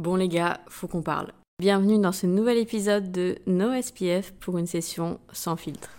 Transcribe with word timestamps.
Bon 0.00 0.16
les 0.16 0.28
gars, 0.28 0.60
faut 0.66 0.88
qu'on 0.88 1.02
parle. 1.02 1.30
Bienvenue 1.58 1.98
dans 1.98 2.10
ce 2.10 2.26
nouvel 2.26 2.56
épisode 2.56 3.12
de 3.12 3.36
No 3.46 3.70
SPF 3.82 4.32
pour 4.40 4.56
une 4.56 4.66
session 4.66 5.20
sans 5.30 5.56
filtre. 5.56 5.90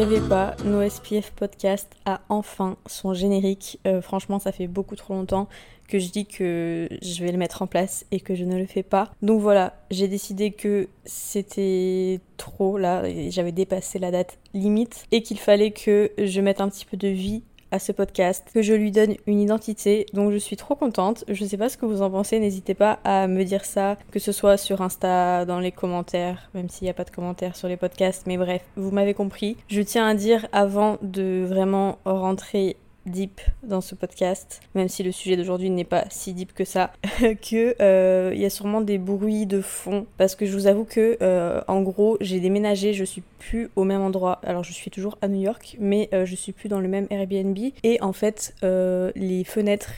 Rêvez 0.00 0.26
pas, 0.30 0.56
No 0.64 0.88
SPF 0.88 1.30
Podcast 1.32 1.92
a 2.06 2.22
enfin 2.30 2.78
son 2.86 3.12
générique. 3.12 3.78
Euh, 3.86 4.00
franchement, 4.00 4.38
ça 4.38 4.50
fait 4.50 4.66
beaucoup 4.66 4.96
trop 4.96 5.12
longtemps 5.12 5.46
que 5.88 5.98
je 5.98 6.10
dis 6.10 6.24
que 6.24 6.88
je 7.02 7.22
vais 7.22 7.30
le 7.30 7.36
mettre 7.36 7.60
en 7.60 7.66
place 7.66 8.06
et 8.10 8.18
que 8.18 8.34
je 8.34 8.44
ne 8.44 8.56
le 8.56 8.64
fais 8.64 8.82
pas. 8.82 9.10
Donc 9.20 9.42
voilà, 9.42 9.74
j'ai 9.90 10.08
décidé 10.08 10.52
que 10.52 10.88
c'était 11.04 12.20
trop 12.38 12.78
là, 12.78 13.02
j'avais 13.28 13.52
dépassé 13.52 13.98
la 13.98 14.10
date 14.10 14.38
limite 14.54 15.04
et 15.12 15.22
qu'il 15.22 15.38
fallait 15.38 15.72
que 15.72 16.10
je 16.16 16.40
mette 16.40 16.62
un 16.62 16.70
petit 16.70 16.86
peu 16.86 16.96
de 16.96 17.08
vie 17.08 17.42
à 17.70 17.78
ce 17.78 17.92
podcast, 17.92 18.48
que 18.52 18.62
je 18.62 18.74
lui 18.74 18.90
donne 18.90 19.14
une 19.26 19.40
identité. 19.40 20.06
Donc 20.12 20.32
je 20.32 20.38
suis 20.38 20.56
trop 20.56 20.74
contente. 20.74 21.24
Je 21.28 21.44
sais 21.44 21.56
pas 21.56 21.68
ce 21.68 21.76
que 21.76 21.86
vous 21.86 22.02
en 22.02 22.10
pensez, 22.10 22.38
n'hésitez 22.38 22.74
pas 22.74 22.98
à 23.04 23.26
me 23.26 23.44
dire 23.44 23.64
ça, 23.64 23.96
que 24.10 24.18
ce 24.18 24.32
soit 24.32 24.56
sur 24.56 24.82
Insta, 24.82 25.44
dans 25.44 25.60
les 25.60 25.72
commentaires, 25.72 26.50
même 26.54 26.68
s'il 26.68 26.86
n'y 26.86 26.90
a 26.90 26.94
pas 26.94 27.04
de 27.04 27.10
commentaires 27.10 27.56
sur 27.56 27.68
les 27.68 27.76
podcasts, 27.76 28.26
mais 28.26 28.36
bref, 28.36 28.62
vous 28.76 28.90
m'avez 28.90 29.14
compris. 29.14 29.56
Je 29.68 29.82
tiens 29.82 30.06
à 30.06 30.14
dire 30.14 30.46
avant 30.52 30.98
de 31.02 31.44
vraiment 31.46 31.98
rentrer 32.04 32.76
deep 33.06 33.40
dans 33.62 33.80
ce 33.80 33.94
podcast, 33.94 34.60
même 34.74 34.88
si 34.88 35.02
le 35.02 35.12
sujet 35.12 35.36
d'aujourd'hui 35.36 35.70
n'est 35.70 35.84
pas 35.84 36.04
si 36.10 36.32
deep 36.32 36.52
que 36.52 36.64
ça, 36.64 36.92
que 37.20 37.74
euh, 37.80 38.32
il 38.34 38.40
y 38.40 38.44
a 38.44 38.50
sûrement 38.50 38.80
des 38.80 38.98
bruits 38.98 39.46
de 39.46 39.60
fond 39.60 40.06
parce 40.18 40.34
que 40.34 40.46
je 40.46 40.52
vous 40.52 40.66
avoue 40.66 40.84
que 40.84 41.16
euh, 41.22 41.60
en 41.68 41.82
gros 41.82 42.16
j'ai 42.20 42.40
déménagé, 42.40 42.92
je 42.92 43.04
suis 43.04 43.22
plus 43.38 43.70
au 43.76 43.84
même 43.84 44.02
endroit. 44.02 44.40
Alors 44.42 44.64
je 44.64 44.72
suis 44.72 44.90
toujours 44.90 45.18
à 45.22 45.28
New 45.28 45.40
York, 45.40 45.76
mais 45.80 46.08
euh, 46.12 46.26
je 46.26 46.34
suis 46.34 46.52
plus 46.52 46.68
dans 46.68 46.80
le 46.80 46.88
même 46.88 47.06
Airbnb 47.10 47.58
et 47.82 48.00
en 48.02 48.12
fait 48.12 48.54
les 48.62 49.44
fenêtres, 49.44 49.92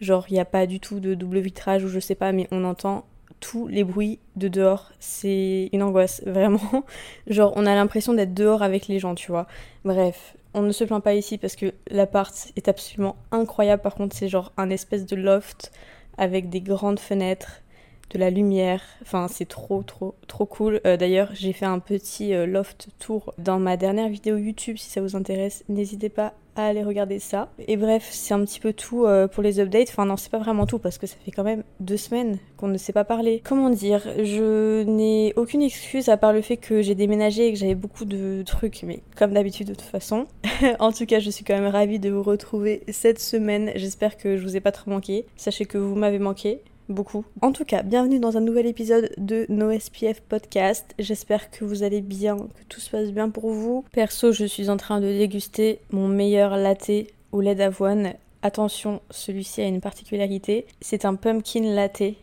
genre 0.00 0.26
il 0.28 0.34
n'y 0.34 0.40
a 0.40 0.44
pas 0.44 0.66
du 0.66 0.80
tout 0.80 1.00
de 1.00 1.14
double 1.14 1.40
vitrage 1.40 1.84
ou 1.84 1.88
je 1.88 2.00
sais 2.00 2.14
pas, 2.14 2.32
mais 2.32 2.48
on 2.50 2.64
entend 2.64 3.04
tous 3.42 3.66
les 3.66 3.84
bruits 3.84 4.18
de 4.36 4.48
dehors. 4.48 4.92
C'est 5.00 5.68
une 5.72 5.82
angoisse, 5.82 6.22
vraiment. 6.26 6.84
Genre, 7.26 7.52
on 7.56 7.66
a 7.66 7.74
l'impression 7.74 8.14
d'être 8.14 8.32
dehors 8.32 8.62
avec 8.62 8.86
les 8.86 8.98
gens, 8.98 9.14
tu 9.14 9.30
vois. 9.30 9.46
Bref, 9.84 10.36
on 10.54 10.62
ne 10.62 10.72
se 10.72 10.84
plaint 10.84 11.02
pas 11.02 11.14
ici 11.14 11.38
parce 11.38 11.56
que 11.56 11.72
l'appart 11.90 12.52
est 12.56 12.68
absolument 12.68 13.16
incroyable. 13.30 13.82
Par 13.82 13.94
contre, 13.94 14.16
c'est 14.16 14.28
genre 14.28 14.52
un 14.56 14.70
espèce 14.70 15.06
de 15.06 15.16
loft 15.16 15.72
avec 16.18 16.50
des 16.50 16.60
grandes 16.60 17.00
fenêtres, 17.00 17.62
de 18.10 18.18
la 18.18 18.30
lumière. 18.30 18.82
Enfin, 19.00 19.26
c'est 19.28 19.48
trop, 19.48 19.82
trop, 19.82 20.14
trop 20.28 20.46
cool. 20.46 20.80
Euh, 20.86 20.96
d'ailleurs, 20.96 21.30
j'ai 21.32 21.52
fait 21.52 21.64
un 21.64 21.78
petit 21.78 22.34
euh, 22.34 22.46
loft 22.46 22.88
tour 22.98 23.32
dans 23.38 23.58
ma 23.58 23.76
dernière 23.76 24.08
vidéo 24.08 24.36
YouTube. 24.36 24.76
Si 24.76 24.90
ça 24.90 25.00
vous 25.00 25.16
intéresse, 25.16 25.64
n'hésitez 25.68 26.10
pas 26.10 26.34
à 26.56 26.66
aller 26.66 26.82
regarder 26.82 27.18
ça. 27.18 27.50
Et 27.66 27.76
bref, 27.76 28.08
c'est 28.10 28.34
un 28.34 28.44
petit 28.44 28.60
peu 28.60 28.72
tout 28.72 29.04
euh, 29.04 29.26
pour 29.28 29.42
les 29.42 29.60
updates. 29.60 29.88
Enfin 29.90 30.06
non, 30.06 30.16
c'est 30.16 30.30
pas 30.30 30.38
vraiment 30.38 30.66
tout 30.66 30.78
parce 30.78 30.98
que 30.98 31.06
ça 31.06 31.16
fait 31.24 31.30
quand 31.30 31.44
même 31.44 31.62
deux 31.80 31.96
semaines 31.96 32.38
qu'on 32.56 32.68
ne 32.68 32.78
s'est 32.78 32.92
pas 32.92 33.04
parlé. 33.04 33.42
Comment 33.44 33.70
dire 33.70 34.02
Je 34.22 34.82
n'ai 34.82 35.32
aucune 35.36 35.62
excuse 35.62 36.08
à 36.08 36.16
part 36.16 36.32
le 36.32 36.42
fait 36.42 36.56
que 36.56 36.82
j'ai 36.82 36.94
déménagé 36.94 37.46
et 37.46 37.52
que 37.52 37.58
j'avais 37.58 37.74
beaucoup 37.74 38.04
de 38.04 38.42
trucs, 38.44 38.82
mais 38.82 39.00
comme 39.16 39.32
d'habitude 39.32 39.68
de 39.68 39.74
toute 39.74 39.82
façon. 39.82 40.26
en 40.78 40.92
tout 40.92 41.06
cas, 41.06 41.20
je 41.20 41.30
suis 41.30 41.44
quand 41.44 41.54
même 41.54 41.72
ravie 41.72 41.98
de 41.98 42.10
vous 42.10 42.22
retrouver 42.22 42.82
cette 42.88 43.20
semaine. 43.20 43.72
J'espère 43.74 44.16
que 44.16 44.36
je 44.36 44.42
vous 44.42 44.56
ai 44.56 44.60
pas 44.60 44.72
trop 44.72 44.90
manqué. 44.90 45.26
Sachez 45.36 45.64
que 45.64 45.78
vous 45.78 45.94
m'avez 45.94 46.18
manqué 46.18 46.60
beaucoup. 46.92 47.24
En 47.40 47.52
tout 47.52 47.64
cas, 47.64 47.82
bienvenue 47.82 48.20
dans 48.20 48.36
un 48.36 48.40
nouvel 48.40 48.66
épisode 48.66 49.10
de 49.16 49.46
No 49.48 49.76
SPF 49.76 50.20
Podcast. 50.20 50.94
J'espère 50.98 51.50
que 51.50 51.64
vous 51.64 51.82
allez 51.82 52.00
bien, 52.00 52.36
que 52.36 52.64
tout 52.68 52.80
se 52.80 52.90
passe 52.90 53.10
bien 53.10 53.30
pour 53.30 53.50
vous. 53.50 53.84
Perso, 53.92 54.32
je 54.32 54.44
suis 54.44 54.70
en 54.70 54.76
train 54.76 55.00
de 55.00 55.06
déguster 55.06 55.80
mon 55.90 56.06
meilleur 56.06 56.56
latte 56.56 56.92
au 57.32 57.40
lait 57.40 57.54
d'avoine. 57.54 58.14
Attention, 58.42 59.00
celui-ci 59.10 59.62
a 59.62 59.66
une 59.66 59.80
particularité. 59.80 60.66
C'est 60.80 61.04
un 61.04 61.14
pumpkin 61.14 61.62
latte, 61.74 62.14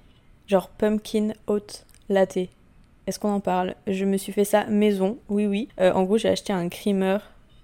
genre 0.48 0.70
pumpkin 0.70 1.34
oat 1.48 1.86
latte. 2.08 2.50
Est-ce 3.08 3.20
qu'on 3.20 3.32
en 3.32 3.40
parle? 3.40 3.76
Je 3.88 4.06
me 4.06 4.18
suis 4.18 4.32
fait 4.32 4.46
ça 4.46 4.66
maison, 4.66 5.18
oui 5.30 5.48
oui. 5.48 5.70
Euh, 5.80 5.92
en 5.94 6.04
gros, 6.04 6.18
j'ai 6.18 6.30
acheté 6.30 6.54
un 6.54 6.70
creamer, 6.70 7.18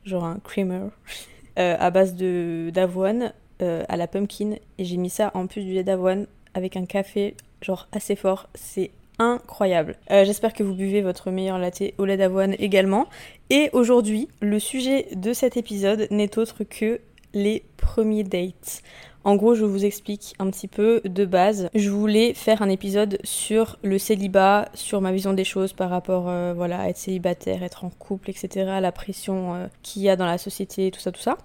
genre 0.03 0.25
un 0.25 0.39
creamer, 0.39 0.89
euh, 1.59 1.75
à 1.79 1.91
base 1.91 2.15
d'avoine 2.15 3.31
euh, 3.61 3.83
à 3.87 3.95
la 3.95 4.07
pumpkin 4.07 4.55
et 4.77 4.83
j'ai 4.83 4.97
mis 4.97 5.09
ça 5.09 5.31
en 5.33 5.47
plus 5.47 5.63
du 5.63 5.73
lait 5.73 5.85
d'avoine 5.85 6.27
avec 6.55 6.75
un 6.75 6.85
café 6.85 7.35
genre 7.61 7.87
assez 7.91 8.15
fort. 8.15 8.49
C'est 8.55 8.89
incroyable. 9.19 9.95
Euh, 10.11 10.25
j'espère 10.25 10.53
que 10.53 10.63
vous 10.63 10.73
buvez 10.73 11.01
votre 11.01 11.29
meilleur 11.29 11.59
latte 11.59 11.83
au 11.97 12.05
lait 12.05 12.17
d'avoine 12.17 12.55
également. 12.57 13.07
Et 13.49 13.69
aujourd'hui, 13.73 14.27
le 14.41 14.59
sujet 14.59 15.07
de 15.15 15.33
cet 15.33 15.57
épisode 15.57 16.07
n'est 16.09 16.37
autre 16.39 16.63
que 16.63 16.99
les 17.33 17.63
premiers 17.77 18.23
dates. 18.23 18.81
En 19.23 19.35
gros, 19.35 19.55
je 19.55 19.65
vous 19.65 19.85
explique 19.85 20.35
un 20.37 20.51
petit 20.51 20.67
peu 20.67 21.01
de 21.03 21.25
base. 21.25 21.69
Je 21.73 21.89
voulais 21.89 22.35
faire 22.35 22.61
un 22.61 22.69
épisode 22.69 23.17
sur 23.23 23.79
le 23.81 23.97
célibat, 23.97 24.69
sur 24.75 25.01
ma 25.01 25.11
vision 25.11 25.33
des 25.33 25.43
choses 25.43 25.73
par 25.73 25.89
rapport 25.89 26.29
euh, 26.29 26.53
voilà, 26.55 26.81
à 26.81 26.89
être 26.89 26.97
célibataire, 26.97 27.63
être 27.63 27.85
en 27.85 27.89
couple, 27.89 28.29
etc., 28.29 28.77
la 28.79 28.91
pression 28.91 29.55
euh, 29.55 29.67
qu'il 29.81 30.03
y 30.03 30.09
a 30.09 30.15
dans 30.15 30.27
la 30.27 30.37
société, 30.37 30.91
tout 30.91 30.99
ça, 30.99 31.11
tout 31.11 31.21
ça. 31.21 31.37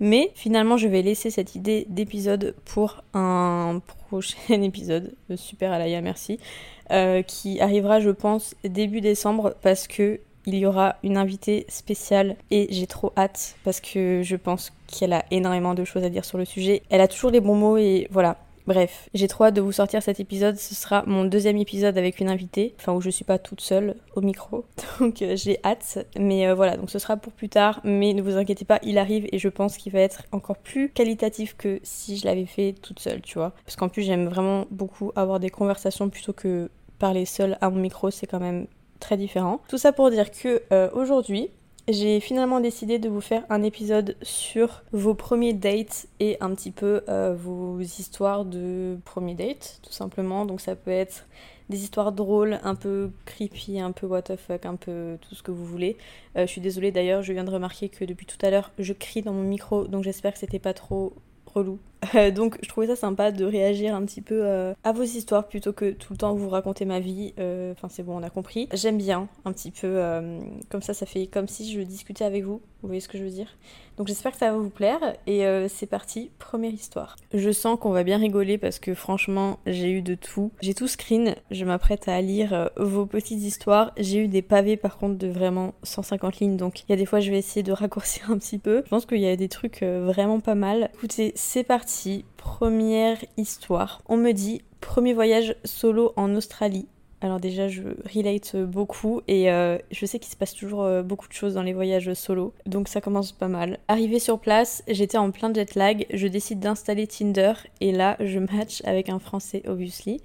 Mais 0.00 0.32
finalement, 0.34 0.78
je 0.78 0.88
vais 0.88 1.02
laisser 1.02 1.30
cette 1.30 1.54
idée 1.54 1.86
d'épisode 1.90 2.54
pour 2.64 3.04
un 3.12 3.80
prochain 4.08 4.38
épisode. 4.62 5.14
Super 5.36 5.72
Alaya, 5.72 6.00
merci. 6.00 6.40
Euh, 6.90 7.22
qui 7.22 7.60
arrivera, 7.60 8.00
je 8.00 8.10
pense, 8.10 8.56
début 8.64 9.00
décembre 9.00 9.54
parce 9.62 9.86
que 9.86 10.20
il 10.46 10.54
y 10.56 10.64
aura 10.64 10.96
une 11.04 11.18
invitée 11.18 11.66
spéciale 11.68 12.34
et 12.50 12.66
j'ai 12.70 12.86
trop 12.86 13.12
hâte 13.16 13.56
parce 13.62 13.80
que 13.80 14.22
je 14.24 14.36
pense 14.36 14.72
qu'elle 14.86 15.12
a 15.12 15.24
énormément 15.30 15.74
de 15.74 15.84
choses 15.84 16.02
à 16.02 16.08
dire 16.08 16.24
sur 16.24 16.38
le 16.38 16.46
sujet. 16.46 16.82
Elle 16.88 17.02
a 17.02 17.08
toujours 17.08 17.30
les 17.30 17.40
bons 17.40 17.54
mots 17.54 17.76
et 17.76 18.08
voilà, 18.10 18.38
Bref, 18.70 19.08
j'ai 19.14 19.26
trop 19.26 19.46
hâte 19.46 19.54
de 19.54 19.60
vous 19.60 19.72
sortir 19.72 20.00
cet 20.00 20.20
épisode. 20.20 20.56
Ce 20.56 20.76
sera 20.76 21.02
mon 21.04 21.24
deuxième 21.24 21.56
épisode 21.56 21.98
avec 21.98 22.20
une 22.20 22.28
invitée, 22.28 22.72
enfin 22.78 22.92
où 22.92 23.00
je 23.00 23.10
suis 23.10 23.24
pas 23.24 23.36
toute 23.36 23.60
seule 23.60 23.96
au 24.14 24.20
micro. 24.20 24.64
Donc 25.00 25.22
euh, 25.22 25.34
j'ai 25.34 25.58
hâte. 25.64 26.06
Mais 26.16 26.46
euh, 26.46 26.54
voilà, 26.54 26.76
donc 26.76 26.88
ce 26.88 27.00
sera 27.00 27.16
pour 27.16 27.32
plus 27.32 27.48
tard. 27.48 27.80
Mais 27.82 28.14
ne 28.14 28.22
vous 28.22 28.36
inquiétez 28.36 28.64
pas, 28.64 28.78
il 28.84 28.98
arrive 28.98 29.26
et 29.32 29.40
je 29.40 29.48
pense 29.48 29.76
qu'il 29.76 29.90
va 29.90 29.98
être 29.98 30.22
encore 30.30 30.56
plus 30.56 30.88
qualitatif 30.88 31.56
que 31.56 31.80
si 31.82 32.16
je 32.16 32.24
l'avais 32.26 32.46
fait 32.46 32.76
toute 32.80 33.00
seule, 33.00 33.22
tu 33.22 33.38
vois. 33.38 33.54
Parce 33.66 33.74
qu'en 33.74 33.88
plus 33.88 34.02
j'aime 34.02 34.28
vraiment 34.28 34.66
beaucoup 34.70 35.10
avoir 35.16 35.40
des 35.40 35.50
conversations 35.50 36.08
plutôt 36.08 36.32
que 36.32 36.70
parler 37.00 37.24
seule 37.24 37.58
à 37.60 37.70
mon 37.70 37.80
micro, 37.80 38.12
c'est 38.12 38.28
quand 38.28 38.38
même 38.38 38.68
très 39.00 39.16
différent. 39.16 39.60
Tout 39.66 39.78
ça 39.78 39.92
pour 39.92 40.12
dire 40.12 40.30
que 40.30 40.62
euh, 40.70 40.88
aujourd'hui, 40.92 41.48
j'ai 41.92 42.20
finalement 42.20 42.60
décidé 42.60 42.98
de 42.98 43.08
vous 43.08 43.20
faire 43.20 43.44
un 43.48 43.62
épisode 43.62 44.16
sur 44.22 44.82
vos 44.92 45.14
premiers 45.14 45.52
dates 45.52 46.06
et 46.18 46.36
un 46.40 46.54
petit 46.54 46.70
peu 46.70 47.02
euh, 47.08 47.34
vos 47.34 47.80
histoires 47.80 48.44
de 48.44 48.98
premiers 49.04 49.34
dates, 49.34 49.80
tout 49.82 49.92
simplement. 49.92 50.46
Donc 50.46 50.60
ça 50.60 50.76
peut 50.76 50.90
être 50.90 51.26
des 51.68 51.82
histoires 51.82 52.12
drôles, 52.12 52.58
un 52.64 52.74
peu 52.74 53.10
creepy, 53.24 53.80
un 53.80 53.92
peu 53.92 54.06
what 54.06 54.22
the 54.22 54.36
fuck, 54.36 54.66
un 54.66 54.76
peu 54.76 55.16
tout 55.20 55.34
ce 55.34 55.42
que 55.42 55.50
vous 55.50 55.64
voulez. 55.64 55.96
Euh, 56.36 56.46
je 56.46 56.50
suis 56.50 56.60
désolée 56.60 56.90
d'ailleurs, 56.90 57.22
je 57.22 57.32
viens 57.32 57.44
de 57.44 57.50
remarquer 57.50 57.88
que 57.88 58.04
depuis 58.04 58.26
tout 58.26 58.44
à 58.44 58.50
l'heure, 58.50 58.72
je 58.78 58.92
crie 58.92 59.22
dans 59.22 59.32
mon 59.32 59.44
micro, 59.44 59.86
donc 59.86 60.04
j'espère 60.04 60.32
que 60.32 60.38
c'était 60.38 60.58
pas 60.58 60.74
trop 60.74 61.14
relou. 61.46 61.78
Euh, 62.14 62.30
donc 62.30 62.58
je 62.62 62.68
trouvais 62.68 62.88
ça 62.88 62.96
sympa 62.96 63.30
de 63.30 63.44
réagir 63.44 63.94
un 63.94 64.04
petit 64.04 64.20
peu 64.20 64.40
euh, 64.42 64.74
à 64.84 64.92
vos 64.92 65.02
histoires 65.02 65.46
plutôt 65.46 65.72
que 65.72 65.92
tout 65.92 66.12
le 66.12 66.16
temps 66.16 66.34
vous 66.34 66.48
raconter 66.48 66.84
ma 66.84 66.98
vie. 66.98 67.34
Euh, 67.38 67.72
enfin 67.72 67.88
c'est 67.88 68.02
bon, 68.02 68.18
on 68.18 68.22
a 68.22 68.30
compris. 68.30 68.68
J'aime 68.72 68.98
bien 68.98 69.28
un 69.44 69.52
petit 69.52 69.70
peu 69.70 70.00
comme 70.70 70.82
ça, 70.82 70.94
ça 70.94 71.06
fait 71.06 71.26
comme 71.26 71.48
si 71.48 71.70
je 71.72 71.80
discutais 71.80 72.24
avec 72.24 72.44
vous. 72.44 72.60
Vous 72.82 72.88
voyez 72.88 73.00
ce 73.00 73.08
que 73.08 73.18
je 73.18 73.24
veux 73.24 73.30
dire? 73.30 73.58
Donc 73.98 74.06
j'espère 74.06 74.32
que 74.32 74.38
ça 74.38 74.50
va 74.50 74.56
vous 74.56 74.70
plaire 74.70 74.98
et 75.26 75.44
c'est 75.68 75.86
parti, 75.86 76.30
première 76.38 76.72
histoire. 76.72 77.16
Je 77.34 77.50
sens 77.50 77.78
qu'on 77.78 77.90
va 77.90 78.02
bien 78.02 78.16
rigoler 78.16 78.56
parce 78.56 78.78
que 78.78 78.94
franchement 78.94 79.58
j'ai 79.66 79.90
eu 79.90 80.00
de 80.00 80.14
tout. 80.14 80.50
J'ai 80.62 80.72
tout 80.72 80.88
screen, 80.88 81.34
je 81.50 81.64
m'apprête 81.64 82.08
à 82.08 82.20
lire 82.22 82.70
vos 82.76 83.04
petites 83.04 83.42
histoires. 83.42 83.92
J'ai 83.98 84.24
eu 84.24 84.28
des 84.28 84.42
pavés 84.42 84.78
par 84.78 84.96
contre 84.96 85.18
de 85.18 85.28
vraiment 85.28 85.74
150 85.82 86.38
lignes 86.38 86.56
donc 86.56 86.80
il 86.80 86.86
y 86.88 86.92
a 86.94 86.96
des 86.96 87.06
fois 87.06 87.20
je 87.20 87.30
vais 87.30 87.38
essayer 87.38 87.62
de 87.62 87.72
raccourcir 87.72 88.30
un 88.30 88.38
petit 88.38 88.58
peu. 88.58 88.82
Je 88.84 88.88
pense 88.88 89.04
qu'il 89.04 89.20
y 89.20 89.28
a 89.28 89.36
des 89.36 89.48
trucs 89.48 89.82
vraiment 89.82 90.40
pas 90.40 90.54
mal. 90.54 90.90
Écoutez, 90.94 91.32
c'est 91.36 91.64
parti 91.64 91.89
première 92.36 93.18
histoire. 93.36 94.02
On 94.08 94.16
me 94.16 94.32
dit 94.32 94.62
premier 94.80 95.14
voyage 95.14 95.56
solo 95.64 96.12
en 96.16 96.34
Australie. 96.34 96.86
Alors 97.22 97.38
déjà, 97.38 97.68
je 97.68 97.82
relate 98.14 98.56
beaucoup 98.56 99.20
et 99.28 99.52
euh, 99.52 99.76
je 99.90 100.06
sais 100.06 100.18
qu'il 100.18 100.32
se 100.32 100.36
passe 100.36 100.54
toujours 100.54 100.84
euh, 100.84 101.02
beaucoup 101.02 101.28
de 101.28 101.34
choses 101.34 101.52
dans 101.52 101.62
les 101.62 101.74
voyages 101.74 102.14
solo, 102.14 102.54
donc 102.64 102.88
ça 102.88 103.02
commence 103.02 103.32
pas 103.32 103.48
mal. 103.48 103.78
Arrivé 103.88 104.18
sur 104.18 104.40
place, 104.40 104.82
j'étais 104.88 105.18
en 105.18 105.30
plein 105.30 105.52
jet 105.52 105.74
lag, 105.74 106.06
je 106.14 106.26
décide 106.26 106.60
d'installer 106.60 107.06
Tinder 107.06 107.52
et 107.82 107.92
là, 107.92 108.16
je 108.20 108.38
match 108.38 108.80
avec 108.84 109.10
un 109.10 109.18
Français, 109.18 109.62
obviously, 109.66 110.22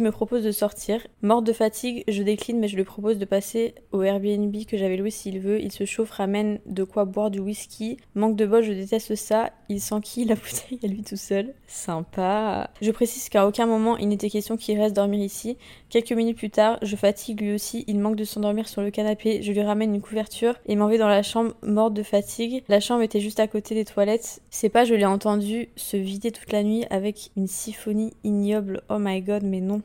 me 0.00 0.10
propose 0.10 0.42
de 0.42 0.52
sortir. 0.52 1.06
Morte 1.22 1.44
de 1.44 1.52
fatigue, 1.52 2.04
je 2.08 2.22
décline 2.22 2.58
mais 2.58 2.68
je 2.68 2.76
lui 2.76 2.84
propose 2.84 3.18
de 3.18 3.24
passer 3.24 3.74
au 3.92 4.02
Airbnb 4.02 4.54
que 4.66 4.76
j'avais 4.76 4.96
loué 4.96 5.10
s'il 5.10 5.40
veut. 5.40 5.60
Il 5.60 5.72
se 5.72 5.84
chauffe, 5.84 6.10
ramène 6.10 6.58
de 6.66 6.84
quoi 6.84 7.04
boire 7.04 7.30
du 7.30 7.40
whisky. 7.40 7.96
Manque 8.14 8.36
de 8.36 8.46
bol, 8.46 8.62
je 8.62 8.72
déteste 8.72 9.14
ça. 9.14 9.50
Il 9.68 9.80
s'enquille 9.80 10.24
la 10.24 10.34
bouteille 10.34 10.80
à 10.82 10.86
lui 10.86 11.02
tout 11.02 11.16
seul? 11.16 11.54
Sympa. 11.66 12.70
Je 12.80 12.90
précise 12.90 13.28
qu'à 13.28 13.46
aucun 13.46 13.66
moment 13.66 13.96
il 13.96 14.08
n'était 14.08 14.30
question 14.30 14.56
qu'il 14.56 14.78
reste 14.80 14.96
dormir 14.96 15.20
ici. 15.20 15.56
Quelques 15.88 16.12
minutes 16.12 16.38
plus 16.38 16.50
tard, 16.50 16.78
je 16.82 16.96
fatigue 16.96 17.40
lui 17.40 17.54
aussi. 17.54 17.84
Il 17.86 18.00
manque 18.00 18.16
de 18.16 18.24
s'endormir 18.24 18.68
sur 18.68 18.82
le 18.82 18.90
canapé. 18.90 19.42
Je 19.42 19.52
lui 19.52 19.62
ramène 19.62 19.94
une 19.94 20.00
couverture 20.00 20.54
et 20.66 20.76
m'en 20.76 20.88
vais 20.88 20.98
dans 20.98 21.08
la 21.08 21.22
chambre 21.22 21.54
morte 21.62 21.94
de 21.94 22.02
fatigue. 22.02 22.64
La 22.68 22.80
chambre 22.80 23.02
était 23.02 23.20
juste 23.20 23.40
à 23.40 23.46
côté 23.46 23.74
des 23.74 23.84
toilettes. 23.84 24.42
C'est 24.50 24.68
pas, 24.68 24.84
je 24.84 24.94
l'ai 24.94 25.04
entendu 25.04 25.68
se 25.76 25.96
vider 25.96 26.32
toute 26.32 26.52
la 26.52 26.62
nuit 26.62 26.84
avec 26.90 27.30
une 27.36 27.46
symphonie 27.46 28.12
ignoble. 28.24 28.82
Oh 28.88 28.98
my 28.98 29.20
god, 29.22 29.42
mais 29.44 29.60
non. 29.60 29.82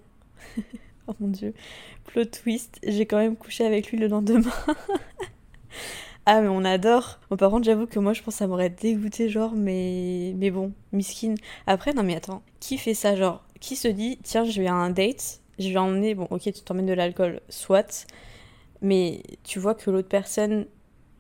oh 1.08 1.14
mon 1.20 1.28
dieu. 1.30 1.54
Plot 2.06 2.26
twist, 2.26 2.80
j'ai 2.86 3.06
quand 3.06 3.18
même 3.18 3.36
couché 3.36 3.66
avec 3.66 3.92
lui 3.92 3.98
le 3.98 4.08
lendemain. 4.08 4.52
ah 6.26 6.42
mais 6.42 6.48
on 6.48 6.64
adore. 6.66 7.20
Bon, 7.30 7.38
par 7.38 7.50
contre 7.52 7.66
j'avoue 7.66 7.88
que 7.88 8.00
moi 8.00 8.14
je 8.14 8.22
pense 8.22 8.36
que 8.36 8.40
ça 8.40 8.48
m'aurait 8.48 8.70
dégoûté 8.70 9.30
genre 9.30 9.54
mais 9.54 10.34
mais 10.38 10.52
bon, 10.52 10.74
miskin. 10.92 11.36
Après 11.68 11.94
non 11.94 12.04
mais 12.04 12.16
attends, 12.16 12.44
qui 12.60 12.78
fait 12.78 12.94
ça 12.94 13.16
genre 13.16 13.44
Qui 13.60 13.76
se 13.76 13.88
dit 13.88 14.20
tiens 14.24 14.44
je 14.46 14.62
vais 14.62 14.68
à 14.68 14.74
un 14.74 14.90
date, 14.90 15.42
je 15.60 15.70
vais 15.70 15.78
emmener 15.78 16.16
bon 16.16 16.28
ok 16.30 16.42
tu 16.44 16.62
t'emmènes 16.64 16.86
de 16.86 16.94
l'alcool 16.94 17.42
soit, 17.50 18.08
mais 18.82 19.22
tu 19.44 19.60
vois 19.60 19.76
que 19.76 19.90
l'autre 19.92 20.10
personne 20.10 20.66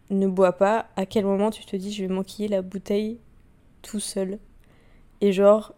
ne 0.10 0.28
boit 0.28 0.54
pas, 0.54 0.88
à 0.96 1.06
quel 1.06 1.26
moment 1.26 1.52
tu 1.52 1.66
te 1.66 1.76
dis 1.76 1.94
je 1.94 2.04
vais 2.04 2.14
manquiller 2.14 2.48
la 2.48 2.62
bouteille 2.62 3.20
tout 3.82 4.00
seul? 4.00 4.40
Et 5.22 5.34
genre 5.34 5.74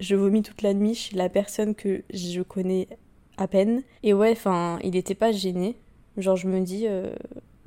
je 0.00 0.16
vomis 0.16 0.42
toute 0.42 0.62
la 0.62 0.74
nuit 0.74 0.94
chez 0.94 1.16
la 1.16 1.28
personne 1.28 1.74
que 1.74 2.02
je 2.12 2.42
connais 2.42 2.88
à 3.36 3.48
peine. 3.48 3.82
Et 4.02 4.14
ouais, 4.14 4.32
enfin, 4.32 4.78
il 4.82 4.96
était 4.96 5.14
pas 5.14 5.32
gêné. 5.32 5.76
Genre, 6.16 6.36
je 6.36 6.48
me 6.48 6.60
dis, 6.60 6.86
euh, 6.86 7.14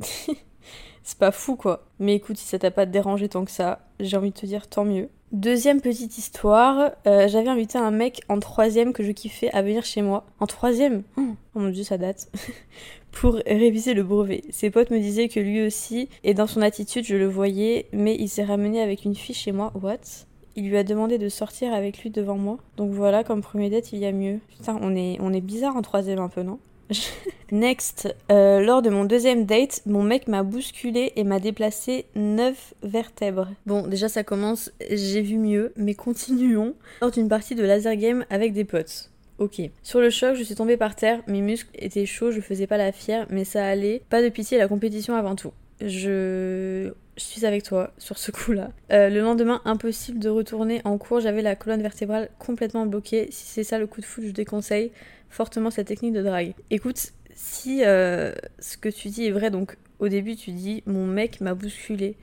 c'est 1.03 1.17
pas 1.17 1.31
fou 1.31 1.55
quoi. 1.55 1.85
Mais 1.99 2.15
écoute, 2.15 2.37
si 2.37 2.45
ça 2.45 2.59
t'a 2.59 2.71
pas 2.71 2.85
dérangé 2.85 3.29
tant 3.29 3.45
que 3.45 3.51
ça, 3.51 3.87
j'ai 3.99 4.17
envie 4.17 4.31
de 4.31 4.37
te 4.37 4.45
dire 4.45 4.67
tant 4.67 4.85
mieux. 4.85 5.09
Deuxième 5.31 5.79
petite 5.79 6.17
histoire, 6.17 6.91
euh, 7.07 7.29
j'avais 7.29 7.47
invité 7.47 7.77
un 7.77 7.91
mec 7.91 8.21
en 8.27 8.39
troisième 8.39 8.91
que 8.91 9.01
je 9.01 9.11
kiffais 9.11 9.49
à 9.51 9.61
venir 9.61 9.85
chez 9.85 10.01
moi. 10.01 10.25
En 10.41 10.45
troisième? 10.45 11.03
Oh 11.17 11.21
mon 11.55 11.69
dieu, 11.69 11.83
ça 11.83 11.97
date. 11.97 12.29
pour 13.11 13.35
réviser 13.45 13.93
le 13.93 14.03
brevet. 14.03 14.43
Ses 14.49 14.69
potes 14.71 14.91
me 14.91 14.99
disaient 14.99 15.29
que 15.29 15.39
lui 15.39 15.65
aussi, 15.65 16.09
et 16.23 16.33
dans 16.33 16.47
son 16.47 16.61
attitude, 16.61 17.05
je 17.05 17.15
le 17.15 17.27
voyais, 17.27 17.87
mais 17.93 18.15
il 18.15 18.27
s'est 18.27 18.43
ramené 18.43 18.81
avec 18.81 19.05
une 19.05 19.15
fille 19.15 19.35
chez 19.35 19.51
moi. 19.51 19.71
What? 19.81 20.25
Il 20.55 20.69
lui 20.69 20.77
a 20.77 20.83
demandé 20.83 21.17
de 21.17 21.29
sortir 21.29 21.73
avec 21.73 21.99
lui 21.99 22.09
devant 22.09 22.37
moi. 22.37 22.57
Donc 22.77 22.91
voilà, 22.91 23.23
comme 23.23 23.41
premier 23.41 23.69
date, 23.69 23.93
il 23.93 23.99
y 23.99 24.05
a 24.05 24.11
mieux. 24.11 24.39
Putain, 24.49 24.77
on 24.81 24.95
est, 24.95 25.17
on 25.21 25.33
est 25.33 25.41
bizarre 25.41 25.75
en 25.75 25.81
troisième 25.81 26.19
un 26.19 26.29
peu, 26.29 26.43
non 26.43 26.59
Next, 27.51 28.13
euh, 28.31 28.59
lors 28.59 28.81
de 28.81 28.89
mon 28.89 29.05
deuxième 29.05 29.45
date, 29.45 29.81
mon 29.85 30.03
mec 30.03 30.27
m'a 30.27 30.43
bousculé 30.43 31.13
et 31.15 31.23
m'a 31.23 31.39
déplacé 31.39 32.05
9 32.15 32.73
vertèbres. 32.83 33.47
Bon, 33.65 33.87
déjà 33.87 34.09
ça 34.09 34.23
commence, 34.23 34.71
j'ai 34.89 35.21
vu 35.21 35.37
mieux, 35.37 35.73
mais 35.75 35.93
continuons. 35.93 36.75
Lors 37.01 37.11
d'une 37.11 37.29
partie 37.29 37.55
de 37.55 37.63
laser 37.63 37.95
game 37.95 38.25
avec 38.29 38.53
des 38.53 38.65
potes. 38.65 39.09
Ok. 39.37 39.59
Sur 39.81 40.01
le 40.01 40.09
choc, 40.09 40.35
je 40.35 40.43
suis 40.43 40.55
tombée 40.55 40.77
par 40.77 40.95
terre, 40.95 41.21
mes 41.27 41.41
muscles 41.41 41.71
étaient 41.73 42.05
chauds, 42.05 42.31
je 42.31 42.41
faisais 42.41 42.67
pas 42.67 42.77
la 42.77 42.91
fière, 42.91 43.25
mais 43.29 43.43
ça 43.43 43.65
allait. 43.65 44.03
Pas 44.09 44.21
de 44.21 44.29
pitié, 44.29 44.57
la 44.57 44.67
compétition 44.67 45.15
avant 45.15 45.35
tout. 45.35 45.51
Je 45.87 46.93
suis 47.17 47.45
avec 47.45 47.63
toi 47.63 47.91
sur 47.97 48.17
ce 48.17 48.31
coup-là. 48.31 48.71
Euh, 48.91 49.09
le 49.09 49.21
lendemain, 49.21 49.61
impossible 49.65 50.19
de 50.19 50.29
retourner 50.29 50.81
en 50.85 50.97
cours, 50.97 51.19
j'avais 51.19 51.41
la 51.41 51.55
colonne 51.55 51.81
vertébrale 51.81 52.29
complètement 52.39 52.85
bloquée. 52.85 53.27
Si 53.31 53.45
c'est 53.45 53.63
ça 53.63 53.79
le 53.79 53.87
coup 53.87 54.01
de 54.01 54.05
foudre, 54.05 54.27
je 54.27 54.33
déconseille 54.33 54.91
fortement 55.29 55.71
cette 55.71 55.87
technique 55.87 56.13
de 56.13 56.21
drague. 56.21 56.53
Écoute, 56.69 57.13
si 57.33 57.83
euh, 57.83 58.33
ce 58.59 58.77
que 58.77 58.89
tu 58.89 59.09
dis 59.09 59.25
est 59.25 59.31
vrai, 59.31 59.49
donc 59.49 59.77
au 59.99 60.07
début 60.07 60.35
tu 60.35 60.51
dis 60.51 60.83
mon 60.85 61.07
mec 61.07 61.41
m'a 61.41 61.53
bousculé, 61.53 62.15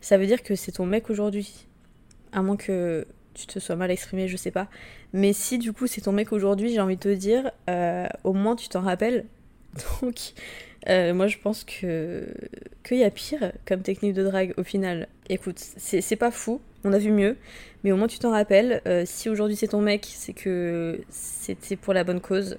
ça 0.00 0.18
veut 0.18 0.26
dire 0.26 0.42
que 0.42 0.54
c'est 0.54 0.72
ton 0.72 0.86
mec 0.86 1.10
aujourd'hui. 1.10 1.66
À 2.32 2.42
moins 2.42 2.56
que 2.56 3.06
tu 3.34 3.46
te 3.46 3.58
sois 3.58 3.76
mal 3.76 3.90
exprimé, 3.90 4.28
je 4.28 4.36
sais 4.36 4.50
pas. 4.50 4.68
Mais 5.12 5.32
si 5.32 5.58
du 5.58 5.72
coup 5.72 5.86
c'est 5.86 6.02
ton 6.02 6.12
mec 6.12 6.32
aujourd'hui, 6.32 6.72
j'ai 6.72 6.80
envie 6.80 6.96
de 6.96 7.00
te 7.00 7.08
dire, 7.14 7.50
euh, 7.68 8.06
au 8.24 8.32
moins 8.32 8.56
tu 8.56 8.68
t'en 8.68 8.80
rappelles. 8.80 9.24
Donc 10.00 10.34
euh, 10.88 11.12
moi, 11.12 11.26
je 11.26 11.38
pense 11.38 11.64
que 11.64 12.26
qu'il 12.82 12.98
y 12.98 13.04
a 13.04 13.10
pire 13.10 13.52
comme 13.66 13.82
technique 13.82 14.14
de 14.14 14.24
drague 14.24 14.54
au 14.56 14.64
final. 14.64 15.08
Écoute, 15.28 15.58
c'est 15.58 16.16
pas 16.16 16.30
fou, 16.30 16.60
on 16.84 16.92
a 16.92 16.98
vu 16.98 17.10
mieux, 17.10 17.36
mais 17.84 17.92
au 17.92 17.96
moins 17.96 18.06
tu 18.08 18.18
t'en 18.18 18.30
rappelles. 18.30 18.80
Euh, 18.86 19.04
si 19.06 19.28
aujourd'hui 19.28 19.56
c'est 19.56 19.68
ton 19.68 19.80
mec, 19.80 20.06
c'est 20.08 20.32
que 20.32 21.00
c'était 21.10 21.76
pour 21.76 21.94
la 21.94 22.04
bonne 22.04 22.20
cause. 22.20 22.58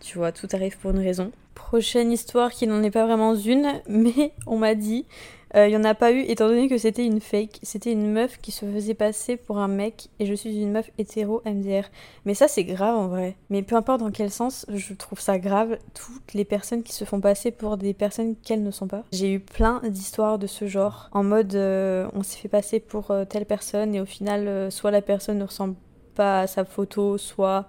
Tu 0.00 0.18
vois, 0.18 0.32
tout 0.32 0.48
arrive 0.52 0.78
pour 0.78 0.90
une 0.90 0.98
raison. 0.98 1.30
Prochaine 1.54 2.10
histoire 2.10 2.50
qui 2.50 2.66
n'en 2.66 2.82
est 2.82 2.90
pas 2.90 3.06
vraiment 3.06 3.34
une, 3.34 3.68
mais 3.88 4.32
on 4.46 4.58
m'a 4.58 4.74
dit 4.74 5.06
il 5.54 5.58
euh, 5.58 5.68
n'y 5.68 5.76
en 5.76 5.84
a 5.84 5.94
pas 5.94 6.12
eu 6.12 6.20
étant 6.20 6.46
donné 6.46 6.68
que 6.68 6.78
c'était 6.78 7.04
une 7.04 7.20
fake. 7.20 7.58
C'était 7.62 7.90
une 7.90 8.12
meuf 8.12 8.38
qui 8.38 8.52
se 8.52 8.64
faisait 8.64 8.94
passer 8.94 9.36
pour 9.36 9.58
un 9.58 9.66
mec 9.66 10.08
et 10.20 10.26
je 10.26 10.34
suis 10.34 10.62
une 10.62 10.70
meuf 10.70 10.90
hétéro 10.96 11.42
MDR. 11.44 11.88
Mais 12.24 12.34
ça 12.34 12.46
c'est 12.46 12.62
grave 12.62 12.96
en 12.96 13.08
vrai. 13.08 13.36
Mais 13.48 13.62
peu 13.62 13.74
importe 13.74 14.00
dans 14.00 14.12
quel 14.12 14.30
sens, 14.30 14.64
je 14.68 14.94
trouve 14.94 15.18
ça 15.18 15.38
grave 15.38 15.78
toutes 15.92 16.34
les 16.34 16.44
personnes 16.44 16.84
qui 16.84 16.92
se 16.92 17.04
font 17.04 17.20
passer 17.20 17.50
pour 17.50 17.76
des 17.76 17.94
personnes 17.94 18.36
qu'elles 18.36 18.62
ne 18.62 18.70
sont 18.70 18.86
pas. 18.86 19.02
J'ai 19.10 19.32
eu 19.32 19.40
plein 19.40 19.80
d'histoires 19.82 20.38
de 20.38 20.46
ce 20.46 20.68
genre 20.68 21.08
en 21.12 21.24
mode 21.24 21.54
euh, 21.56 22.08
on 22.14 22.22
s'est 22.22 22.38
fait 22.38 22.48
passer 22.48 22.78
pour 22.78 23.10
euh, 23.10 23.24
telle 23.24 23.46
personne 23.46 23.94
et 23.94 24.00
au 24.00 24.06
final 24.06 24.70
soit 24.70 24.92
la 24.92 25.02
personne 25.02 25.38
ne 25.38 25.44
ressemble 25.44 25.74
pas 26.14 26.42
à 26.42 26.46
sa 26.46 26.64
photo, 26.64 27.18
soit 27.18 27.66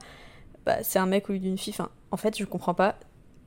bah, 0.67 0.83
c'est 0.83 0.99
un 0.99 1.07
mec 1.07 1.29
au 1.29 1.33
lieu 1.33 1.39
d'une 1.39 1.57
fille. 1.57 1.73
Enfin, 1.73 1.89
en 2.11 2.17
fait 2.17 2.37
je 2.37 2.45
comprends 2.45 2.75
pas 2.75 2.95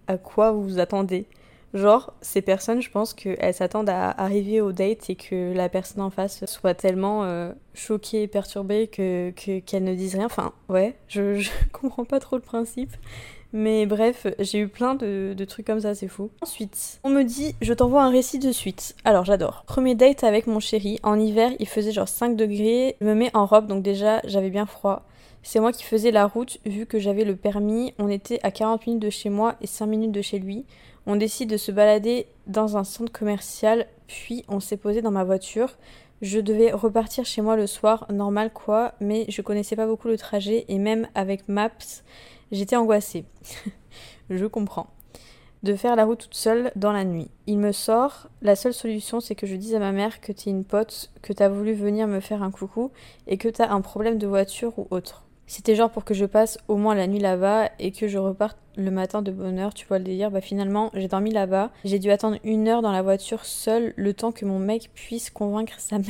à 0.08 0.18
quoi 0.18 0.50
vous 0.50 0.64
vous 0.64 0.78
attendez. 0.80 1.28
Genre, 1.74 2.12
ces 2.20 2.40
personnes, 2.40 2.80
je 2.80 2.90
pense 2.90 3.14
qu'elles 3.14 3.52
s'attendent 3.52 3.90
à 3.90 4.10
arriver 4.10 4.60
au 4.60 4.70
date 4.70 5.10
et 5.10 5.16
que 5.16 5.52
la 5.52 5.68
personne 5.68 6.02
en 6.02 6.10
face 6.10 6.44
soit 6.46 6.74
tellement 6.74 7.24
euh, 7.24 7.52
choquée 7.74 8.22
et 8.22 8.28
perturbée 8.28 8.86
que, 8.86 9.32
ne 9.80 9.94
dise 9.94 10.14
rien. 10.14 10.26
Enfin, 10.26 10.52
ouais, 10.68 10.94
je, 11.08 11.34
je 11.34 11.50
comprends 11.72 12.04
pas 12.04 12.20
trop 12.20 12.36
le 12.36 12.42
principe. 12.42 12.92
Mais 13.52 13.86
bref, 13.86 14.26
j'ai 14.38 14.58
eu 14.58 14.68
plein 14.68 14.94
de, 14.94 15.34
de, 15.36 15.44
trucs 15.44 15.66
comme 15.66 15.80
ça, 15.80 15.94
c'est 15.94 16.08
fou. 16.08 16.30
Ensuite, 16.42 17.00
on 17.04 17.10
me 17.10 17.22
dit, 17.22 17.54
je 17.60 17.72
t'envoie 17.72 18.02
un 18.02 18.10
récit 18.10 18.38
de 18.38 18.52
suite. 18.52 18.94
Alors 19.04 19.24
j'adore. 19.24 19.64
Premier 19.66 19.96
date 19.96 20.22
avec 20.22 20.46
mon 20.46 20.60
chéri. 20.60 20.98
En 21.02 21.18
hiver, 21.18 21.50
il 21.58 21.68
faisait 21.68 21.92
genre 21.92 22.08
5 22.08 22.36
degrés. 22.36 22.96
Je 23.00 23.06
me 23.06 23.14
mets 23.14 23.30
en 23.34 23.46
robe, 23.46 23.66
donc 23.66 23.82
déjà 23.82 24.20
j'avais 24.24 24.50
bien 24.50 24.66
froid. 24.66 25.02
C'est 25.44 25.60
moi 25.60 25.72
qui 25.72 25.84
faisais 25.84 26.10
la 26.10 26.26
route, 26.26 26.58
vu 26.64 26.86
que 26.86 26.98
j'avais 26.98 27.24
le 27.24 27.36
permis. 27.36 27.94
On 27.98 28.08
était 28.08 28.40
à 28.42 28.50
40 28.50 28.86
minutes 28.86 29.02
de 29.02 29.10
chez 29.10 29.30
moi 29.30 29.56
et 29.60 29.66
5 29.66 29.86
minutes 29.86 30.12
de 30.12 30.22
chez 30.22 30.38
lui. 30.38 30.64
On 31.06 31.16
décide 31.16 31.50
de 31.50 31.58
se 31.58 31.70
balader 31.70 32.26
dans 32.46 32.78
un 32.78 32.84
centre 32.84 33.12
commercial, 33.12 33.86
puis 34.06 34.44
on 34.48 34.58
s'est 34.58 34.78
posé 34.78 35.02
dans 35.02 35.10
ma 35.10 35.24
voiture. 35.24 35.76
Je 36.22 36.40
devais 36.40 36.72
repartir 36.72 37.26
chez 37.26 37.42
moi 37.42 37.56
le 37.56 37.66
soir, 37.66 38.06
normal 38.10 38.50
quoi, 38.52 38.94
mais 39.00 39.26
je 39.28 39.42
connaissais 39.42 39.76
pas 39.76 39.86
beaucoup 39.86 40.08
le 40.08 40.16
trajet 40.16 40.64
et 40.68 40.78
même 40.78 41.06
avec 41.14 41.46
Maps, 41.48 42.02
j'étais 42.52 42.76
angoissée. 42.76 43.26
je 44.30 44.46
comprends. 44.46 44.86
De 45.62 45.74
faire 45.74 45.96
la 45.96 46.06
route 46.06 46.20
toute 46.20 46.34
seule 46.34 46.72
dans 46.76 46.92
la 46.92 47.04
nuit. 47.04 47.30
Il 47.46 47.58
me 47.58 47.72
sort, 47.72 48.28
la 48.40 48.56
seule 48.56 48.74
solution 48.74 49.20
c'est 49.20 49.34
que 49.34 49.46
je 49.46 49.56
dise 49.56 49.74
à 49.74 49.78
ma 49.78 49.92
mère 49.92 50.22
que 50.22 50.32
t'es 50.32 50.48
une 50.48 50.64
pote, 50.64 51.10
que 51.20 51.34
t'as 51.34 51.48
voulu 51.48 51.74
venir 51.74 52.06
me 52.06 52.20
faire 52.20 52.42
un 52.42 52.50
coucou 52.50 52.90
et 53.26 53.36
que 53.36 53.48
t'as 53.48 53.68
un 53.68 53.82
problème 53.82 54.16
de 54.16 54.26
voiture 54.26 54.78
ou 54.78 54.86
autre. 54.90 55.24
C'était 55.46 55.74
genre 55.74 55.90
pour 55.90 56.04
que 56.04 56.14
je 56.14 56.24
passe 56.24 56.58
au 56.68 56.76
moins 56.76 56.94
la 56.94 57.06
nuit 57.06 57.18
là-bas 57.18 57.70
et 57.78 57.92
que 57.92 58.08
je 58.08 58.18
reparte 58.18 58.56
le 58.76 58.90
matin 58.90 59.22
de 59.22 59.30
bonne 59.30 59.58
heure, 59.58 59.74
tu 59.74 59.86
vois 59.86 59.98
le 59.98 60.04
délire. 60.04 60.30
Bah 60.30 60.40
finalement, 60.40 60.90
j'ai 60.94 61.08
dormi 61.08 61.30
là-bas. 61.30 61.70
J'ai 61.84 61.98
dû 61.98 62.10
attendre 62.10 62.38
une 62.44 62.68
heure 62.68 62.82
dans 62.82 62.92
la 62.92 63.02
voiture 63.02 63.44
seule 63.44 63.92
le 63.96 64.14
temps 64.14 64.32
que 64.32 64.44
mon 64.44 64.58
mec 64.58 64.90
puisse 64.94 65.30
convaincre 65.30 65.78
sa 65.78 65.98
mère 65.98 66.08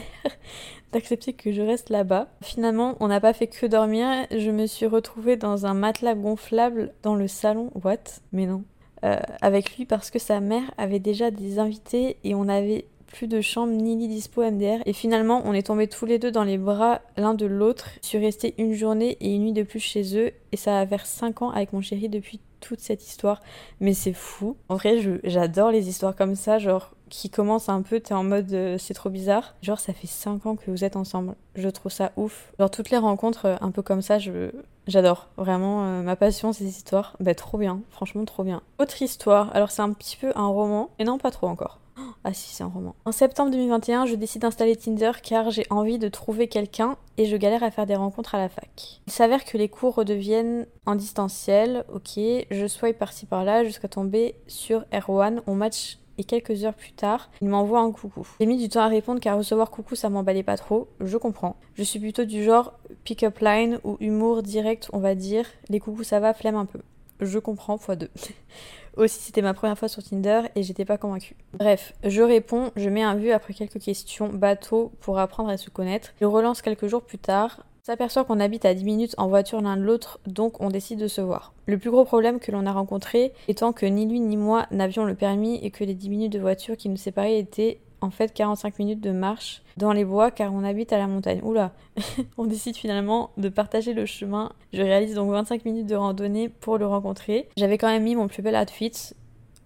d'accepter 0.92 1.32
que 1.32 1.52
je 1.52 1.60
reste 1.60 1.90
là-bas. 1.90 2.28
Finalement, 2.42 2.96
on 3.00 3.08
n'a 3.08 3.20
pas 3.20 3.32
fait 3.32 3.48
que 3.48 3.66
dormir. 3.66 4.06
Je 4.30 4.50
me 4.50 4.66
suis 4.66 4.86
retrouvée 4.86 5.36
dans 5.36 5.66
un 5.66 5.74
matelas 5.74 6.14
gonflable 6.14 6.92
dans 7.02 7.16
le 7.16 7.28
salon. 7.28 7.70
What? 7.82 8.20
Mais 8.32 8.46
non. 8.46 8.64
Euh, 9.04 9.18
avec 9.42 9.76
lui 9.76 9.84
parce 9.84 10.10
que 10.10 10.18
sa 10.18 10.40
mère 10.40 10.70
avait 10.78 11.00
déjà 11.00 11.30
des 11.30 11.58
invités 11.58 12.16
et 12.24 12.34
on 12.34 12.48
avait 12.48 12.86
plus 13.14 13.28
de 13.28 13.40
chambre 13.40 13.72
ni 13.72 13.96
lit 13.96 14.08
dispo 14.08 14.42
MDR. 14.42 14.82
Et 14.86 14.92
finalement, 14.92 15.42
on 15.44 15.52
est 15.52 15.66
tombés 15.68 15.88
tous 15.88 16.04
les 16.04 16.18
deux 16.18 16.30
dans 16.30 16.44
les 16.44 16.58
bras 16.58 17.00
l'un 17.16 17.34
de 17.34 17.46
l'autre. 17.46 17.88
Je 18.02 18.08
suis 18.08 18.18
restée 18.18 18.54
une 18.58 18.74
journée 18.74 19.16
et 19.20 19.34
une 19.34 19.42
nuit 19.42 19.52
de 19.52 19.62
plus 19.62 19.80
chez 19.80 20.18
eux. 20.18 20.32
Et 20.52 20.56
ça 20.56 20.72
va 20.72 20.84
vers 20.84 21.06
5 21.06 21.42
ans 21.42 21.50
avec 21.50 21.72
mon 21.72 21.80
chéri 21.80 22.08
depuis 22.08 22.40
toute 22.60 22.80
cette 22.80 23.06
histoire. 23.06 23.40
Mais 23.80 23.94
c'est 23.94 24.12
fou. 24.12 24.56
En 24.68 24.76
vrai, 24.76 24.98
j'adore 25.24 25.70
les 25.70 25.88
histoires 25.88 26.16
comme 26.16 26.34
ça, 26.34 26.58
genre 26.58 26.90
qui 27.10 27.30
commencent 27.30 27.68
un 27.68 27.82
peu, 27.82 28.00
t'es 28.00 28.14
en 28.14 28.24
mode 28.24 28.52
euh, 28.52 28.76
c'est 28.76 28.94
trop 28.94 29.10
bizarre. 29.10 29.54
Genre, 29.62 29.78
ça 29.78 29.92
fait 29.92 30.08
5 30.08 30.46
ans 30.46 30.56
que 30.56 30.70
vous 30.70 30.82
êtes 30.82 30.96
ensemble. 30.96 31.36
Je 31.54 31.68
trouve 31.68 31.92
ça 31.92 32.10
ouf. 32.16 32.52
Genre, 32.58 32.70
toutes 32.70 32.90
les 32.90 32.96
rencontres 32.96 33.46
euh, 33.46 33.56
un 33.60 33.70
peu 33.70 33.82
comme 33.82 34.02
ça, 34.02 34.18
je, 34.18 34.50
J'adore, 34.86 35.28
vraiment, 35.38 35.84
euh, 35.84 36.02
ma 36.02 36.14
passion, 36.14 36.52
ces 36.52 36.66
histoires. 36.66 37.16
Bah, 37.18 37.34
trop 37.34 37.56
bien, 37.56 37.80
franchement, 37.90 38.24
trop 38.26 38.44
bien. 38.44 38.60
Autre 38.78 39.00
histoire, 39.00 39.54
alors 39.56 39.70
c'est 39.70 39.80
un 39.80 39.92
petit 39.92 40.16
peu 40.16 40.30
un 40.34 40.46
roman, 40.46 40.90
et 40.98 41.04
non, 41.04 41.16
pas 41.16 41.30
trop 41.30 41.46
encore. 41.46 41.78
Ah 42.24 42.32
si, 42.32 42.54
c'est 42.54 42.64
un 42.64 42.68
roman. 42.68 42.94
En 43.04 43.12
septembre 43.12 43.50
2021, 43.50 44.06
je 44.06 44.14
décide 44.14 44.42
d'installer 44.42 44.76
Tinder 44.76 45.12
car 45.22 45.50
j'ai 45.50 45.66
envie 45.70 45.98
de 45.98 46.08
trouver 46.08 46.48
quelqu'un 46.48 46.96
et 47.18 47.26
je 47.26 47.36
galère 47.36 47.62
à 47.62 47.70
faire 47.70 47.86
des 47.86 47.96
rencontres 47.96 48.34
à 48.34 48.38
la 48.38 48.48
fac. 48.48 49.00
Il 49.06 49.12
s'avère 49.12 49.44
que 49.44 49.58
les 49.58 49.68
cours 49.68 49.94
redeviennent 49.94 50.66
en 50.86 50.94
distanciel, 50.94 51.84
ok, 51.92 52.18
je 52.50 52.66
swipe 52.66 52.98
par-ci 52.98 53.26
par-là 53.26 53.64
jusqu'à 53.64 53.88
tomber 53.88 54.34
sur 54.46 54.84
Erwan, 54.92 55.42
on 55.46 55.54
match 55.54 55.98
et 56.16 56.24
quelques 56.24 56.64
heures 56.64 56.74
plus 56.74 56.92
tard, 56.92 57.30
il 57.42 57.48
m'envoie 57.48 57.80
un 57.80 57.90
coucou. 57.90 58.26
J'ai 58.40 58.46
mis 58.46 58.56
du 58.56 58.68
temps 58.68 58.82
à 58.82 58.88
répondre 58.88 59.20
car 59.20 59.36
recevoir 59.36 59.70
coucou 59.70 59.94
ça 59.94 60.08
m'emballait 60.08 60.42
pas 60.42 60.56
trop, 60.56 60.88
je 61.00 61.16
comprends. 61.16 61.56
Je 61.74 61.82
suis 61.82 61.98
plutôt 61.98 62.24
du 62.24 62.42
genre 62.42 62.72
pick-up 63.04 63.38
line 63.40 63.80
ou 63.84 63.96
humour 64.00 64.42
direct, 64.42 64.88
on 64.92 64.98
va 64.98 65.14
dire. 65.14 65.46
Les 65.68 65.80
coucous 65.80 66.04
ça 66.04 66.20
va, 66.20 66.32
flemme 66.32 66.56
un 66.56 66.66
peu. 66.66 66.80
Je 67.20 67.38
comprends, 67.38 67.78
fois 67.78 67.96
deux. 67.96 68.10
Aussi, 68.96 69.20
c'était 69.20 69.42
ma 69.42 69.54
première 69.54 69.78
fois 69.78 69.88
sur 69.88 70.02
Tinder 70.02 70.42
et 70.54 70.62
j'étais 70.62 70.84
pas 70.84 70.98
convaincue. 70.98 71.36
Bref, 71.54 71.94
je 72.04 72.22
réponds, 72.22 72.70
je 72.76 72.88
mets 72.88 73.02
un 73.02 73.16
vu 73.16 73.30
après 73.30 73.54
quelques 73.54 73.80
questions 73.80 74.28
bateau 74.28 74.92
pour 75.00 75.18
apprendre 75.18 75.50
à 75.50 75.56
se 75.56 75.70
connaître. 75.70 76.12
Je 76.20 76.26
relance 76.26 76.62
quelques 76.62 76.86
jours 76.86 77.02
plus 77.02 77.18
tard 77.18 77.64
s'aperçoit 77.84 78.24
qu'on 78.24 78.40
habite 78.40 78.64
à 78.64 78.72
10 78.72 78.82
minutes 78.82 79.14
en 79.18 79.28
voiture 79.28 79.60
l'un 79.60 79.76
de 79.76 79.82
l'autre, 79.82 80.18
donc 80.26 80.62
on 80.62 80.70
décide 80.70 80.98
de 80.98 81.06
se 81.06 81.20
voir. 81.20 81.52
Le 81.66 81.76
plus 81.76 81.90
gros 81.90 82.06
problème 82.06 82.40
que 82.40 82.50
l'on 82.50 82.64
a 82.64 82.72
rencontré 82.72 83.34
étant 83.46 83.74
que 83.74 83.84
ni 83.84 84.06
lui 84.06 84.20
ni 84.20 84.38
moi 84.38 84.66
n'avions 84.70 85.04
le 85.04 85.14
permis 85.14 85.56
et 85.56 85.70
que 85.70 85.84
les 85.84 85.92
10 85.92 86.08
minutes 86.08 86.32
de 86.32 86.38
voiture 86.38 86.78
qui 86.78 86.88
nous 86.88 86.96
séparaient 86.96 87.38
étaient 87.38 87.80
en 88.04 88.10
fait 88.10 88.32
45 88.32 88.78
minutes 88.78 89.00
de 89.00 89.10
marche 89.10 89.62
dans 89.76 89.92
les 89.92 90.04
bois 90.04 90.30
car 90.30 90.52
on 90.54 90.62
habite 90.62 90.92
à 90.92 90.98
la 90.98 91.06
montagne. 91.06 91.40
Oula 91.42 91.72
On 92.38 92.44
décide 92.46 92.76
finalement 92.76 93.30
de 93.36 93.48
partager 93.48 93.94
le 93.94 94.06
chemin. 94.06 94.52
Je 94.72 94.82
réalise 94.82 95.14
donc 95.14 95.30
25 95.30 95.64
minutes 95.64 95.86
de 95.86 95.96
randonnée 95.96 96.48
pour 96.48 96.78
le 96.78 96.86
rencontrer. 96.86 97.48
J'avais 97.56 97.78
quand 97.78 97.88
même 97.88 98.04
mis 98.04 98.14
mon 98.14 98.28
plus 98.28 98.42
bel 98.42 98.54
outfit 98.54 99.14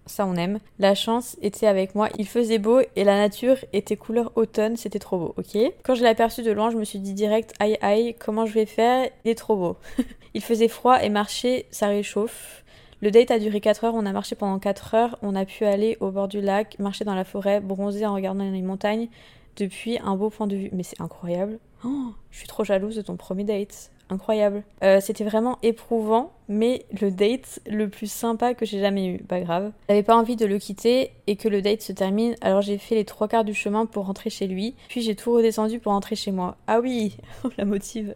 ça 0.09 0.25
on 0.25 0.35
aime. 0.35 0.59
La 0.79 0.95
chance 0.95 1.37
était 1.41 1.67
avec 1.67 1.95
moi, 1.95 2.09
il 2.17 2.27
faisait 2.27 2.57
beau 2.57 2.81
et 2.95 3.03
la 3.03 3.15
nature 3.15 3.57
était 3.73 3.95
couleur 3.95 4.31
automne, 4.35 4.75
c'était 4.75 4.99
trop 4.99 5.17
beau, 5.17 5.33
ok? 5.37 5.57
Quand 5.83 5.95
je 5.95 6.01
l'ai 6.01 6.09
aperçu 6.09 6.41
de 6.41 6.51
loin, 6.51 6.71
je 6.71 6.77
me 6.77 6.83
suis 6.83 6.99
dit 6.99 7.13
direct, 7.13 7.53
aïe 7.59 7.77
aïe, 7.81 8.15
comment 8.19 8.45
je 8.45 8.53
vais 8.53 8.65
faire? 8.65 9.09
Il 9.23 9.31
est 9.31 9.35
trop 9.35 9.55
beau. 9.55 9.77
il 10.33 10.43
faisait 10.43 10.67
froid 10.67 11.01
et 11.01 11.09
marcher, 11.09 11.67
ça 11.71 11.87
réchauffe. 11.87 12.63
Le 13.01 13.11
date 13.11 13.31
a 13.31 13.39
duré 13.39 13.61
4 13.61 13.85
heures, 13.85 13.95
on 13.95 14.05
a 14.05 14.11
marché 14.11 14.35
pendant 14.35 14.59
4 14.59 14.95
heures, 14.95 15.17
on 15.21 15.35
a 15.35 15.45
pu 15.45 15.65
aller 15.65 15.97
au 16.01 16.11
bord 16.11 16.27
du 16.27 16.41
lac, 16.41 16.77
marcher 16.79 17.05
dans 17.05 17.15
la 17.15 17.23
forêt, 17.23 17.61
bronzer 17.61 18.05
en 18.05 18.13
regardant 18.13 18.43
les 18.43 18.61
montagnes 18.61 19.07
depuis 19.55 19.99
un 19.99 20.15
beau 20.15 20.29
point 20.29 20.47
de 20.47 20.55
vue. 20.55 20.69
Mais 20.73 20.83
c'est 20.83 20.99
incroyable. 21.01 21.59
Oh, 21.85 22.13
je 22.31 22.37
suis 22.39 22.47
trop 22.47 22.63
jalouse 22.63 22.95
de 22.95 23.01
ton 23.01 23.15
premier 23.15 23.43
date 23.45 23.91
incroyable. 24.09 24.63
Euh, 24.83 24.99
c'était 25.01 25.23
vraiment 25.23 25.57
éprouvant, 25.63 26.33
mais 26.47 26.85
le 26.99 27.11
date 27.11 27.59
le 27.69 27.89
plus 27.89 28.11
sympa 28.11 28.53
que 28.53 28.65
j'ai 28.65 28.79
jamais 28.79 29.07
eu. 29.07 29.19
Pas 29.19 29.39
grave. 29.39 29.71
J'avais 29.87 30.03
pas 30.03 30.17
envie 30.17 30.35
de 30.35 30.45
le 30.45 30.57
quitter 30.57 31.11
et 31.27 31.35
que 31.35 31.47
le 31.47 31.61
date 31.61 31.81
se 31.81 31.91
termine, 31.91 32.35
alors 32.41 32.61
j'ai 32.61 32.77
fait 32.77 32.95
les 32.95 33.05
trois 33.05 33.27
quarts 33.27 33.45
du 33.45 33.53
chemin 33.53 33.85
pour 33.85 34.05
rentrer 34.05 34.29
chez 34.29 34.47
lui, 34.47 34.75
puis 34.87 35.01
j'ai 35.01 35.15
tout 35.15 35.33
redescendu 35.33 35.79
pour 35.79 35.91
rentrer 35.91 36.15
chez 36.15 36.31
moi. 36.31 36.57
Ah 36.67 36.79
oui, 36.79 37.17
la 37.57 37.65
motive. 37.65 38.15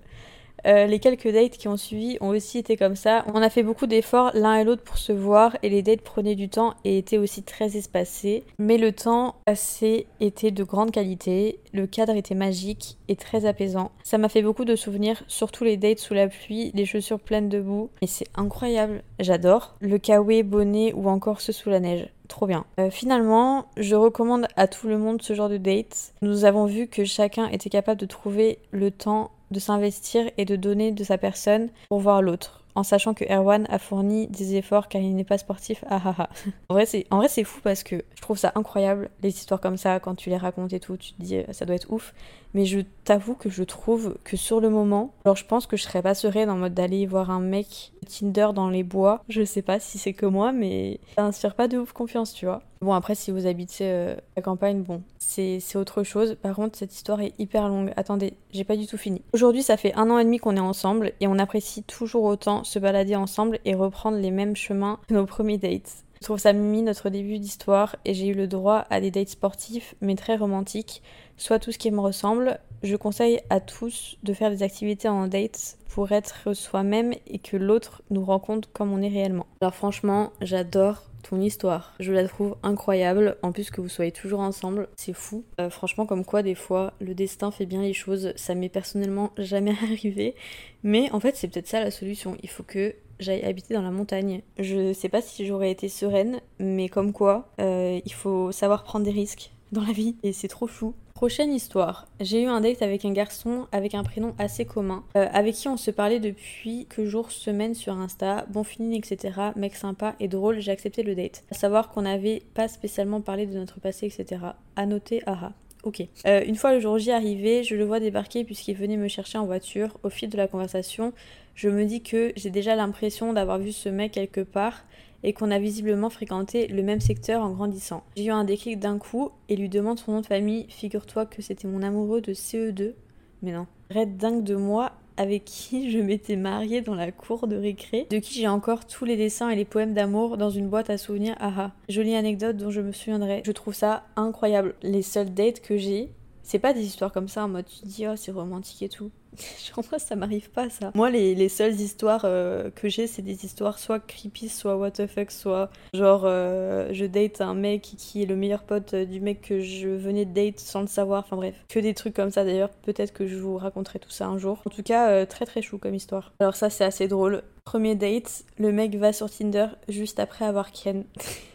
Euh, 0.66 0.86
les 0.86 1.00
quelques 1.00 1.28
dates 1.28 1.58
qui 1.58 1.68
ont 1.68 1.78
suivi 1.78 2.18
ont 2.22 2.30
aussi 2.30 2.58
été 2.58 2.78
comme 2.78 2.96
ça. 2.96 3.26
On 3.34 3.42
a 3.42 3.50
fait 3.50 3.64
beaucoup 3.64 3.88
d'efforts 3.88 4.32
l'un 4.34 4.56
et 4.56 4.64
l'autre 4.64 4.84
pour 4.84 4.98
se 4.98 5.12
voir 5.12 5.58
et 5.62 5.70
les 5.70 5.82
dates 5.82 6.02
prenaient 6.02 6.36
du 6.36 6.50
temps 6.50 6.74
et 6.84 6.98
étaient 6.98 7.18
aussi 7.18 7.44
très 7.44 7.78
espacés. 7.78 8.44
Mais 8.60 8.78
le 8.78 8.92
temps 8.92 9.36
passé 9.46 10.08
était 10.20 10.52
de 10.52 10.64
grande 10.64 10.92
qualité, 10.92 11.60
le 11.74 11.88
cadre 11.88 12.16
était 12.16 12.36
magique 12.36 12.98
et 13.08 13.16
très 13.16 13.46
apaisant. 13.46 13.92
Ça 14.04 14.18
m'a 14.18 14.30
fait 14.30 14.42
beaucoup 14.42 14.66
de 14.66 14.76
souvenirs, 14.76 15.24
surtout 15.28 15.64
les 15.64 15.78
dates 15.78 16.00
sous 16.00 16.14
la 16.14 16.28
pluie, 16.28 16.72
les 16.74 16.86
chaussures 16.86 17.20
pleines 17.20 17.50
de 17.50 17.60
boue. 17.60 17.90
Et 18.02 18.08
c'est 18.08 18.28
incroyable, 18.36 19.04
j'adore. 19.20 19.76
Le 19.82 19.98
kawaii, 19.98 20.44
bonnet 20.44 20.94
ou 20.94 21.10
encore 21.10 21.42
ceux 21.42 21.54
sous 21.54 21.70
la 21.70 21.80
neige 21.80 22.08
trop 22.30 22.48
bien. 22.48 22.66
Euh, 22.80 22.90
finalement, 22.90 23.66
je 23.78 23.96
recommande 23.96 24.48
à 24.56 24.68
tout 24.68 24.88
le 24.88 24.98
monde 24.98 25.22
ce 25.22 25.34
genre 25.34 25.50
de 25.50 25.58
date. 25.58 26.14
Nous 26.22 26.46
avons 26.46 26.66
vu 26.66 26.88
que 26.88 27.06
chacun 27.06 27.48
était 27.50 27.70
capable 27.70 28.00
de 28.00 28.06
trouver 28.08 28.58
le 28.72 28.90
temps 28.90 29.32
de 29.54 29.60
s'investir 29.60 30.30
et 30.38 30.44
de 30.44 30.58
donner 30.58 30.92
de 30.92 31.04
sa 31.04 31.18
personne 31.18 31.70
pour 31.88 32.00
voir 32.00 32.22
l'autre 32.22 32.64
en 32.76 32.84
sachant 32.84 33.14
que 33.14 33.26
Erwan 33.26 33.66
a 33.70 33.80
fourni 33.80 34.28
des 34.28 34.56
efforts 34.56 34.88
car 34.88 35.02
il 35.02 35.16
n'est 35.16 35.24
pas 35.24 35.38
sportif. 35.38 35.84
Ah 35.90 36.02
ah 36.06 36.16
ah. 36.18 36.30
En 36.70 36.74
vrai, 36.74 36.86
c'est, 36.86 37.44
fou 37.44 37.60
parce 37.64 37.84
que 37.84 38.04
je 38.16 38.22
trouve 38.22 38.38
ça 38.38 38.52
incroyable, 38.56 39.10
les 39.22 39.30
histoires 39.30 39.62
comme 39.62 39.78
ça, 39.78 40.00
quand 40.00 40.16
tu 40.16 40.30
les 40.30 40.38
racontes 40.38 40.74
et 40.74 40.80
tout, 40.80 40.98
tu 40.98 41.14
te 41.14 41.22
dis 41.22 41.38
euh, 41.38 41.44
ça 41.52 41.66
doit 41.66 41.76
être 41.76 41.92
ouf. 41.92 42.14
Mais 42.54 42.66
je 42.66 42.82
t'avoue 43.04 43.34
que 43.34 43.50
je 43.50 43.64
trouve 43.64 44.18
que 44.24 44.38
sur 44.38 44.60
le 44.60 44.70
moment, 44.70 45.14
alors 45.26 45.36
je 45.36 45.46
pense 45.46 45.66
que 45.66 45.76
je 45.76 45.84
serais 45.84 46.02
pas 46.02 46.14
sereine 46.14 46.50
en 46.50 46.58
mode 46.58 46.74
d'aller 46.74 47.06
voir 47.06 47.32
un 47.32 47.40
mec 47.40 47.94
Tinder 48.08 48.50
dans 48.54 48.70
les 48.70 48.84
bois. 48.84 49.24
Je 49.28 49.44
sais 49.44 49.64
pas 49.64 49.80
si 49.80 49.98
c'est 49.98 50.14
que 50.14 50.26
moi, 50.26 50.52
mais 50.52 51.00
ça 51.16 51.24
inspire 51.24 51.56
pas 51.56 51.68
de 51.68 51.78
ouf 51.78 51.94
confiance, 51.94 52.34
tu 52.34 52.46
vois. 52.46 52.62
Bon, 52.82 52.94
après, 52.94 53.16
si 53.16 53.32
vous 53.32 53.48
habitez 53.48 53.86
euh, 53.86 54.16
la 54.36 54.42
campagne, 54.42 54.84
bon, 54.84 55.02
c'est, 55.24 55.76
autre 55.76 56.04
chose. 56.04 56.36
Par 56.42 56.56
contre, 56.56 56.78
cette 56.78 56.94
histoire 56.94 57.22
est 57.22 57.34
hyper 57.40 57.68
longue. 57.68 57.94
Attendez, 57.96 58.34
j'ai 58.52 58.64
pas 58.64 58.76
du 58.76 58.88
tout 58.88 58.98
fini. 58.98 59.22
Aujourd'hui, 59.34 59.64
ça 59.64 59.78
fait 59.78 59.94
un 59.96 60.10
an 60.10 60.20
et 60.20 60.24
demi 60.24 60.38
qu'on 60.38 60.58
est 60.58 60.62
ensemble 60.62 61.14
et 61.20 61.28
on 61.28 61.40
apprécie 61.40 61.84
toujours 61.84 62.24
autant 62.24 62.64
se 62.64 62.80
balader 62.80 63.16
ensemble 63.16 63.60
et 63.66 63.76
reprendre 63.76 64.18
les 64.18 64.32
mêmes 64.32 64.56
chemins 64.56 65.00
que 65.08 65.14
nos 65.14 65.26
premiers 65.26 65.58
dates. 65.58 66.04
Je 66.24 66.26
trouve 66.26 66.40
ça 66.40 66.54
mimi 66.54 66.82
notre 66.82 67.10
début 67.10 67.38
d'histoire 67.38 67.98
et 68.06 68.14
j'ai 68.14 68.28
eu 68.28 68.34
le 68.34 68.48
droit 68.48 68.86
à 68.90 69.02
des 69.02 69.12
dates 69.12 69.30
sportifs 69.30 69.94
mais 70.00 70.16
très 70.16 70.38
romantiques, 70.38 71.02
soit 71.36 71.60
tout 71.60 71.74
ce 71.74 71.78
qui 71.78 71.92
me 71.92 72.00
ressemble. 72.00 72.60
Je 72.82 72.96
conseille 72.96 73.42
à 73.50 73.60
tous 73.60 74.18
de 74.24 74.34
faire 74.34 74.50
des 74.50 74.64
activités 74.64 75.10
en 75.10 75.28
date 75.28 75.78
pour 75.90 76.12
être 76.14 76.54
soi-même 76.54 77.14
et 77.28 77.40
que 77.40 77.58
l'autre 77.58 78.04
nous 78.10 78.24
rencontre 78.24 78.70
comme 78.72 78.94
on 78.94 79.02
est 79.02 79.10
réellement. 79.10 79.48
Alors 79.60 79.76
franchement, 79.76 80.32
j'adore 80.40 81.04
ton 81.28 81.42
histoire. 81.42 81.94
Je 82.00 82.12
la 82.12 82.28
trouve 82.28 82.56
incroyable. 82.64 83.38
En 83.42 83.52
plus 83.52 83.72
que 83.72 83.82
vous 83.82 83.90
soyez 83.90 84.12
toujours 84.12 84.42
ensemble, 84.42 84.88
c'est 84.96 85.14
fou. 85.14 85.44
Euh, 85.60 85.70
franchement, 85.70 86.06
comme 86.06 86.26
quoi 86.26 86.44
des 86.44 86.56
fois 86.56 86.94
le 87.00 87.16
destin 87.16 87.52
fait 87.52 87.66
bien 87.66 87.82
les 87.82 87.94
choses. 87.94 88.34
Ça 88.36 88.56
m'est 88.56 88.70
personnellement 88.70 89.32
jamais 89.38 89.76
arrivé, 89.82 90.36
mais 90.84 91.10
en 91.12 91.20
fait 91.20 91.36
c'est 91.36 91.48
peut-être 91.48 91.68
ça 91.68 91.80
la 91.80 91.92
solution. 91.92 92.38
Il 92.44 92.50
faut 92.50 92.64
que 92.64 92.96
j'aille 93.20 93.44
habiter 93.44 93.74
dans 93.74 93.82
la 93.82 93.92
montagne. 93.92 94.42
Je 94.60 94.94
sais 94.94 95.10
pas 95.10 95.22
si 95.22 95.46
j'aurais 95.46 95.72
été 95.72 95.90
sereine, 95.90 96.42
mais 96.60 96.90
comme 96.90 97.14
quoi, 97.14 97.50
euh, 97.60 98.00
il 98.06 98.14
faut 98.14 98.52
savoir 98.52 98.84
prendre 98.84 99.06
des 99.06 99.12
risques 99.12 99.52
dans 99.72 99.84
la 99.84 99.94
vie 99.94 100.16
et 100.24 100.34
c'est 100.34 100.48
trop 100.48 100.68
fou. 100.68 100.94
Prochaine 101.24 101.54
histoire. 101.54 102.06
J'ai 102.20 102.44
eu 102.44 102.48
un 102.48 102.60
date 102.60 102.82
avec 102.82 103.06
un 103.06 103.14
garçon 103.14 103.66
avec 103.72 103.96
un 103.96 104.04
prénom 104.04 104.36
assez 104.40 104.66
commun, 104.66 105.06
euh, 105.16 105.26
avec 105.32 105.56
qui 105.56 105.70
on 105.70 105.78
se 105.78 105.90
parlait 105.90 106.20
depuis 106.20 106.86
que 106.90 107.06
jours, 107.06 107.32
semaines 107.32 107.76
sur 107.76 107.94
Insta, 107.94 108.46
bon 108.50 108.66
feeling, 108.66 108.94
etc. 108.94 109.40
Mec 109.56 109.74
sympa 109.74 110.18
et 110.20 110.28
drôle, 110.28 110.60
j'ai 110.60 110.74
accepté 110.74 111.02
le 111.02 111.16
date. 111.16 111.46
À 111.50 111.54
savoir 111.54 111.92
qu'on 111.92 112.02
n'avait 112.02 112.42
pas 112.56 112.68
spécialement 112.68 113.22
parlé 113.22 113.46
de 113.46 113.58
notre 113.58 113.80
passé, 113.80 114.08
etc. 114.08 114.42
À 114.76 114.86
noter, 114.86 115.24
aha. 115.26 115.54
Ok. 115.84 116.02
Euh, 116.26 116.44
une 116.46 116.56
fois 116.56 116.74
le 116.74 116.82
jour 116.82 116.98
J 116.98 117.12
arrivé, 117.12 117.64
je 117.64 117.76
le 117.76 117.86
vois 117.86 118.02
débarquer 118.02 118.44
puisqu'il 118.44 118.76
venait 118.76 118.98
me 118.98 119.08
chercher 119.08 119.38
en 119.38 119.46
voiture. 119.46 119.98
Au 120.04 120.10
fil 120.10 120.30
de 120.30 120.36
la 120.36 120.50
conversation, 120.50 121.14
je 121.56 121.70
me 121.70 121.86
dis 121.86 122.02
que 122.02 122.34
j'ai 122.36 122.50
déjà 122.50 122.76
l'impression 122.76 123.32
d'avoir 123.32 123.60
vu 123.60 123.72
ce 123.72 123.88
mec 123.88 124.12
quelque 124.12 124.42
part 124.42 124.84
et 125.24 125.34
qu'on 125.34 125.52
a 125.52 125.60
visiblement 125.60 126.10
fréquenté 126.10 126.68
le 126.68 126.84
même 126.84 127.00
secteur 127.00 127.44
en 127.44 127.52
grandissant. 127.52 128.04
J'ai 128.16 128.26
eu 128.26 128.32
un 128.32 128.44
déclic 128.44 128.80
d'un 128.80 128.98
coup 128.98 129.32
et 129.50 129.56
lui 129.56 129.70
demande 129.70 130.00
son 130.00 130.14
nom 130.14 130.22
de 130.22 130.26
famille. 130.26 130.66
Figure-toi 130.70 131.26
que 131.26 131.42
c'était 131.42 131.68
mon 131.68 131.82
amoureux 131.82 132.22
de 132.22 132.34
CE2. 132.34 132.94
Mais 133.42 133.52
non. 133.52 133.68
Red 133.90 134.18
dingue 134.18 134.44
de 134.44 134.56
moi 134.56 134.94
avec 135.18 135.46
qui 135.46 135.92
je 135.92 136.00
m'étais 136.00 136.36
mariée 136.36 136.82
dans 136.82 136.96
la 136.96 137.12
cour 137.12 137.48
de 137.48 137.56
récré, 137.56 138.08
de 138.10 138.18
qui 138.18 138.40
j'ai 138.40 138.48
encore 138.48 138.86
tous 138.86 139.06
les 139.06 139.16
dessins 139.16 139.50
et 139.50 139.56
les 139.56 139.66
poèmes 139.66 139.94
d'amour 139.94 140.38
dans 140.38 140.50
une 140.50 140.70
boîte 140.70 140.90
à 140.90 140.98
souvenirs. 140.98 141.36
Aha. 141.40 141.72
Jolie 141.90 142.16
anecdote 142.16 142.58
dont 142.58 142.72
je 142.72 142.82
me 142.82 142.92
souviendrai. 142.92 143.44
Je 143.46 143.52
trouve 143.52 143.76
ça 143.76 144.04
incroyable. 144.16 144.76
Les 144.82 145.02
seules 145.04 145.34
dates 145.34 145.60
que 145.60 145.78
j'ai, 145.78 146.10
c'est 146.44 146.60
pas 146.60 146.74
des 146.74 146.84
histoires 146.86 147.12
comme 147.12 147.28
ça 147.28 147.46
en 147.46 147.48
mode 147.48 147.66
tu 147.66 147.86
dis 147.86 148.06
oh 148.08 148.16
c'est 148.16 148.32
romantique 148.32 148.84
et 148.84 148.90
tout. 148.90 149.12
Genre 149.38 149.84
moi 149.90 149.98
ça 149.98 150.16
m'arrive 150.16 150.50
pas 150.52 150.70
ça. 150.70 150.92
Moi 150.94 151.10
les, 151.10 151.34
les 151.34 151.50
seules 151.50 151.74
histoires 151.74 152.24
euh, 152.26 152.70
que 152.70 152.90
j'ai 152.90 153.08
c'est 153.08 153.22
des 153.22 153.46
histoires 153.46 153.80
soit 153.80 154.00
creepy, 154.00 154.50
soit 154.50 154.78
what 154.78 154.92
the 154.92 155.08
fuck, 155.08 155.32
soit 155.32 155.72
genre 155.94 156.24
euh, 156.26 156.90
je 156.92 157.06
date 157.06 157.42
un 157.42 157.54
mec 157.54 157.82
qui 157.82 158.22
est 158.22 158.26
le 158.26 158.36
meilleur 158.36 158.64
pote 158.64 158.94
du 158.94 159.22
mec 159.22 159.42
que 159.42 159.60
je 159.62 159.88
venais 159.88 160.26
de 160.26 160.34
date 160.34 160.60
sans 160.60 160.82
le 160.82 160.88
savoir. 160.88 161.24
Enfin 161.26 161.38
bref, 161.38 161.56
que 161.70 161.80
des 161.80 161.94
trucs 161.94 162.14
comme 162.14 162.30
ça 162.30 162.44
d'ailleurs. 162.44 162.70
Peut-être 162.70 163.14
que 163.14 163.26
je 163.26 163.38
vous 163.38 163.58
raconterai 163.58 164.00
tout 164.00 164.12
ça 164.12 164.28
un 164.28 164.38
jour. 164.38 164.62
En 164.66 164.70
tout 164.70 164.84
cas 164.84 165.10
euh, 165.10 165.26
très 165.26 165.46
très 165.46 165.62
chou 165.62 165.78
comme 165.78 165.96
histoire. 165.96 166.34
Alors 166.40 166.56
ça 166.56 166.70
c'est 166.70 166.86
assez 166.86 167.08
drôle. 167.08 167.44
Premier 167.64 167.96
date, 167.96 168.44
le 168.58 168.74
mec 168.74 168.96
va 168.98 169.14
sur 169.14 169.30
Tinder 169.32 169.68
juste 169.88 170.20
après 170.20 170.46
avoir 170.46 170.72
Ken. 170.72 171.06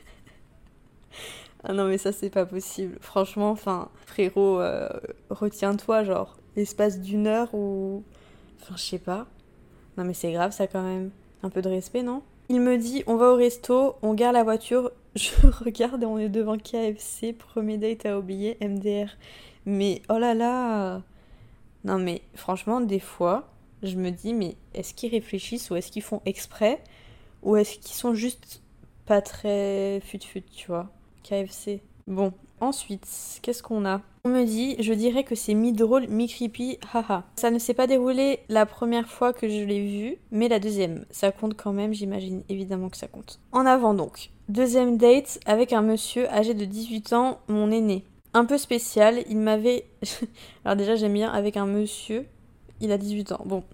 Ah 1.69 1.75
non, 1.75 1.85
mais 1.87 1.99
ça, 1.99 2.13
c'est 2.13 2.31
pas 2.31 2.47
possible. 2.47 2.97
Franchement, 3.03 3.51
enfin, 3.51 3.91
frérot, 4.07 4.59
euh, 4.61 4.89
retiens-toi, 5.29 6.03
genre, 6.03 6.39
l'espace 6.57 6.99
d'une 6.99 7.27
heure 7.27 7.55
ou. 7.55 8.03
Enfin, 8.63 8.75
je 8.77 8.83
sais 8.83 8.99
pas. 8.99 9.27
Non, 9.99 10.05
mais 10.05 10.15
c'est 10.15 10.33
grave, 10.33 10.53
ça, 10.53 10.67
quand 10.67 10.83
même. 10.83 11.11
Un 11.43 11.51
peu 11.51 11.61
de 11.61 11.69
respect, 11.69 12.03
non? 12.03 12.23
Il 12.49 12.63
me 12.63 12.79
dit 12.79 13.05
on 13.07 13.17
va 13.17 13.33
au 13.33 13.37
resto, 13.37 13.97
on 14.01 14.15
garde 14.15 14.35
la 14.35 14.45
voiture. 14.45 14.91
Je 15.15 15.31
regarde 15.65 16.03
et 16.03 16.07
on 16.07 16.19
est 16.19 16.29
devant 16.31 16.57
KFC, 16.57 17.35
premier 17.35 17.77
date 17.77 18.07
à 18.07 18.19
oublier, 18.19 18.57
MDR. 18.63 19.11
Mais 19.67 20.03
oh 20.09 20.19
là 20.19 20.35
là 20.35 21.03
Non, 21.85 21.99
mais 21.99 22.23
franchement, 22.35 22.81
des 22.81 23.01
fois, 23.01 23.49
je 23.83 23.97
me 23.97 24.11
dis 24.11 24.33
mais 24.33 24.57
est-ce 24.75 24.95
qu'ils 24.95 25.11
réfléchissent 25.11 25.71
ou 25.71 25.77
est-ce 25.77 25.91
qu'ils 25.91 26.03
font 26.03 26.23
exprès 26.25 26.83
Ou 27.43 27.57
est-ce 27.57 27.79
qu'ils 27.79 27.97
sont 27.97 28.15
juste 28.15 28.63
pas 29.07 29.21
très 29.21 30.01
fut-fut, 30.01 30.43
tu 30.43 30.69
vois? 30.69 30.91
KFC. 31.29 31.83
Bon, 32.07 32.33
ensuite, 32.61 33.07
qu'est-ce 33.43 33.63
qu'on 33.63 33.85
a? 33.85 34.01
On 34.25 34.31
me 34.31 34.45
dit, 34.45 34.77
je 34.79 34.95
dirais 34.95 35.25
que 35.25 35.35
c'est 35.35 35.53
mi-drôle, 35.53 36.09
mi-creepy, 36.09 36.79
haha. 36.93 37.25
Ça 37.37 37.51
ne 37.51 37.59
s'est 37.59 37.75
pas 37.75 37.87
déroulé 37.87 38.41
la 38.49 38.65
première 38.65 39.09
fois 39.09 39.35
que 39.35 39.47
je 39.47 39.63
l'ai 39.65 39.87
vu, 39.87 40.17
mais 40.31 40.49
la 40.49 40.59
deuxième. 40.59 41.05
Ça 41.11 41.31
compte 41.31 41.55
quand 41.55 41.73
même, 41.73 41.93
j'imagine, 41.93 42.43
évidemment 42.49 42.89
que 42.89 42.97
ça 42.97 43.09
compte. 43.09 43.41
En 43.53 43.67
avant 43.67 43.93
donc. 43.93 44.31
Deuxième 44.49 44.97
date 44.97 45.39
avec 45.45 45.75
un 45.75 45.83
monsieur 45.83 46.27
âgé 46.31 46.55
de 46.55 46.65
18 46.65 47.13
ans, 47.13 47.41
mon 47.49 47.71
aîné. 47.71 48.05
Un 48.33 48.47
peu 48.47 48.57
spécial, 48.57 49.23
il 49.29 49.39
m'avait... 49.39 49.85
Alors 50.65 50.77
déjà 50.77 50.97
j'aime 50.97 51.13
bien 51.13 51.31
avec 51.31 51.59
un 51.59 51.67
monsieur, 51.67 52.27
il 52.81 52.91
a 52.91 52.97
18 52.97 53.33
ans. 53.33 53.43
Bon, 53.45 53.65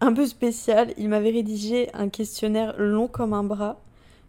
un 0.00 0.12
peu 0.12 0.26
spécial, 0.26 0.92
il 0.98 1.08
m'avait 1.08 1.30
rédigé 1.30 1.88
un 1.94 2.10
questionnaire 2.10 2.74
long 2.76 3.08
comme 3.08 3.32
un 3.32 3.44
bras 3.44 3.80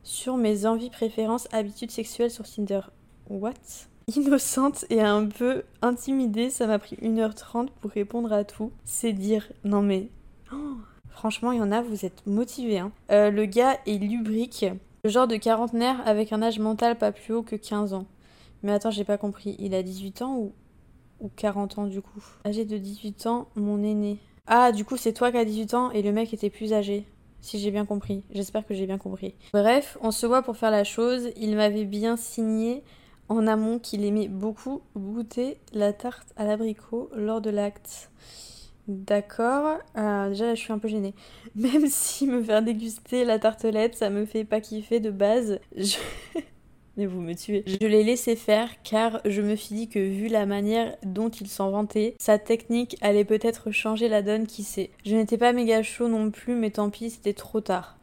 sur 0.04 0.38
mes 0.38 0.66
envies, 0.66 0.90
préférences, 0.90 1.48
habitudes 1.52 1.92
sexuelles 1.92 2.32
sur 2.32 2.46
Tinder. 2.46 2.82
What? 3.30 3.54
Innocente 4.16 4.86
et 4.90 5.02
un 5.02 5.28
peu 5.28 5.64
intimidée, 5.82 6.50
ça 6.50 6.68
m'a 6.68 6.80
pris 6.80 6.98
1h30 6.98 7.70
pour 7.80 7.92
répondre 7.92 8.34
à 8.34 8.44
tout. 8.44 8.72
C'est 8.84 9.14
dire, 9.14 9.52
non 9.64 9.82
mais... 9.82 10.10
Oh, 10.52 10.76
franchement, 11.10 11.52
il 11.52 11.60
y 11.60 11.62
en 11.62 11.72
a, 11.72 11.82
vous 11.82 12.06
êtes 12.06 12.26
motivés. 12.26 12.80
Hein. 12.80 12.92
Euh, 13.12 13.30
le 13.30 13.46
gars 13.46 13.78
est 13.86 13.98
lubrique, 13.98 14.66
le 15.04 15.10
genre 15.10 15.28
de 15.28 15.36
quarantenaire 15.36 16.02
avec 16.06 16.34
un 16.34 16.42
âge 16.42 16.60
mental 16.60 16.98
pas 16.98 17.12
plus 17.12 17.34
haut 17.34 17.44
que 17.44 17.56
15 17.56 17.94
ans. 17.94 18.06
Mais 18.64 18.72
attends, 18.72 18.92
j'ai 18.92 19.04
pas 19.04 19.18
compris. 19.18 19.56
Il 19.60 19.74
a 19.74 19.82
18 19.82 20.22
ans 20.22 20.36
ou, 20.36 20.54
ou 21.20 21.30
40 21.36 21.80
ans 21.80 21.88
du 21.88 22.02
coup? 22.02 22.24
Âgé 22.46 22.66
de 22.66 22.78
18 22.78 23.26
ans, 23.26 23.48
mon 23.56 23.82
aîné. 23.84 24.20
Ah, 24.46 24.72
du 24.72 24.86
coup, 24.86 24.98
c'est 24.98 25.14
toi 25.14 25.32
qui 25.32 25.38
as 25.38 25.46
18 25.46 25.74
ans 25.74 25.92
et 25.92 26.02
le 26.02 26.12
mec 26.12 26.34
était 26.34 26.50
plus 26.50 26.74
âgé. 26.74 27.06
Si 27.42 27.60
j'ai 27.60 27.72
bien 27.72 27.86
compris. 27.86 28.24
J'espère 28.32 28.66
que 28.66 28.74
j'ai 28.74 28.86
bien 28.86 29.00
compris. 29.00 29.34
Bref, 29.52 29.98
on 30.02 30.12
se 30.12 30.26
voit 30.26 30.44
pour 30.44 30.58
faire 30.58 30.72
la 30.72 30.84
chose. 30.84 31.30
Il 31.36 31.56
m'avait 31.56 31.86
bien 31.86 32.16
signé 32.16 32.84
en 33.30 33.48
amont 33.48 33.80
qu'il 33.80 34.06
aimait 34.06 34.28
beaucoup 34.28 34.82
goûter 34.96 35.58
la 35.74 35.94
tarte 35.94 36.34
à 36.38 36.46
l'abricot 36.46 37.10
lors 37.16 37.42
de 37.42 37.50
l'acte. 37.50 38.12
D'accord. 38.88 39.78
Euh, 39.98 40.30
déjà 40.30 40.54
je 40.54 40.60
suis 40.60 40.74
un 40.74 40.80
peu 40.80 40.88
gênée. 40.88 41.16
Même 41.56 41.88
si 41.88 42.28
me 42.28 42.44
faire 42.44 42.62
déguster 42.62 43.26
la 43.26 43.40
tartelette, 43.40 43.96
ça 43.96 44.10
me 44.10 44.26
fait 44.26 44.44
pas 44.44 44.62
kiffer 44.62 45.00
de 45.00 45.12
base. 45.12 45.60
Je... 45.76 45.98
Vous 47.06 47.22
me 47.22 47.34
tuez. 47.34 47.64
Je 47.66 47.86
l'ai 47.86 48.04
laissé 48.04 48.36
faire 48.36 48.70
car 48.84 49.22
je 49.26 49.42
me 49.42 49.56
suis 49.56 49.76
dit 49.76 49.90
que 49.90 50.00
vu 50.00 50.28
la 50.28 50.46
manière 50.46 50.96
dont 51.04 51.30
il 51.30 51.48
s'en 51.48 51.72
vantait, 51.72 52.16
sa 52.20 52.38
technique 52.38 52.98
allait 53.02 53.26
peut-être 53.26 53.72
changer 53.72 54.08
la 54.08 54.22
donne, 54.22 54.48
qui 54.48 54.64
sait. 54.64 54.92
Je 55.06 55.16
n'étais 55.16 55.38
pas 55.38 55.54
méga 55.54 55.84
chaud 55.84 56.08
non 56.08 56.32
plus, 56.32 56.56
mais 56.56 56.72
tant 56.72 56.90
pis, 56.90 57.10
c'était 57.12 57.34
trop 57.34 57.62
tard. 57.62 57.98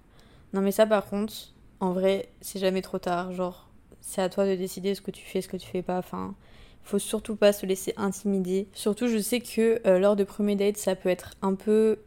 Non 0.52 0.60
mais 0.60 0.72
ça 0.72 0.86
par 0.86 1.06
contre, 1.06 1.34
en 1.80 1.92
vrai, 1.92 2.28
c'est 2.40 2.58
jamais 2.58 2.82
trop 2.82 2.98
tard. 2.98 3.32
Genre, 3.32 3.68
c'est 4.00 4.22
à 4.22 4.28
toi 4.28 4.46
de 4.46 4.54
décider 4.54 4.94
ce 4.94 5.00
que 5.00 5.10
tu 5.10 5.24
fais, 5.24 5.40
ce 5.40 5.48
que 5.48 5.56
tu 5.56 5.68
fais 5.68 5.82
pas. 5.82 5.98
Enfin, 5.98 6.34
faut 6.82 6.98
surtout 6.98 7.36
pas 7.36 7.52
se 7.52 7.66
laisser 7.66 7.92
intimider. 7.96 8.68
Surtout, 8.72 9.08
je 9.08 9.18
sais 9.18 9.40
que 9.40 9.80
euh, 9.86 9.98
lors 9.98 10.16
de 10.16 10.24
premiers 10.24 10.56
dates, 10.56 10.78
ça 10.78 10.96
peut 10.96 11.08
être 11.08 11.32
un 11.42 11.54
peu 11.54 11.98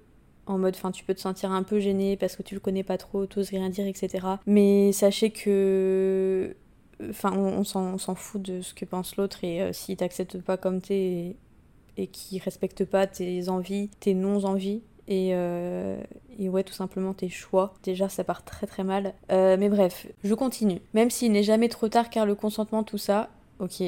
en 0.48 0.58
mode, 0.58 0.76
enfin, 0.76 0.92
tu 0.92 1.04
peux 1.04 1.14
te 1.14 1.22
sentir 1.22 1.52
un 1.52 1.64
peu 1.64 1.80
gêné 1.80 2.18
parce 2.18 2.36
que 2.36 2.44
tu 2.44 2.56
le 2.56 2.60
connais 2.60 2.84
pas 2.84 2.98
trop, 2.98 3.26
t'oses 3.26 3.50
rien 3.50 3.70
dire, 3.70 3.86
etc. 3.86 4.26
Mais 4.46 4.92
sachez 4.92 5.30
que 5.30 6.56
Enfin, 7.10 7.34
on, 7.34 7.63
s'en 7.63 8.15
fout 8.15 8.41
de 8.41 8.62
ce 8.62 8.74
que 8.74 8.86
pense 8.86 9.15
l'autre 9.15 9.43
et 9.43 9.62
euh, 9.62 9.74
s'il 9.74 9.98
t'accepte 9.98 10.39
pas 10.39 10.58
comme 10.58 10.81
t'es 10.81 10.96
et, 10.96 11.36
et 11.98 12.08
qu'il 12.08 12.41
respecte 12.41 12.86
pas 12.86 13.08
tes 13.08 13.50
envies, 13.50 13.89
tes 14.00 14.13
non-envies, 14.13 14.81
et, 15.08 15.31
euh, 15.34 16.01
et, 16.39 16.48
ouais, 16.48 16.63
tout 16.63 16.74
simplement 16.74 17.13
tes 17.13 17.27
choix. 17.27 17.74
Déjà, 17.84 18.08
ça 18.08 18.24
part 18.24 18.46
très 18.46 18.67
très 18.67 18.84
mal. 18.84 19.13
Euh, 19.31 19.58
mais 19.60 19.67
bref, 19.67 20.08
je 20.24 20.34
continue. 20.34 20.79
Même 20.93 21.10
s'il 21.10 21.31
n'est 21.31 21.43
jamais 21.43 21.70
trop 21.70 21.89
tard 21.89 22.10
car 22.10 22.25
le 22.25 22.36
consentement, 22.36 22.84
tout 22.84 22.98
ça, 22.98 23.29
ok, 23.60 23.84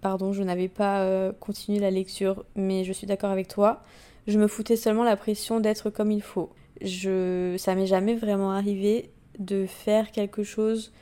pardon, 0.00 0.32
je 0.32 0.42
n'avais 0.42 0.68
pas 0.68 1.32
continué 1.40 1.78
la 1.78 1.90
lecture, 1.90 2.44
mais 2.56 2.84
je 2.84 2.92
suis 2.92 3.06
d'accord 3.06 3.30
avec 3.30 3.48
toi. 3.48 3.82
Je 4.26 4.38
me 4.38 4.48
foutais 4.48 4.76
seulement 4.76 5.04
la 5.04 5.16
pression 5.16 5.60
d'être 5.60 5.88
comme 5.88 6.10
il 6.10 6.22
faut. 6.22 6.50
Je, 6.82 7.54
ça 7.58 7.74
m'est 7.74 7.86
jamais 7.86 8.14
vraiment 8.14 8.52
arrivé 8.52 9.10
de 9.38 9.66
faire 9.66 10.10
quelque 10.10 10.42
chose. 10.42 10.92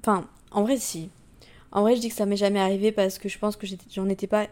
Enfin, 0.00 0.28
en 0.50 0.62
vrai, 0.62 0.76
si. 0.76 1.10
En 1.72 1.82
vrai, 1.82 1.96
je 1.96 2.00
dis 2.00 2.08
que 2.08 2.14
ça 2.14 2.26
m'est 2.26 2.36
jamais 2.36 2.60
arrivé 2.60 2.92
parce 2.92 3.18
que 3.18 3.28
je 3.28 3.38
pense 3.38 3.56
que 3.56 3.66
j'en 3.90 4.08
étais 4.08 4.26
pas 4.26 4.46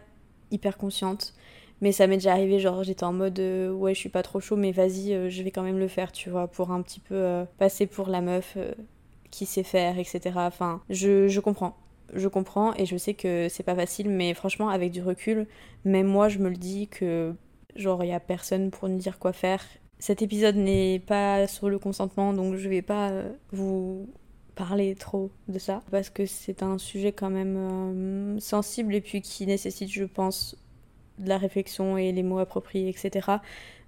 hyper 0.51 0.77
consciente. 0.77 1.33
Mais 1.81 1.91
ça 1.91 2.07
m'est 2.07 2.17
déjà 2.17 2.31
arrivé, 2.31 2.59
genre 2.59 2.83
j'étais 2.83 3.03
en 3.03 3.13
mode 3.13 3.39
euh, 3.39 3.71
ouais, 3.71 3.93
je 3.93 3.99
suis 3.99 4.09
pas 4.09 4.23
trop 4.23 4.39
chaud, 4.39 4.55
mais 4.55 4.71
vas-y, 4.71 5.13
euh, 5.13 5.29
je 5.29 5.43
vais 5.43 5.51
quand 5.51 5.61
même 5.61 5.77
le 5.77 5.87
faire, 5.87 6.11
tu 6.11 6.29
vois, 6.31 6.47
pour 6.47 6.71
un 6.71 6.81
petit 6.81 6.99
peu 6.99 7.13
euh, 7.15 7.45
passer 7.59 7.85
pour 7.85 8.07
la 8.09 8.21
meuf 8.21 8.57
qui 9.29 9.45
sait 9.45 9.63
faire, 9.63 9.99
etc. 9.99 10.19
Enfin, 10.37 10.81
je, 10.89 11.27
je 11.27 11.39
comprends. 11.39 11.77
Je 12.13 12.27
comprends 12.27 12.73
et 12.75 12.85
je 12.85 12.97
sais 12.97 13.13
que 13.13 13.47
c'est 13.49 13.63
pas 13.63 13.75
facile, 13.75 14.09
mais 14.09 14.33
franchement, 14.33 14.69
avec 14.69 14.91
du 14.91 15.03
recul, 15.03 15.45
même 15.85 16.07
moi, 16.07 16.29
je 16.29 16.39
me 16.39 16.49
le 16.49 16.55
dis 16.55 16.87
que 16.87 17.33
genre 17.75 18.03
il 18.03 18.07
y 18.09 18.13
a 18.13 18.19
personne 18.19 18.71
pour 18.71 18.89
nous 18.89 18.97
dire 18.97 19.19
quoi 19.19 19.33
faire. 19.33 19.63
Cet 19.99 20.21
épisode 20.21 20.55
n'est 20.55 20.99
pas 20.99 21.47
sur 21.47 21.69
le 21.69 21.79
consentement, 21.79 22.33
donc 22.33 22.55
je 22.55 22.69
vais 22.69 22.81
pas 22.81 23.11
vous 23.51 24.07
parler 24.57 24.95
trop 24.95 25.29
de 25.47 25.59
ça 25.59 25.81
parce 25.91 26.09
que 26.09 26.25
c'est 26.25 26.63
un 26.63 26.77
sujet 26.77 27.11
quand 27.11 27.29
même 27.29 27.57
euh, 27.57 28.39
sensible 28.39 28.95
et 28.95 29.01
puis 29.01 29.21
qui 29.21 29.45
nécessite, 29.45 29.89
je 29.89 30.03
pense, 30.03 30.57
de 31.19 31.29
la 31.29 31.37
réflexion 31.37 31.97
et 31.97 32.11
les 32.11 32.23
mots 32.23 32.39
appropriés, 32.39 32.89
etc. 32.89 33.37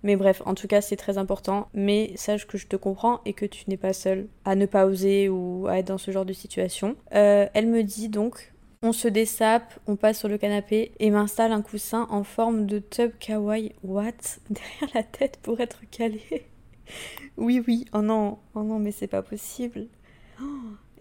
Mais 0.04 0.16
bref, 0.16 0.42
en 0.46 0.54
tout 0.54 0.68
cas, 0.68 0.82
c'est 0.82 0.96
très 0.96 1.18
important. 1.18 1.68
Mais 1.74 2.14
sache 2.16 2.48
que 2.48 2.58
je 2.58 2.68
te 2.68 2.76
comprends 2.76 3.20
et 3.26 3.34
que 3.34 3.46
tu 3.46 3.66
n'es 3.68 3.78
pas 3.78 3.94
seule 3.94 4.28
à 4.46 4.56
ne 4.56 4.66
pas 4.66 4.86
oser 4.86 5.28
ou 5.28 5.68
à 5.68 5.80
être 5.80 5.88
dans 5.88 5.98
ce 5.98 6.12
genre 6.12 6.26
de 6.26 6.34
situation. 6.34 6.96
Euh, 7.14 7.48
elle 7.54 7.68
me 7.68 7.84
dit 7.84 8.08
donc 8.08 8.54
on 8.82 8.94
se 8.94 9.10
dessape, 9.10 9.78
on 9.88 9.98
passe 9.98 10.20
sur 10.20 10.30
le 10.30 10.38
canapé 10.38 10.94
et 11.00 11.10
m'installe 11.10 11.52
un 11.52 11.62
coussin 11.62 12.08
en 12.12 12.24
forme 12.24 12.66
de 12.66 12.80
tub 12.80 13.12
kawaii. 13.20 13.74
What? 13.84 14.14
Derrière 14.50 14.96
la 14.96 15.04
tête 15.04 15.40
pour 15.42 15.60
être 15.60 15.82
calé. 15.92 16.48
oui, 17.38 17.62
oui. 17.68 17.86
Oh 17.92 18.02
non, 18.02 18.38
oh 18.56 18.64
non, 18.64 18.80
mais 18.80 18.92
c'est 18.92 19.08
pas 19.08 19.22
possible. 19.22 19.88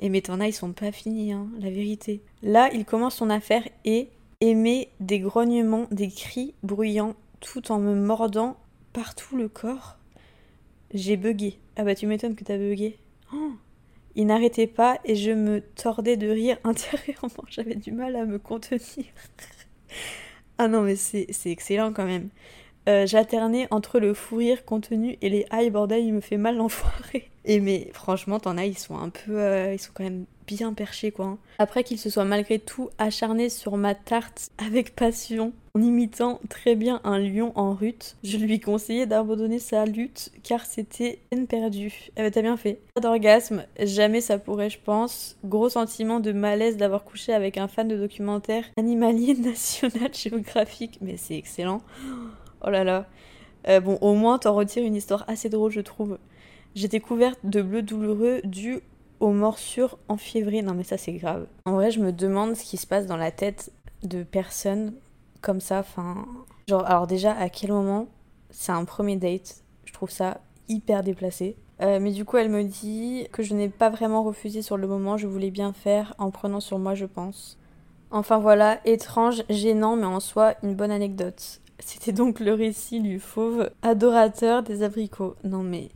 Et 0.00 0.08
mes 0.08 0.22
tournails 0.22 0.52
sont 0.52 0.72
pas 0.72 0.92
finis, 0.92 1.32
hein, 1.32 1.48
la 1.58 1.70
vérité. 1.70 2.22
Là, 2.42 2.70
il 2.72 2.84
commence 2.84 3.16
son 3.16 3.30
affaire 3.30 3.68
et 3.84 4.10
émet 4.40 4.90
des 5.00 5.18
grognements, 5.18 5.88
des 5.90 6.08
cris 6.08 6.54
bruyants, 6.62 7.16
tout 7.40 7.72
en 7.72 7.78
me 7.78 7.94
mordant 7.94 8.56
partout 8.92 9.36
le 9.36 9.48
corps. 9.48 9.96
J'ai 10.94 11.16
bugué. 11.16 11.58
Ah 11.76 11.84
bah 11.84 11.94
tu 11.94 12.06
m'étonnes 12.06 12.36
que 12.36 12.44
t'as 12.44 12.58
bugué. 12.58 12.98
Oh 13.32 13.52
il 14.18 14.26
n'arrêtait 14.26 14.66
pas 14.66 14.98
et 15.04 15.14
je 15.14 15.30
me 15.30 15.60
tordais 15.60 16.16
de 16.16 16.28
rire 16.28 16.58
intérieurement. 16.64 17.44
J'avais 17.48 17.76
du 17.76 17.92
mal 17.92 18.16
à 18.16 18.24
me 18.24 18.38
contenir. 18.38 19.06
ah 20.58 20.66
non 20.66 20.82
mais 20.82 20.96
c'est 20.96 21.28
excellent 21.46 21.92
quand 21.92 22.04
même. 22.04 22.28
Euh, 22.88 23.06
j'alternais 23.06 23.68
entre 23.70 24.00
le 24.00 24.14
fou 24.14 24.36
rire 24.36 24.64
contenu 24.64 25.18
et 25.20 25.28
les 25.28 25.46
high 25.52 25.70
bordel, 25.70 26.02
il 26.02 26.14
me 26.14 26.20
fait 26.20 26.38
mal 26.38 26.56
l'enfoiré. 26.56 27.30
Et 27.44 27.60
mais 27.60 27.88
franchement, 27.94 28.38
t'en 28.40 28.58
as, 28.58 28.66
ils 28.66 28.76
sont 28.76 28.98
un 28.98 29.08
peu. 29.08 29.40
Euh, 29.40 29.72
ils 29.72 29.78
sont 29.78 29.92
quand 29.94 30.04
même 30.04 30.26
bien 30.46 30.74
perchés, 30.74 31.10
quoi. 31.12 31.26
Hein. 31.26 31.38
Après 31.58 31.82
qu'il 31.82 31.98
se 31.98 32.10
soit 32.10 32.24
malgré 32.24 32.58
tout 32.58 32.90
acharné 32.98 33.48
sur 33.48 33.76
ma 33.76 33.94
tarte 33.94 34.50
avec 34.58 34.94
passion, 34.94 35.52
en 35.74 35.82
imitant 35.82 36.40
très 36.48 36.74
bien 36.74 37.00
un 37.04 37.18
lion 37.18 37.52
en 37.54 37.72
rut, 37.72 38.16
je 38.24 38.36
lui 38.36 38.60
conseillais 38.60 39.06
d'abandonner 39.06 39.58
sa 39.58 39.86
lutte 39.86 40.30
car 40.42 40.66
c'était 40.66 41.20
peine 41.30 41.46
perdue. 41.46 42.10
Eh 42.16 42.22
ben, 42.22 42.30
t'as 42.30 42.42
bien 42.42 42.56
fait. 42.56 42.80
Pas 42.94 43.00
d'orgasme, 43.00 43.64
jamais 43.80 44.20
ça 44.20 44.38
pourrait, 44.38 44.70
je 44.70 44.78
pense. 44.82 45.36
Gros 45.44 45.68
sentiment 45.68 46.20
de 46.20 46.32
malaise 46.32 46.76
d'avoir 46.76 47.04
couché 47.04 47.32
avec 47.32 47.56
un 47.56 47.68
fan 47.68 47.88
de 47.88 47.96
documentaire 47.96 48.64
animalier 48.76 49.34
national 49.38 50.14
géographique, 50.14 50.98
mais 51.00 51.16
c'est 51.16 51.36
excellent. 51.36 51.82
Oh 52.64 52.70
là 52.70 52.84
là. 52.84 53.06
Euh, 53.68 53.80
bon, 53.80 53.98
au 54.00 54.14
moins, 54.14 54.38
t'en 54.38 54.54
retires 54.54 54.84
une 54.84 54.94
histoire 54.94 55.24
assez 55.28 55.48
drôle, 55.48 55.70
je 55.70 55.80
trouve. 55.80 56.18
J'étais 56.74 57.00
couverte 57.00 57.38
de 57.44 57.62
bleu 57.62 57.82
douloureux 57.82 58.40
dû 58.44 58.80
aux 59.20 59.32
morsures 59.32 59.98
enfiévrées. 60.08 60.62
Non, 60.62 60.74
mais 60.74 60.84
ça, 60.84 60.96
c'est 60.96 61.12
grave. 61.12 61.46
En 61.64 61.72
vrai, 61.72 61.90
je 61.90 62.00
me 62.00 62.12
demande 62.12 62.54
ce 62.54 62.64
qui 62.64 62.76
se 62.76 62.86
passe 62.86 63.06
dans 63.06 63.16
la 63.16 63.30
tête 63.30 63.72
de 64.02 64.22
personnes 64.22 64.94
comme 65.40 65.60
ça. 65.60 65.80
Enfin, 65.80 66.26
genre, 66.68 66.86
alors 66.86 67.06
déjà, 67.06 67.32
à 67.32 67.48
quel 67.48 67.72
moment 67.72 68.06
c'est 68.50 68.72
un 68.72 68.84
premier 68.84 69.16
date? 69.16 69.62
Je 69.84 69.92
trouve 69.92 70.10
ça 70.10 70.40
hyper 70.68 71.02
déplacé. 71.02 71.56
Euh, 71.80 72.00
mais 72.00 72.10
du 72.10 72.24
coup, 72.24 72.36
elle 72.36 72.48
me 72.48 72.64
dit 72.64 73.28
que 73.32 73.42
je 73.42 73.54
n'ai 73.54 73.68
pas 73.68 73.88
vraiment 73.88 74.22
refusé 74.22 74.62
sur 74.62 74.76
le 74.76 74.86
moment, 74.86 75.16
je 75.16 75.26
voulais 75.26 75.50
bien 75.50 75.72
faire 75.72 76.14
en 76.18 76.30
prenant 76.30 76.60
sur 76.60 76.78
moi, 76.78 76.94
je 76.94 77.06
pense. 77.06 77.56
Enfin 78.10 78.38
voilà, 78.38 78.80
étrange, 78.84 79.44
gênant, 79.48 79.94
mais 79.96 80.06
en 80.06 80.20
soi 80.20 80.54
une 80.62 80.74
bonne 80.74 80.90
anecdote. 80.90 81.60
C'était 81.80 82.12
donc 82.12 82.40
le 82.40 82.54
récit 82.54 83.00
du 83.00 83.20
fauve 83.20 83.70
adorateur 83.82 84.62
des 84.62 84.82
abricots. 84.82 85.36
Non 85.44 85.62
mais, 85.62 85.88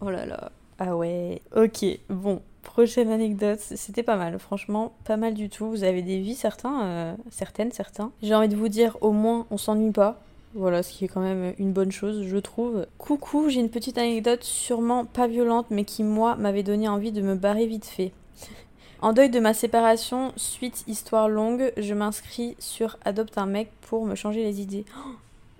oh 0.00 0.10
là 0.10 0.26
là. 0.26 0.52
Ah 0.78 0.96
ouais. 0.96 1.42
Ok, 1.56 1.84
bon, 2.08 2.40
prochaine 2.62 3.10
anecdote. 3.10 3.58
C'était 3.58 4.02
pas 4.02 4.16
mal, 4.16 4.38
franchement, 4.38 4.92
pas 5.04 5.16
mal 5.16 5.34
du 5.34 5.48
tout. 5.48 5.68
Vous 5.68 5.82
avez 5.84 6.02
des 6.02 6.20
vies, 6.20 6.36
certains, 6.36 6.82
euh, 6.82 7.14
certaines, 7.30 7.72
certains. 7.72 8.12
J'ai 8.22 8.34
envie 8.34 8.48
de 8.48 8.56
vous 8.56 8.68
dire, 8.68 8.96
au 9.00 9.10
moins, 9.10 9.46
on 9.50 9.56
s'ennuie 9.56 9.90
pas. 9.90 10.20
Voilà, 10.54 10.82
ce 10.82 10.92
qui 10.92 11.04
est 11.04 11.08
quand 11.08 11.20
même 11.20 11.52
une 11.58 11.72
bonne 11.72 11.92
chose, 11.92 12.24
je 12.24 12.36
trouve. 12.36 12.86
Coucou, 12.96 13.48
j'ai 13.48 13.60
une 13.60 13.70
petite 13.70 13.98
anecdote 13.98 14.44
sûrement 14.44 15.04
pas 15.04 15.26
violente, 15.26 15.66
mais 15.70 15.84
qui, 15.84 16.04
moi, 16.04 16.36
m'avait 16.36 16.62
donné 16.62 16.88
envie 16.88 17.12
de 17.12 17.22
me 17.22 17.34
barrer 17.34 17.66
vite 17.66 17.86
fait. 17.86 18.12
En 19.00 19.12
deuil 19.12 19.30
de 19.30 19.38
ma 19.38 19.54
séparation, 19.54 20.32
suite 20.34 20.82
histoire 20.88 21.28
longue, 21.28 21.72
je 21.76 21.94
m'inscris 21.94 22.56
sur 22.58 22.96
Adopte 23.04 23.38
un 23.38 23.46
mec 23.46 23.70
pour 23.80 24.04
me 24.04 24.16
changer 24.16 24.42
les 24.42 24.60
idées. 24.60 24.84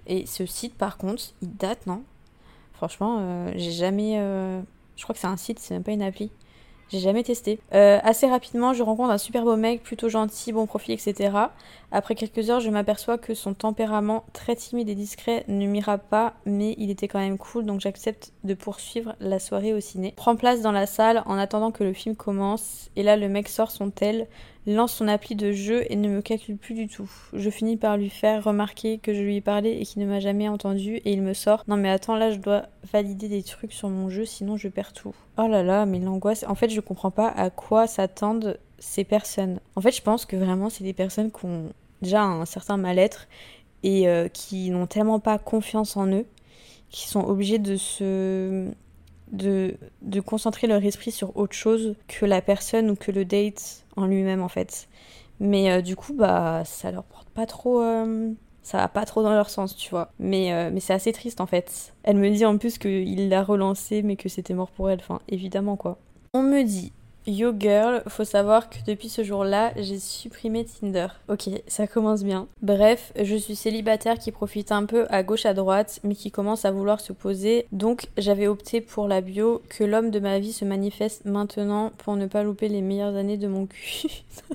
Et 0.09 0.27
ce 0.27 0.47
site, 0.47 0.75
par 0.75 0.97
contre, 0.97 1.23
il 1.43 1.57
date, 1.57 1.87
non? 1.87 2.03
Franchement, 2.73 3.19
euh, 3.21 3.53
j'ai 3.57 3.73
jamais. 3.73 4.19
Euh, 4.19 4.61
je 4.97 5.03
crois 5.03 5.15
que 5.15 5.21
c'est 5.21 5.27
un 5.27 5.37
site, 5.37 5.59
c'est 5.59 5.75
même 5.75 5.85
pas 5.85 5.93
une 5.93 6.03
appli. 6.03 6.31
J'ai 6.91 7.01
jamais 7.01 7.23
testé. 7.23 7.61
Euh, 7.75 7.99
assez 8.03 8.27
rapidement, 8.27 8.73
je 8.73 8.83
rencontre 8.83 9.11
un 9.11 9.19
super 9.19 9.45
beau 9.45 9.57
mec, 9.57 9.83
plutôt 9.83 10.09
gentil, 10.09 10.53
bon 10.53 10.67
profil, 10.67 10.95
etc. 10.95 11.37
Après 11.93 12.15
quelques 12.15 12.49
heures, 12.49 12.61
je 12.61 12.71
m'aperçois 12.71 13.19
que 13.19 13.35
son 13.35 13.53
tempérament 13.53 14.25
très 14.33 14.57
timide 14.57 14.89
et 14.89 14.95
discret 14.95 15.45
ne 15.49 15.67
m'ira 15.67 15.99
pas, 15.99 16.33
mais 16.47 16.75
il 16.79 16.91
était 16.91 17.07
quand 17.07 17.19
même 17.19 17.37
cool, 17.37 17.67
donc 17.67 17.81
j'accepte 17.81 18.33
de 18.45 18.55
poursuivre 18.55 19.17
la 19.21 19.39
soirée 19.39 19.75
au 19.75 19.81
ciné. 19.81 20.15
Prends 20.17 20.37
place 20.37 20.63
dans 20.63 20.73
la 20.73 20.87
salle 20.87 21.23
en 21.27 21.37
attendant 21.37 21.73
que 21.73 21.85
le 21.85 21.93
film 21.93 22.17
commence, 22.17 22.89
et 22.97 23.03
là 23.03 23.17
le 23.19 23.29
mec 23.29 23.49
sort 23.49 23.71
son 23.71 23.91
tel, 23.91 24.27
lance 24.67 24.95
son 24.95 25.09
appli 25.09 25.35
de 25.35 25.53
jeu 25.53 25.85
et 25.89 25.97
ne 25.97 26.09
me 26.09 26.21
calcule 26.21 26.57
plus 26.57 26.75
du 26.75 26.89
tout. 26.89 27.11
Je 27.33 27.51
finis 27.51 27.77
par 27.77 27.97
lui 27.97 28.11
faire 28.11 28.45
remarquer 28.45 28.99
que 28.99 29.15
je 29.15 29.21
lui 29.21 29.37
ai 29.37 29.41
parlé 29.41 29.71
et 29.71 29.85
qu'il 29.85 30.03
ne 30.03 30.09
m'a 30.09 30.21
jamais 30.21 30.49
entendu 30.49 30.97
et 30.97 31.13
il 31.13 31.23
me 31.23 31.35
sort 31.35 31.65
Non 31.69 31.77
mais 31.77 31.91
attends 31.91 32.17
là 32.17 32.31
je 32.31 32.39
dois 32.39 32.67
valider 32.93 33.29
des 33.29 33.43
trucs 33.43 33.73
sur 33.73 33.89
mon 33.89 34.11
jeu 34.11 34.25
sinon 34.25 34.57
je 34.57 34.69
perds 34.69 34.93
tout. 34.93 35.15
Oh 35.39 35.47
là 35.49 35.63
là 35.63 35.87
mais 35.87 35.99
l'angoisse. 35.99 36.45
En 36.49 36.55
fait 36.55 36.69
je 36.69 36.81
comprends 36.81 37.11
pas 37.11 37.29
à 37.29 37.51
quoi 37.51 37.87
s'attendent 37.87 38.59
ces 38.79 39.05
personnes. 39.05 39.61
En 39.77 39.81
fait 39.81 39.93
je 39.93 40.03
pense 40.03 40.27
que 40.27 40.37
vraiment 40.37 40.69
c'est 40.69 40.85
des 40.85 40.93
personnes 40.93 41.31
qui 41.31 41.47
ont 41.47 41.73
déjà 42.03 42.23
un 42.23 42.45
certain 42.45 42.77
mal-être 42.77 43.29
et 43.83 44.09
euh, 44.09 44.29
qui 44.29 44.71
n'ont 44.71 44.87
tellement 44.87 45.21
pas 45.21 45.39
confiance 45.39 45.97
en 45.97 46.09
eux 46.09 46.27
qui 46.91 47.07
sont 47.09 47.25
obligés 47.25 47.59
de 47.59 47.77
se 47.77 48.69
de, 49.33 49.75
de 50.03 50.21
concentrer 50.21 50.67
leur 50.67 50.83
esprit 50.85 51.11
sur 51.11 51.37
autre 51.37 51.55
chose 51.55 51.95
que 52.07 52.27
la 52.27 52.41
personne 52.41 52.91
ou 52.91 52.97
que 52.97 53.11
le 53.11 53.25
date 53.25 53.85
en 53.97 54.07
lui-même 54.07 54.43
en 54.43 54.49
fait. 54.49 54.89
Mais 55.41 55.71
euh, 55.71 55.81
du 55.81 55.97
coup, 55.97 56.15
bah, 56.15 56.63
ça 56.65 56.91
leur 56.91 57.05
porte 57.05 57.29
pas 57.29 57.47
trop. 57.47 57.81
Euh, 57.81 58.33
ça 58.63 58.79
va 58.79 58.89
pas 58.89 59.05
trop 59.05 59.23
dans 59.23 59.33
leur 59.33 59.51
sens, 59.51 59.77
tu 59.77 59.91
vois. 59.91 60.11
Mais, 60.19 60.53
euh, 60.53 60.71
mais 60.73 60.81
c'est 60.81 60.93
assez 60.93 61.13
triste 61.13 61.41
en 61.41 61.47
fait. 61.47 61.95
Elle 62.03 62.17
me 62.17 62.29
dit 62.31 62.45
en 62.45 62.59
plus 62.59 62.79
qu'il 62.79 63.29
l'a 63.29 63.43
relancé, 63.43 64.03
mais 64.03 64.17
que 64.17 64.29
c'était 64.29 64.55
mort 64.55 64.71
pour 64.71 64.91
elle. 64.91 64.99
Enfin, 65.01 65.21
évidemment 65.29 65.77
quoi. 65.77 65.99
On 66.35 66.43
me 66.43 66.63
dit 66.63 66.93
Yo 67.29 67.53
girl, 67.55 68.03
faut 68.09 68.25
savoir 68.25 68.71
que 68.71 68.79
depuis 68.87 69.11
ce 69.11 69.23
jour-là, 69.23 69.75
j'ai 69.77 69.99
supprimé 69.99 70.65
Tinder. 70.65 71.09
Ok, 71.29 71.51
ça 71.67 71.87
commence 71.87 72.25
bien. 72.25 72.49
Bref, 72.63 73.13
je 73.23 73.37
suis 73.37 73.55
célibataire 73.55 74.19
qui 74.19 74.33
profite 74.33 74.73
un 74.73 74.87
peu 74.87 75.05
à 75.11 75.23
gauche 75.23 75.45
à 75.45 75.53
droite, 75.53 76.01
mais 76.05 76.15
qui 76.15 76.31
commence 76.31 76.65
à 76.65 76.71
vouloir 76.71 77.03
se 77.03 77.13
poser. 77.13 77.67
Donc 77.71 78.07
j'avais 78.17 78.47
opté 78.47 78.81
pour 78.81 79.09
la 79.09 79.21
bio, 79.21 79.61
que 79.69 79.85
l'homme 79.85 80.11
de 80.11 80.21
ma 80.21 80.39
vie 80.39 80.55
se 80.55 80.65
manifeste 80.65 81.27
maintenant 81.27 81.93
pour 81.99 82.17
ne 82.17 82.25
pas 82.25 82.43
louper 82.43 82.69
les 82.69 82.81
meilleures 82.81 83.15
années 83.15 83.37
de 83.37 83.47
mon 83.47 83.67
cul. 83.67 84.09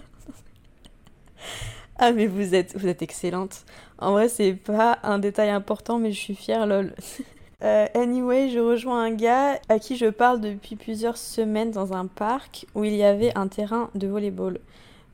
ah 2.00 2.12
mais 2.12 2.26
vous 2.26 2.56
êtes, 2.56 2.76
vous 2.76 2.88
êtes 2.88 3.04
excellente. 3.04 3.66
En 4.00 4.14
vrai, 4.14 4.30
c'est 4.30 4.54
pas 4.54 4.98
un 5.04 5.20
détail 5.20 5.52
important, 5.52 6.00
mais 6.00 6.12
je 6.12 6.20
suis 6.20 6.36
fière, 6.36 6.66
lol. 6.66 6.96
Euh, 7.64 7.86
anyway, 7.94 8.50
je 8.50 8.60
rejoins 8.60 9.04
un 9.04 9.12
gars 9.12 9.60
à 9.70 9.80
qui 9.80 9.96
je 9.96 10.08
parle 10.08 10.42
depuis 10.42 10.76
plusieurs 10.76 11.18
semaines 11.18 11.72
dans 11.72 11.94
un 11.94 12.08
parc 12.08 12.66
où 12.76 12.84
il 12.84 12.96
y 12.96 13.04
avait 13.04 13.32
un 13.38 13.48
terrain 13.48 13.90
de 13.96 14.08
volleyball. 14.08 14.60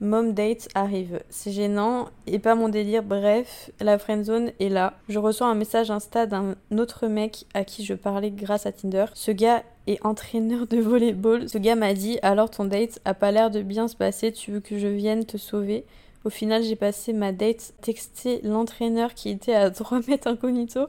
Mom 0.01 0.33
date 0.33 0.69
arrive. 0.75 1.19
C'est 1.29 1.51
gênant 1.51 2.07
et 2.25 2.39
pas 2.39 2.55
mon 2.55 2.69
délire. 2.69 3.03
Bref, 3.03 3.69
la 3.81 3.99
friendzone 3.99 4.51
est 4.59 4.69
là. 4.69 4.93
Je 5.09 5.19
reçois 5.19 5.47
un 5.47 5.55
message 5.55 5.91
Insta 5.91 6.25
d'un 6.25 6.55
autre 6.75 7.07
mec 7.07 7.45
à 7.53 7.65
qui 7.65 7.83
je 7.83 7.93
parlais 7.93 8.31
grâce 8.31 8.65
à 8.65 8.71
Tinder. 8.71 9.05
Ce 9.13 9.31
gars 9.31 9.61
est 9.87 10.03
entraîneur 10.05 10.67
de 10.67 10.77
volleyball. 10.79 11.49
Ce 11.49 11.57
gars 11.57 11.75
m'a 11.75 11.93
dit 11.93 12.17
alors 12.21 12.49
ton 12.49 12.65
date 12.65 12.99
a 13.05 13.13
pas 13.13 13.31
l'air 13.31 13.51
de 13.51 13.61
bien 13.61 13.89
se 13.89 13.95
passer. 13.95 14.31
Tu 14.31 14.51
veux 14.51 14.61
que 14.61 14.79
je 14.79 14.87
vienne 14.87 15.25
te 15.25 15.37
sauver? 15.37 15.85
Au 16.25 16.29
final, 16.29 16.63
j'ai 16.63 16.75
passé 16.75 17.13
ma 17.13 17.31
date 17.31 17.73
texter 17.81 18.41
l'entraîneur 18.43 19.13
qui 19.13 19.29
était 19.29 19.53
à 19.53 19.69
3 19.69 19.99
mètres 20.07 20.27
incognito 20.27 20.87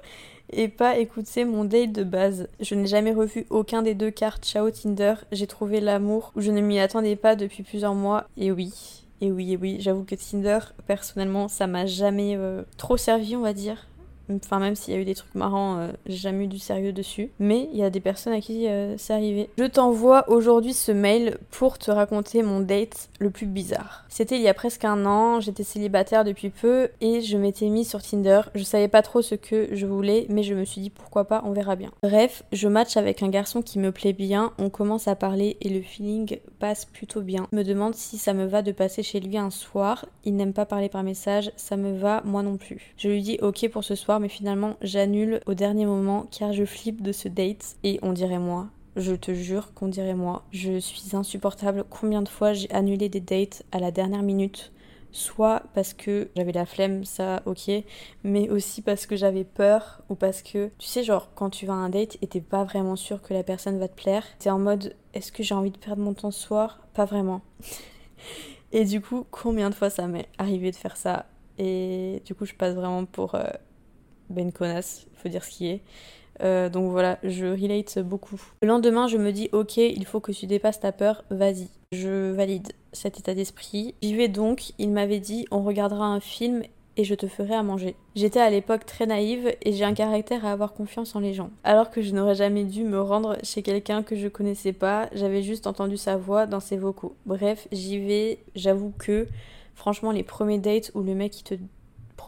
et 0.53 0.69
pas 0.69 0.99
écouter 0.99 1.45
mon 1.45 1.65
date 1.65 1.93
de 1.93 2.05
base. 2.05 2.49
Je 2.61 2.75
n'ai 2.75 2.87
jamais 2.87 3.13
revu 3.13 3.47
aucun 3.51 3.83
des 3.83 3.95
deux 3.95 4.11
cartes 4.11 4.45
Ciao 4.45 4.71
Tinder. 4.71 5.15
J'ai 5.33 5.47
trouvé 5.47 5.81
l'amour 5.81 6.33
où 6.37 6.41
je 6.41 6.51
ne 6.51 6.61
m'y 6.61 6.81
attendais 6.81 7.17
pas 7.17 7.37
depuis 7.37 7.63
plusieurs 7.63 7.95
mois. 7.95 8.27
Et 8.37 8.51
oui, 8.53 8.73
et 9.21 9.31
oui, 9.31 9.53
et 9.53 9.57
oui, 9.57 9.77
j'avoue 9.81 10.05
que 10.05 10.15
Tinder, 10.15 10.59
personnellement, 10.87 11.49
ça 11.49 11.67
m'a 11.67 11.87
jamais 11.87 12.37
euh, 12.37 12.63
trop 12.77 12.97
servi, 12.97 13.37
on 13.37 13.43
va 13.43 13.53
dire. 13.53 13.87
Enfin, 14.45 14.59
même 14.59 14.75
s'il 14.75 14.95
y 14.95 14.97
a 14.97 15.01
eu 15.01 15.05
des 15.05 15.15
trucs 15.15 15.35
marrants, 15.35 15.79
euh, 15.79 15.93
j'ai 16.07 16.17
jamais 16.17 16.45
eu 16.45 16.49
du 16.49 16.59
sérieux 16.59 16.93
dessus. 16.93 17.31
Mais 17.39 17.69
il 17.73 17.79
y 17.79 17.83
a 17.83 17.91
des 17.91 18.01
personnes 18.01 18.33
à 18.33 18.41
qui 18.41 18.69
euh, 18.69 18.95
c'est 18.99 19.13
arrivé. 19.13 19.49
Je 19.59 19.65
t'envoie 19.65 20.29
aujourd'hui 20.29 20.73
ce 20.73 20.93
mail 20.93 21.39
pour 21.51 21.79
te 21.79 21.91
raconter 21.91 22.43
mon 22.43 22.61
date 22.61 23.09
le 23.19 23.31
plus 23.31 23.47
bizarre. 23.47 24.05
C'était 24.09 24.37
il 24.37 24.43
y 24.43 24.49
a 24.49 24.55
presque 24.55 24.85
un 24.85 25.07
an, 25.07 25.41
j'étais 25.41 25.63
célibataire 25.63 26.25
depuis 26.25 26.51
peu 26.51 26.89
et 27.01 27.21
je 27.21 27.37
m'étais 27.37 27.69
mis 27.69 27.85
sur 27.85 28.03
Tinder. 28.03 28.43
Je 28.55 28.63
savais 28.63 28.89
pas 28.89 29.03
trop 29.03 29.23
ce 29.23 29.35
que 29.35 29.69
je 29.73 29.87
voulais, 29.87 30.27
mais 30.29 30.43
je 30.43 30.55
me 30.55 30.65
suis 30.65 30.81
dit 30.81 30.91
pourquoi 30.91 31.25
pas, 31.25 31.43
on 31.45 31.53
verra 31.53 31.77
bien. 31.77 31.91
Bref, 32.03 32.43
je 32.53 32.69
match 32.69 32.97
avec 32.97 33.23
un 33.23 33.29
garçon 33.29 33.63
qui 33.63 33.79
me 33.79 33.93
plaît 33.93 34.13
bien, 34.13 34.53
on 34.59 34.71
commence 34.71 35.09
à 35.09 35.17
parler 35.17 35.57
et 35.61 35.69
le 35.69 35.83
feeling 35.83 36.39
passe 36.59 36.85
plutôt 36.85 37.23
bien. 37.23 37.47
me 37.53 37.63
demande 37.63 37.95
si 37.95 38.19
ça 38.19 38.33
me 38.33 38.47
va 38.47 38.63
de 38.63 38.73
passer 38.73 39.03
chez 39.03 39.21
lui 39.21 39.37
un 39.39 39.51
soir. 39.51 40.07
Il 40.25 40.37
n'aime 40.37 40.53
pas 40.53 40.67
parler 40.67 40.89
par 40.89 41.03
message, 41.03 41.53
ça 41.57 41.77
me 41.77 41.97
va, 41.97 42.23
moi 42.25 42.43
non 42.43 42.57
plus. 42.57 42.95
Je 42.97 43.09
lui 43.09 43.23
dis 43.23 43.39
ok 43.43 43.69
pour 43.71 43.85
ce 43.85 43.95
soir, 43.95 44.20
mais 44.21 44.29
finalement 44.29 44.77
j'annule 44.83 45.41
au 45.47 45.55
dernier 45.55 45.87
moment 45.87 46.27
car 46.31 46.53
je 46.53 46.65
flippe 46.65 47.03
de 47.03 47.13
ce 47.13 47.29
date 47.29 47.77
et 47.83 47.99
on 48.03 48.13
dirait 48.13 48.39
moi. 48.39 48.69
Je 48.97 49.15
te 49.15 49.33
jure 49.33 49.73
qu'on 49.75 49.89
dirait 49.89 50.15
moi. 50.15 50.45
Je 50.51 50.79
suis 50.79 51.15
insupportable. 51.17 51.85
Combien 51.89 52.23
de 52.23 52.29
fois 52.29 52.53
j'ai 52.53 52.71
annulé 52.73 53.09
des 53.09 53.21
dates 53.21 53.63
à 53.73 53.79
la 53.79 53.91
dernière 53.91 54.23
minute? 54.23 54.73
Soit 55.13 55.63
parce 55.75 55.93
que 55.93 56.29
j'avais 56.37 56.53
la 56.53 56.67
flemme, 56.67 57.05
ça 57.05 57.43
ok, 57.45 57.71
mais 58.23 58.49
aussi 58.49 58.81
parce 58.81 59.07
que 59.07 59.17
j'avais 59.17 59.43
peur 59.43 60.03
ou 60.09 60.15
parce 60.15 60.43
que, 60.43 60.71
tu 60.79 60.87
sais, 60.87 61.03
genre 61.03 61.31
quand 61.35 61.51
tu 61.51 61.67
vas 61.67 61.73
à 61.73 61.77
un 61.77 61.89
date 61.89 62.17
et 62.23 62.29
t'es 62.29 62.41
pas 62.41 62.63
vraiment 62.63 62.95
sûr 62.95 63.21
que 63.21 63.35
la 63.35 63.43
personne 63.43 63.79
va 63.79 63.89
te 63.89 64.01
plaire, 64.01 64.25
t'es 64.39 64.51
en 64.51 64.61
mode 64.61 64.95
est-ce 65.15 65.33
que 65.33 65.43
j'ai 65.43 65.55
envie 65.55 65.73
de 65.73 65.79
perdre 65.79 66.03
mon 66.03 66.15
temps 66.15 66.31
ce 66.31 66.41
soir? 66.41 66.81
Pas 66.95 67.07
vraiment. 67.07 67.41
et 68.73 68.85
du 68.85 69.01
coup, 69.01 69.27
combien 69.31 69.71
de 69.71 69.75
fois 69.75 69.91
ça 69.91 70.07
m'est 70.07 70.29
arrivé 70.39 70.71
de 70.71 70.77
faire 70.77 70.97
ça? 70.97 71.27
Et 71.59 72.23
du 72.25 72.35
coup, 72.35 72.47
je 72.47 72.55
passe 72.55 72.75
vraiment 72.75 73.05
pour 73.05 73.35
euh, 73.35 73.45
ben 74.31 74.53
connasse, 74.53 75.07
faut 75.15 75.29
dire 75.29 75.45
ce 75.45 75.51
qui 75.51 75.69
est. 75.69 75.83
Euh, 76.43 76.69
donc 76.69 76.91
voilà, 76.91 77.19
je 77.23 77.47
relate 77.47 77.99
beaucoup. 77.99 78.41
Le 78.63 78.69
lendemain, 78.69 79.07
je 79.07 79.19
me 79.19 79.33
dis 79.33 79.49
ok, 79.53 79.77
il 79.77 80.05
faut 80.07 80.21
que 80.21 80.33
tu 80.33 80.47
dépasses 80.47 80.81
ta 80.81 80.93
peur, 80.93 81.25
vas-y. 81.31 81.69
Je 81.93 82.31
valide 82.33 82.73
cet 82.93 83.19
état 83.19 83.35
d'esprit. 83.35 83.95
J'y 84.03 84.15
vais 84.15 84.29
donc, 84.29 84.73
il 84.79 84.91
m'avait 84.91 85.21
dit 85.21 85.47
on 85.51 85.63
regardera 85.63 86.07
un 86.07 86.21
film 86.21 86.63
et 86.97 87.05
je 87.05 87.15
te 87.15 87.27
ferai 87.27 87.55
à 87.55 87.63
manger. 87.63 87.95
J'étais 88.15 88.41
à 88.41 88.51
l'époque 88.51 88.85
très 88.85 89.07
naïve 89.07 89.55
et 89.63 89.73
j'ai 89.73 89.85
un 89.85 89.95
caractère 89.95 90.45
à 90.45 90.53
avoir 90.53 90.73
confiance 90.73 91.15
en 91.15 91.21
les 91.21 91.35
gens. 91.35 91.51
Alors 91.65 91.91
que 91.91 92.03
je 92.03 92.13
n'aurais 92.13 92.35
jamais 92.35 92.65
dû 92.65 92.85
me 92.85 93.01
rendre 93.01 93.37
chez 93.43 93.63
quelqu'un 93.63 94.03
que 94.03 94.17
je 94.17 94.29
connaissais 94.29 94.73
pas, 94.73 95.09
j'avais 95.13 95.43
juste 95.43 95.67
entendu 95.67 95.97
sa 95.97 96.17
voix 96.17 96.47
dans 96.47 96.61
ses 96.61 96.77
vocaux. 96.77 97.15
Bref, 97.27 97.69
j'y 97.73 97.99
vais, 97.99 98.39
j'avoue 98.55 98.93
que 98.99 99.29
franchement 99.75 100.11
les 100.11 100.23
premiers 100.23 100.59
dates 100.59 100.91
où 100.95 101.03
le 101.03 101.15
mec 101.15 101.43
te 101.45 101.55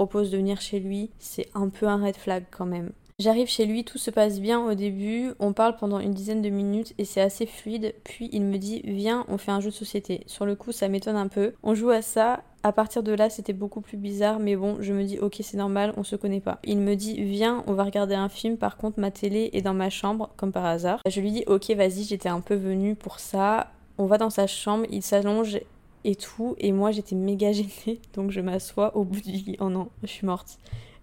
propose 0.06 0.32
de 0.32 0.36
venir 0.36 0.60
chez 0.60 0.80
lui, 0.80 1.10
c'est 1.20 1.48
un 1.54 1.68
peu 1.68 1.86
un 1.86 2.04
red 2.04 2.16
flag 2.16 2.42
quand 2.50 2.66
même. 2.66 2.90
J'arrive 3.20 3.46
chez 3.46 3.66
lui, 3.66 3.84
tout 3.84 3.98
se 3.98 4.10
passe 4.10 4.40
bien 4.40 4.58
au 4.60 4.74
début, 4.74 5.30
on 5.38 5.52
parle 5.52 5.76
pendant 5.76 6.00
une 6.00 6.10
dizaine 6.10 6.42
de 6.42 6.48
minutes 6.48 6.92
et 6.98 7.04
c'est 7.04 7.20
assez 7.20 7.46
fluide, 7.46 7.94
puis 8.02 8.28
il 8.32 8.42
me 8.42 8.56
dit 8.56 8.82
viens 8.84 9.24
on 9.28 9.38
fait 9.38 9.52
un 9.52 9.60
jeu 9.60 9.70
de 9.70 9.74
société. 9.74 10.24
Sur 10.26 10.44
le 10.44 10.56
coup 10.56 10.72
ça 10.72 10.88
m'étonne 10.88 11.14
un 11.14 11.28
peu, 11.28 11.52
on 11.62 11.76
joue 11.76 11.90
à 11.90 12.02
ça, 12.02 12.42
à 12.64 12.72
partir 12.72 13.04
de 13.04 13.12
là 13.12 13.30
c'était 13.30 13.52
beaucoup 13.52 13.80
plus 13.80 13.96
bizarre 13.96 14.40
mais 14.40 14.56
bon 14.56 14.78
je 14.80 14.92
me 14.92 15.04
dis 15.04 15.20
ok 15.20 15.36
c'est 15.40 15.56
normal, 15.56 15.94
on 15.96 16.02
se 16.02 16.16
connaît 16.16 16.40
pas. 16.40 16.58
Il 16.64 16.78
me 16.78 16.96
dit 16.96 17.22
viens 17.22 17.62
on 17.68 17.74
va 17.74 17.84
regarder 17.84 18.16
un 18.16 18.28
film, 18.28 18.56
par 18.56 18.76
contre 18.76 18.98
ma 18.98 19.12
télé 19.12 19.50
est 19.52 19.62
dans 19.62 19.74
ma 19.74 19.88
chambre 19.88 20.30
comme 20.36 20.50
par 20.50 20.64
hasard. 20.64 21.00
Je 21.06 21.20
lui 21.20 21.30
dis 21.30 21.44
ok 21.46 21.70
vas-y 21.76 22.02
j'étais 22.02 22.28
un 22.28 22.40
peu 22.40 22.56
venue 22.56 22.96
pour 22.96 23.20
ça, 23.20 23.70
on 23.98 24.06
va 24.06 24.18
dans 24.18 24.30
sa 24.30 24.48
chambre, 24.48 24.84
il 24.90 25.02
s'allonge 25.02 25.60
et 26.04 26.14
tout. 26.14 26.54
Et 26.58 26.72
moi, 26.72 26.90
j'étais 26.90 27.14
méga 27.14 27.52
gênée, 27.52 28.00
donc 28.14 28.30
je 28.30 28.40
m'assois 28.40 28.96
au 28.96 29.04
bout 29.04 29.20
du 29.20 29.32
lit. 29.32 29.56
Oh 29.60 29.68
non, 29.68 29.88
je 30.02 30.08
suis 30.08 30.26
morte. 30.26 30.58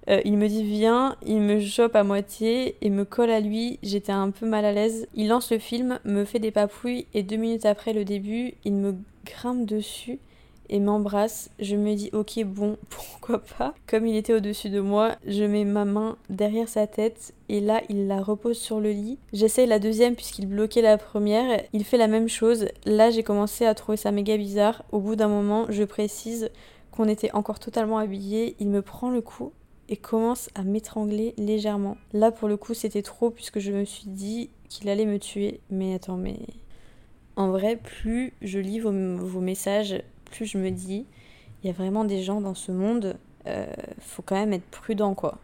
Euh, 0.09 0.21
il 0.25 0.37
me 0.37 0.47
dit 0.47 0.63
viens, 0.63 1.15
il 1.25 1.41
me 1.41 1.59
chope 1.59 1.95
à 1.95 2.03
moitié 2.03 2.75
et 2.81 2.89
me 2.89 3.05
colle 3.05 3.29
à 3.29 3.39
lui. 3.39 3.79
J'étais 3.83 4.11
un 4.11 4.31
peu 4.31 4.47
mal 4.47 4.65
à 4.65 4.71
l'aise. 4.71 5.07
Il 5.13 5.27
lance 5.27 5.51
le 5.51 5.59
film, 5.59 5.99
me 6.05 6.25
fait 6.25 6.39
des 6.39 6.51
papouilles 6.51 7.05
et 7.13 7.23
deux 7.23 7.35
minutes 7.35 7.65
après 7.65 7.93
le 7.93 8.05
début, 8.05 8.53
il 8.65 8.73
me 8.73 8.95
grimpe 9.25 9.65
dessus 9.65 10.19
et 10.69 10.79
m'embrasse. 10.79 11.49
Je 11.59 11.75
me 11.75 11.95
dis 11.95 12.09
ok 12.13 12.43
bon 12.45 12.77
pourquoi 12.89 13.41
pas. 13.57 13.73
Comme 13.87 14.05
il 14.05 14.15
était 14.15 14.33
au-dessus 14.33 14.69
de 14.69 14.79
moi, 14.79 15.15
je 15.25 15.43
mets 15.43 15.65
ma 15.65 15.85
main 15.85 16.17
derrière 16.29 16.69
sa 16.69 16.87
tête 16.87 17.33
et 17.49 17.59
là 17.59 17.81
il 17.89 18.07
la 18.07 18.21
repose 18.21 18.57
sur 18.57 18.79
le 18.79 18.91
lit. 18.91 19.19
J'essaye 19.33 19.67
la 19.67 19.79
deuxième 19.79 20.15
puisqu'il 20.15 20.47
bloquait 20.47 20.81
la 20.81 20.97
première. 20.97 21.61
Il 21.73 21.83
fait 21.83 21.97
la 21.97 22.07
même 22.07 22.29
chose. 22.29 22.67
Là 22.85 23.11
j'ai 23.11 23.23
commencé 23.23 23.65
à 23.65 23.73
trouver 23.75 23.97
ça 23.97 24.11
méga 24.11 24.37
bizarre. 24.37 24.83
Au 24.91 24.99
bout 24.99 25.15
d'un 25.15 25.27
moment 25.27 25.65
je 25.69 25.83
précise 25.83 26.49
qu'on 26.91 27.07
était 27.07 27.33
encore 27.33 27.59
totalement 27.59 27.97
habillés. 27.97 28.55
Il 28.59 28.69
me 28.69 28.81
prend 28.81 29.09
le 29.09 29.21
cou 29.21 29.51
et 29.89 29.97
commence 29.97 30.49
à 30.55 30.63
m'étrangler 30.63 31.33
légèrement. 31.37 31.97
Là 32.13 32.31
pour 32.31 32.47
le 32.47 32.57
coup 32.57 32.73
c'était 32.73 33.01
trop 33.01 33.31
puisque 33.31 33.59
je 33.59 33.71
me 33.71 33.85
suis 33.85 34.07
dit 34.07 34.49
qu'il 34.69 34.89
allait 34.89 35.05
me 35.05 35.19
tuer. 35.19 35.61
Mais 35.69 35.95
attends 35.95 36.17
mais... 36.17 36.37
En 37.39 37.51
vrai, 37.51 37.77
plus 37.77 38.33
je 38.41 38.59
lis 38.59 38.81
vos, 38.81 38.91
vos 38.91 39.39
messages, 39.39 40.03
plus 40.29 40.45
je 40.45 40.57
me 40.57 40.71
dis, 40.71 41.05
il 41.63 41.67
y 41.67 41.69
a 41.69 41.73
vraiment 41.73 42.05
des 42.05 42.23
gens 42.23 42.41
dans 42.41 42.53
ce 42.53 42.71
monde, 42.71 43.17
euh, 43.47 43.65
faut 43.99 44.21
quand 44.21 44.35
même 44.35 44.53
être 44.53 44.69
prudent 44.69 45.13
quoi. 45.13 45.37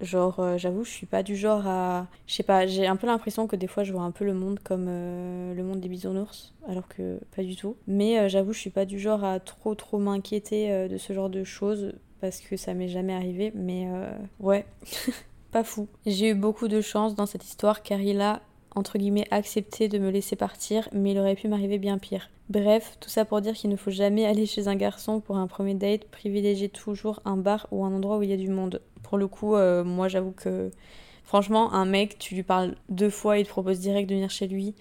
Genre, 0.00 0.40
euh, 0.40 0.56
j'avoue, 0.56 0.82
je 0.82 0.90
suis 0.90 1.06
pas 1.06 1.22
du 1.22 1.36
genre 1.36 1.66
à. 1.66 2.06
Je 2.26 2.34
sais 2.34 2.42
pas, 2.42 2.66
j'ai 2.66 2.86
un 2.86 2.96
peu 2.96 3.06
l'impression 3.06 3.46
que 3.46 3.54
des 3.54 3.66
fois 3.66 3.84
je 3.84 3.92
vois 3.92 4.02
un 4.02 4.10
peu 4.10 4.24
le 4.24 4.32
monde 4.32 4.58
comme 4.64 4.86
euh, 4.88 5.54
le 5.54 5.62
monde 5.62 5.80
des 5.80 5.88
bisounours, 5.88 6.54
alors 6.66 6.88
que 6.88 7.20
pas 7.36 7.42
du 7.42 7.54
tout. 7.54 7.76
Mais 7.86 8.28
j'avoue, 8.30 8.54
je 8.54 8.60
suis 8.60 8.70
pas 8.70 8.86
du 8.86 8.98
genre 8.98 9.24
à 9.24 9.40
trop 9.40 9.74
trop 9.74 9.98
m'inquiéter 9.98 10.88
de 10.88 10.96
ce 10.96 11.12
genre 11.12 11.28
de 11.28 11.44
choses 11.44 11.92
parce 12.20 12.40
que 12.40 12.56
ça 12.56 12.72
m'est 12.72 12.88
jamais 12.88 13.12
arrivé. 13.12 13.52
Mais 13.54 13.88
ouais, 14.38 14.64
pas 15.52 15.64
fou. 15.64 15.86
J'ai 16.06 16.30
eu 16.30 16.34
beaucoup 16.34 16.68
de 16.68 16.80
chance 16.80 17.14
dans 17.14 17.26
cette 17.26 17.44
histoire 17.44 17.82
car 17.82 18.00
il 18.00 18.22
a 18.22 18.40
entre 18.74 18.98
guillemets 18.98 19.26
accepté 19.30 19.88
de 19.88 19.98
me 19.98 20.10
laisser 20.10 20.36
partir, 20.36 20.88
mais 20.92 21.12
il 21.12 21.18
aurait 21.18 21.34
pu 21.34 21.48
m'arriver 21.48 21.78
bien 21.78 21.98
pire. 21.98 22.30
Bref, 22.48 22.96
tout 23.00 23.08
ça 23.08 23.24
pour 23.24 23.40
dire 23.40 23.54
qu'il 23.54 23.70
ne 23.70 23.76
faut 23.76 23.90
jamais 23.90 24.26
aller 24.26 24.46
chez 24.46 24.68
un 24.68 24.76
garçon 24.76 25.20
pour 25.20 25.36
un 25.36 25.46
premier 25.46 25.74
date, 25.74 26.04
privilégier 26.04 26.68
toujours 26.68 27.20
un 27.24 27.36
bar 27.36 27.66
ou 27.70 27.84
un 27.84 27.92
endroit 27.92 28.18
où 28.18 28.22
il 28.22 28.30
y 28.30 28.32
a 28.32 28.36
du 28.36 28.48
monde. 28.48 28.80
Pour 29.02 29.18
le 29.18 29.28
coup, 29.28 29.54
euh, 29.54 29.84
moi 29.84 30.08
j'avoue 30.08 30.32
que 30.32 30.70
franchement, 31.24 31.72
un 31.72 31.84
mec, 31.84 32.18
tu 32.18 32.34
lui 32.34 32.42
parles 32.42 32.74
deux 32.88 33.10
fois, 33.10 33.38
il 33.38 33.44
te 33.44 33.50
propose 33.50 33.78
direct 33.80 34.08
de 34.08 34.14
venir 34.14 34.30
chez 34.30 34.48
lui. 34.48 34.74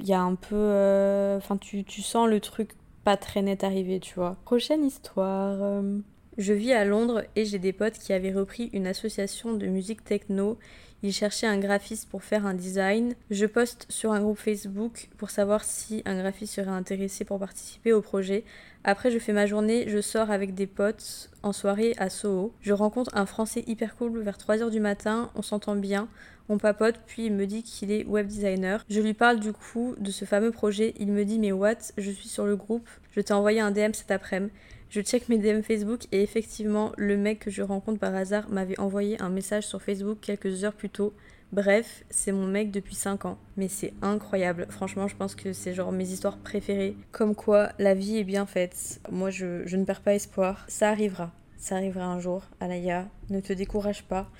Il 0.00 0.06
y 0.06 0.12
a 0.12 0.20
un 0.20 0.34
peu. 0.34 0.54
euh, 0.56 1.36
Enfin, 1.38 1.56
tu, 1.56 1.84
tu 1.84 2.02
sens 2.02 2.28
le 2.28 2.40
truc 2.40 2.70
pas 3.04 3.16
très 3.16 3.42
net 3.42 3.64
arriver, 3.64 4.00
tu 4.00 4.14
vois. 4.14 4.36
Prochaine 4.44 4.84
histoire. 4.84 5.56
euh, 5.62 5.98
Je 6.38 6.52
vis 6.52 6.72
à 6.72 6.84
Londres 6.84 7.22
et 7.36 7.44
j'ai 7.44 7.58
des 7.58 7.72
potes 7.72 7.98
qui 7.98 8.12
avaient 8.12 8.32
repris 8.32 8.70
une 8.72 8.86
association 8.86 9.54
de 9.54 9.66
musique 9.66 10.04
techno. 10.04 10.58
Ils 11.04 11.12
cherchaient 11.12 11.46
un 11.46 11.58
graphiste 11.58 12.08
pour 12.08 12.24
faire 12.24 12.46
un 12.46 12.54
design. 12.54 13.14
Je 13.30 13.44
poste 13.44 13.84
sur 13.90 14.12
un 14.12 14.22
groupe 14.22 14.38
Facebook 14.38 15.10
pour 15.18 15.28
savoir 15.28 15.62
si 15.62 16.02
un 16.06 16.18
graphiste 16.18 16.54
serait 16.54 16.70
intéressé 16.70 17.26
pour 17.26 17.38
participer 17.38 17.92
au 17.92 18.00
projet. 18.00 18.42
Après, 18.84 19.10
je 19.10 19.18
fais 19.18 19.34
ma 19.34 19.44
journée, 19.44 19.84
je 19.86 20.00
sors 20.00 20.30
avec 20.30 20.54
des 20.54 20.66
potes 20.66 21.28
en 21.42 21.52
soirée 21.52 21.92
à 21.98 22.08
Soho. 22.08 22.54
Je 22.62 22.72
rencontre 22.72 23.10
un 23.14 23.26
Français 23.26 23.64
hyper 23.66 23.96
cool 23.96 24.18
vers 24.22 24.38
3h 24.38 24.70
du 24.70 24.80
matin, 24.80 25.30
on 25.34 25.42
s'entend 25.42 25.76
bien, 25.76 26.08
on 26.48 26.56
papote, 26.56 26.98
puis 27.06 27.26
il 27.26 27.34
me 27.34 27.44
dit 27.44 27.62
qu'il 27.62 27.92
est 27.92 28.06
web 28.06 28.26
designer. 28.26 28.82
Je 28.88 29.02
lui 29.02 29.12
parle 29.12 29.40
du 29.40 29.52
coup 29.52 29.94
de 29.98 30.10
ce 30.10 30.24
fameux 30.24 30.52
projet, 30.52 30.94
il 30.98 31.12
me 31.12 31.26
dit 31.26 31.38
mais 31.38 31.52
what, 31.52 31.92
je 31.98 32.10
suis 32.10 32.28
sur 32.30 32.46
le 32.46 32.56
groupe, 32.56 32.88
je 33.10 33.20
t'ai 33.20 33.34
envoyé 33.34 33.60
un 33.60 33.72
DM 33.72 33.92
cet 33.92 34.10
après-midi. 34.10 34.54
Je 34.94 35.00
check 35.00 35.28
mes 35.28 35.38
DM 35.38 35.62
Facebook 35.62 36.06
et 36.12 36.22
effectivement, 36.22 36.92
le 36.96 37.16
mec 37.16 37.40
que 37.40 37.50
je 37.50 37.62
rencontre 37.62 37.98
par 37.98 38.14
hasard 38.14 38.48
m'avait 38.48 38.78
envoyé 38.78 39.20
un 39.20 39.28
message 39.28 39.66
sur 39.66 39.82
Facebook 39.82 40.18
quelques 40.20 40.62
heures 40.62 40.72
plus 40.72 40.88
tôt. 40.88 41.12
Bref, 41.50 42.04
c'est 42.10 42.30
mon 42.30 42.46
mec 42.46 42.70
depuis 42.70 42.94
5 42.94 43.24
ans. 43.24 43.36
Mais 43.56 43.66
c'est 43.66 43.92
incroyable. 44.02 44.68
Franchement, 44.70 45.08
je 45.08 45.16
pense 45.16 45.34
que 45.34 45.52
c'est 45.52 45.74
genre 45.74 45.90
mes 45.90 46.08
histoires 46.08 46.38
préférées. 46.38 46.96
Comme 47.10 47.34
quoi, 47.34 47.72
la 47.80 47.94
vie 47.94 48.18
est 48.18 48.24
bien 48.24 48.46
faite. 48.46 49.00
Moi, 49.10 49.30
je, 49.30 49.76
ne 49.76 49.84
perds 49.84 50.02
pas 50.02 50.14
espoir. 50.14 50.64
Ça 50.68 50.90
arrivera. 50.90 51.32
Ça 51.56 51.74
arrivera 51.74 52.04
un 52.04 52.20
jour, 52.20 52.44
Alaya. 52.60 53.08
Ne 53.30 53.40
te 53.40 53.52
décourage 53.52 54.04
pas. 54.04 54.30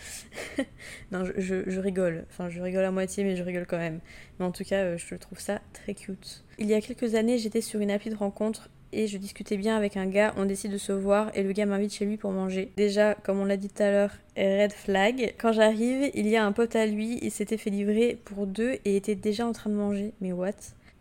non, 1.11 1.25
je, 1.25 1.33
je, 1.37 1.69
je 1.69 1.81
rigole. 1.81 2.27
Enfin, 2.31 2.49
je 2.49 2.61
rigole 2.61 2.85
à 2.85 2.93
moitié, 2.93 3.25
mais 3.25 3.35
je 3.35 3.43
rigole 3.43 3.67
quand 3.67 3.79
même. 3.79 3.99
Mais 4.39 4.45
en 4.45 4.53
tout 4.53 4.63
cas, 4.63 4.85
euh, 4.85 4.99
je 4.99 5.17
trouve 5.17 5.41
ça 5.41 5.61
très 5.73 5.95
cute. 5.95 6.45
Il 6.59 6.69
y 6.69 6.75
a 6.75 6.81
quelques 6.81 7.17
années, 7.17 7.39
j'étais 7.39 7.61
sur 7.61 7.81
une 7.81 7.91
appli 7.91 8.11
de 8.11 8.15
rencontre 8.15 8.71
et 8.95 9.07
je 9.07 9.19
discutais 9.19 9.57
bien 9.57 9.77
avec 9.77 9.97
un 9.97 10.07
gars, 10.07 10.33
on 10.37 10.45
décide 10.45 10.73
de 10.73 10.79
se 10.79 10.93
voir 10.93 11.31
et 11.35 11.43
le 11.43 11.53
gars 11.53 11.67
m'invite 11.67 11.93
chez 11.93 12.05
lui 12.05 12.17
pour 12.17 12.31
manger. 12.31 12.71
Déjà, 12.77 13.15
comme 13.15 13.41
on 13.41 13.45
l'a 13.45 13.57
dit 13.57 13.69
tout 13.69 13.83
à 13.83 13.91
l'heure, 13.91 14.13
red 14.37 14.73
flag. 14.73 15.35
Quand 15.39 15.53
j'arrive, 15.53 16.11
il 16.15 16.29
y 16.29 16.37
a 16.37 16.45
un 16.45 16.53
pote 16.53 16.77
à 16.77 16.87
lui, 16.87 17.19
il 17.23 17.31
s'était 17.31 17.57
fait 17.57 17.71
livrer 17.71 18.19
pour 18.25 18.47
deux 18.47 18.79
et 18.85 18.97
était 18.97 19.15
déjà 19.15 19.47
en 19.47 19.53
train 19.53 19.71
de 19.71 19.75
manger. 19.75 20.13
Mais 20.21 20.33
what? 20.33 20.53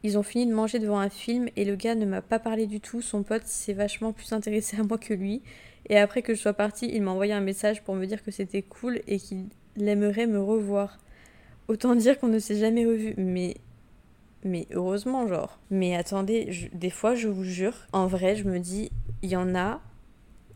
Ils 0.03 0.17
ont 0.17 0.23
fini 0.23 0.45
de 0.45 0.53
manger 0.53 0.79
devant 0.79 0.99
un 0.99 1.09
film 1.09 1.47
et 1.55 1.63
le 1.63 1.75
gars 1.75 1.95
ne 1.95 2.05
m'a 2.05 2.21
pas 2.21 2.39
parlé 2.39 2.67
du 2.67 2.81
tout. 2.81 3.01
Son 3.01 3.23
pote 3.23 3.45
s'est 3.45 3.73
vachement 3.73 4.11
plus 4.11 4.33
intéressé 4.33 4.77
à 4.77 4.83
moi 4.83 4.97
que 4.97 5.13
lui. 5.13 5.41
Et 5.89 5.97
après 5.97 6.21
que 6.21 6.33
je 6.33 6.39
sois 6.39 6.53
partie, 6.53 6.89
il 6.93 7.01
m'a 7.01 7.11
envoyé 7.11 7.33
un 7.33 7.41
message 7.41 7.83
pour 7.83 7.95
me 7.95 8.05
dire 8.05 8.23
que 8.23 8.31
c'était 8.31 8.61
cool 8.61 9.01
et 9.07 9.17
qu'il 9.17 9.47
aimerait 9.77 10.27
me 10.27 10.41
revoir. 10.41 10.97
Autant 11.69 11.95
dire 11.95 12.19
qu'on 12.19 12.27
ne 12.27 12.39
s'est 12.39 12.57
jamais 12.57 12.85
revu. 12.85 13.13
Mais 13.17 13.55
mais 14.43 14.67
heureusement, 14.71 15.27
genre. 15.27 15.59
Mais 15.69 15.95
attendez, 15.95 16.69
des 16.73 16.89
fois, 16.89 17.15
je 17.15 17.27
vous 17.27 17.43
jure, 17.43 17.75
en 17.93 18.07
vrai, 18.07 18.35
je 18.35 18.43
me 18.43 18.59
dis, 18.59 18.91
il 19.21 19.29
y 19.29 19.35
en 19.35 19.55
a, 19.55 19.81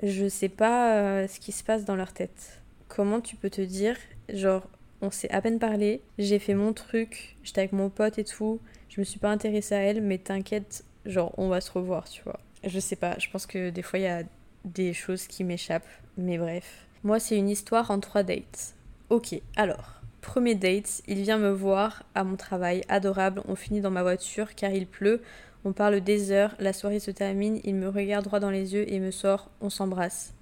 je 0.04 0.28
sais 0.28 0.50
pas 0.50 0.96
euh, 0.96 1.28
ce 1.28 1.40
qui 1.40 1.52
se 1.52 1.64
passe 1.64 1.86
dans 1.86 1.96
leur 1.96 2.14
tête. 2.14 2.62
Comment 2.88 3.22
tu 3.22 3.36
peux 3.36 3.50
te 3.50 3.62
dire, 3.62 3.98
genre, 4.30 4.68
on 5.02 5.12
s'est 5.12 5.30
à 5.32 5.42
peine 5.42 5.60
parlé, 5.60 6.02
j'ai 6.18 6.40
fait 6.40 6.56
mon 6.56 6.74
truc, 6.74 7.38
j'étais 7.44 7.62
avec 7.62 7.74
mon 7.74 7.90
pote 7.90 8.18
et 8.18 8.24
tout, 8.24 8.60
je 8.90 9.00
me 9.00 9.06
suis 9.06 9.20
pas 9.20 9.30
intéressée 9.30 9.76
à 9.76 9.80
elle, 9.80 10.02
mais 10.02 10.18
t'inquiète, 10.18 10.84
genre, 11.06 11.34
on 11.38 11.50
va 11.50 11.62
se 11.62 11.72
revoir, 11.72 12.10
tu 12.10 12.24
vois. 12.24 12.40
Je 12.64 12.80
sais 12.80 12.96
pas, 12.96 13.16
je 13.20 13.30
pense 13.30 13.46
que 13.46 13.70
des 13.70 13.82
fois, 13.82 14.00
il 14.00 14.04
y 14.04 14.08
a 14.08 14.24
des 14.66 14.94
choses 14.94 15.28
qui 15.28 15.44
m'échappent, 15.44 15.88
mais 16.18 16.38
bref. 16.38 16.88
Moi, 17.04 17.20
c'est 17.20 17.38
une 17.38 17.50
histoire 17.50 17.92
en 17.92 18.00
trois 18.00 18.24
dates. 18.24 18.76
Ok, 19.10 19.40
alors. 19.56 19.97
Premier 20.28 20.56
date, 20.56 21.04
il 21.08 21.22
vient 21.22 21.38
me 21.38 21.52
voir 21.52 22.04
à 22.14 22.26
mon 22.26 22.36
travail, 22.36 22.84
adorable, 22.90 23.42
on 23.48 23.56
finit 23.56 23.80
dans 23.80 23.92
ma 23.92 24.04
voiture 24.04 24.56
car 24.56 24.72
il 24.72 24.86
pleut, 24.86 25.22
on 25.64 25.72
parle 25.72 26.02
des 26.02 26.32
heures, 26.32 26.54
la 26.60 26.74
soirée 26.74 27.00
se 27.00 27.12
termine, 27.12 27.62
il 27.64 27.76
me 27.76 27.88
regarde 27.88 28.26
droit 28.26 28.42
dans 28.42 28.50
les 28.50 28.74
yeux 28.74 28.92
et 28.92 29.00
me 29.00 29.10
sort, 29.10 29.50
on 29.62 29.70
s'embrasse. 29.70 30.34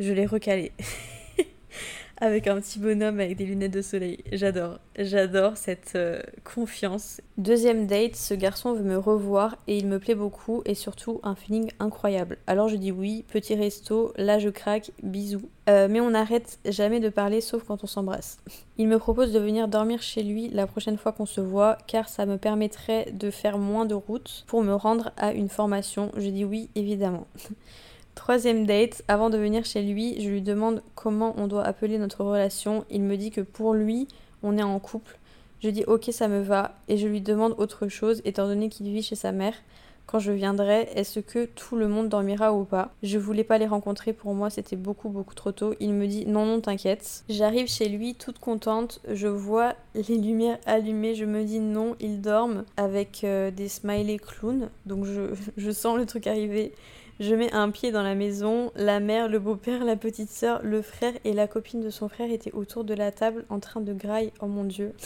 Je 0.00 0.14
l'ai 0.14 0.24
recalé. 0.24 0.72
avec 2.20 2.46
un 2.46 2.60
petit 2.60 2.78
bonhomme 2.78 3.20
avec 3.20 3.36
des 3.36 3.46
lunettes 3.46 3.72
de 3.72 3.82
soleil. 3.82 4.18
J'adore, 4.32 4.78
j'adore 4.98 5.56
cette 5.56 5.92
euh, 5.94 6.20
confiance. 6.44 7.20
Deuxième 7.36 7.86
date, 7.86 8.16
ce 8.16 8.34
garçon 8.34 8.72
veut 8.72 8.82
me 8.82 8.98
revoir 8.98 9.56
et 9.66 9.78
il 9.78 9.86
me 9.86 9.98
plaît 9.98 10.14
beaucoup 10.14 10.62
et 10.64 10.74
surtout 10.74 11.20
un 11.22 11.34
feeling 11.34 11.70
incroyable. 11.78 12.38
Alors 12.46 12.68
je 12.68 12.76
dis 12.76 12.92
oui, 12.92 13.24
petit 13.28 13.54
resto, 13.54 14.12
là 14.16 14.38
je 14.38 14.48
craque, 14.48 14.90
bisous. 15.02 15.48
Euh, 15.68 15.86
mais 15.88 16.00
on 16.00 16.10
n'arrête 16.10 16.58
jamais 16.64 16.98
de 16.98 17.08
parler 17.08 17.40
sauf 17.40 17.62
quand 17.64 17.84
on 17.84 17.86
s'embrasse. 17.86 18.38
Il 18.78 18.88
me 18.88 18.98
propose 18.98 19.32
de 19.32 19.38
venir 19.38 19.68
dormir 19.68 20.02
chez 20.02 20.22
lui 20.22 20.48
la 20.48 20.66
prochaine 20.66 20.96
fois 20.96 21.12
qu'on 21.12 21.26
se 21.26 21.40
voit 21.40 21.78
car 21.86 22.08
ça 22.08 22.26
me 22.26 22.38
permettrait 22.38 23.12
de 23.12 23.30
faire 23.30 23.58
moins 23.58 23.86
de 23.86 23.94
route 23.94 24.44
pour 24.46 24.62
me 24.62 24.74
rendre 24.74 25.12
à 25.16 25.32
une 25.32 25.48
formation. 25.48 26.10
Je 26.16 26.28
dis 26.30 26.44
oui, 26.44 26.70
évidemment. 26.74 27.26
Troisième 28.18 28.66
date, 28.66 29.04
avant 29.06 29.30
de 29.30 29.38
venir 29.38 29.64
chez 29.64 29.80
lui, 29.80 30.20
je 30.20 30.28
lui 30.28 30.42
demande 30.42 30.82
comment 30.96 31.34
on 31.38 31.46
doit 31.46 31.62
appeler 31.62 31.98
notre 31.98 32.24
relation. 32.24 32.84
Il 32.90 33.02
me 33.02 33.16
dit 33.16 33.30
que 33.30 33.40
pour 33.40 33.74
lui, 33.74 34.08
on 34.42 34.58
est 34.58 34.62
en 34.62 34.80
couple. 34.80 35.16
Je 35.60 35.70
dis 35.70 35.84
ok, 35.86 36.08
ça 36.10 36.26
me 36.26 36.40
va, 36.40 36.74
et 36.88 36.96
je 36.96 37.06
lui 37.06 37.20
demande 37.20 37.54
autre 37.58 37.86
chose, 37.86 38.20
étant 38.24 38.48
donné 38.48 38.70
qu'il 38.70 38.90
vit 38.92 39.04
chez 39.04 39.14
sa 39.14 39.30
mère. 39.30 39.54
Quand 40.06 40.18
je 40.18 40.32
viendrai, 40.32 40.88
est-ce 40.96 41.20
que 41.20 41.44
tout 41.44 41.76
le 41.76 41.86
monde 41.86 42.08
dormira 42.08 42.52
ou 42.52 42.64
pas? 42.64 42.90
Je 43.04 43.18
voulais 43.18 43.44
pas 43.44 43.56
les 43.56 43.68
rencontrer, 43.68 44.12
pour 44.12 44.34
moi 44.34 44.50
c'était 44.50 44.74
beaucoup 44.74 45.10
beaucoup 45.10 45.34
trop 45.36 45.52
tôt. 45.52 45.74
Il 45.78 45.92
me 45.92 46.08
dit 46.08 46.26
non 46.26 46.44
non 46.44 46.60
t'inquiète. 46.60 47.22
J'arrive 47.28 47.68
chez 47.68 47.88
lui 47.88 48.16
toute 48.16 48.40
contente, 48.40 49.00
je 49.08 49.28
vois 49.28 49.74
les 49.94 50.18
lumières 50.18 50.58
allumées, 50.66 51.14
je 51.14 51.24
me 51.24 51.44
dis 51.44 51.60
non, 51.60 51.94
ils 52.00 52.20
dorment 52.20 52.64
avec 52.76 53.22
euh, 53.22 53.52
des 53.52 53.68
smileys 53.68 54.18
clowns. 54.18 54.70
Donc 54.86 55.04
je, 55.04 55.34
je 55.56 55.70
sens 55.70 55.96
le 55.96 56.04
truc 56.04 56.26
arriver. 56.26 56.72
Je 57.20 57.34
mets 57.34 57.52
un 57.52 57.70
pied 57.70 57.90
dans 57.90 58.04
la 58.04 58.14
maison, 58.14 58.70
la 58.76 59.00
mère, 59.00 59.28
le 59.28 59.40
beau-père, 59.40 59.84
la 59.84 59.96
petite 59.96 60.30
sœur, 60.30 60.60
le 60.62 60.82
frère 60.82 61.14
et 61.24 61.32
la 61.32 61.48
copine 61.48 61.80
de 61.80 61.90
son 61.90 62.08
frère 62.08 62.30
étaient 62.30 62.52
autour 62.52 62.84
de 62.84 62.94
la 62.94 63.10
table 63.10 63.44
en 63.48 63.58
train 63.58 63.80
de 63.80 63.92
grailler. 63.92 64.32
Oh 64.40 64.46
mon 64.46 64.64
dieu. 64.64 64.94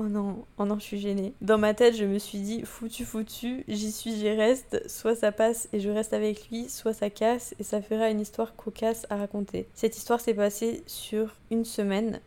Oh 0.00 0.02
non, 0.02 0.44
oh 0.58 0.64
non, 0.64 0.78
je 0.78 0.84
suis 0.84 1.00
gênée. 1.00 1.32
Dans 1.40 1.58
ma 1.58 1.74
tête, 1.74 1.96
je 1.96 2.04
me 2.04 2.20
suis 2.20 2.38
dit, 2.38 2.62
foutu, 2.64 3.04
foutu, 3.04 3.64
j'y 3.66 3.90
suis, 3.90 4.14
j'y 4.14 4.30
reste. 4.30 4.80
Soit 4.88 5.16
ça 5.16 5.32
passe 5.32 5.68
et 5.72 5.80
je 5.80 5.90
reste 5.90 6.12
avec 6.12 6.48
lui, 6.50 6.68
soit 6.68 6.92
ça 6.92 7.10
casse 7.10 7.52
et 7.58 7.64
ça 7.64 7.82
fera 7.82 8.08
une 8.08 8.20
histoire 8.20 8.54
cocasse 8.54 9.08
à 9.10 9.16
raconter. 9.16 9.66
Cette 9.74 9.96
histoire 9.96 10.20
s'est 10.20 10.34
passée 10.34 10.84
sur 10.86 11.34
une 11.50 11.64
semaine. 11.64 12.20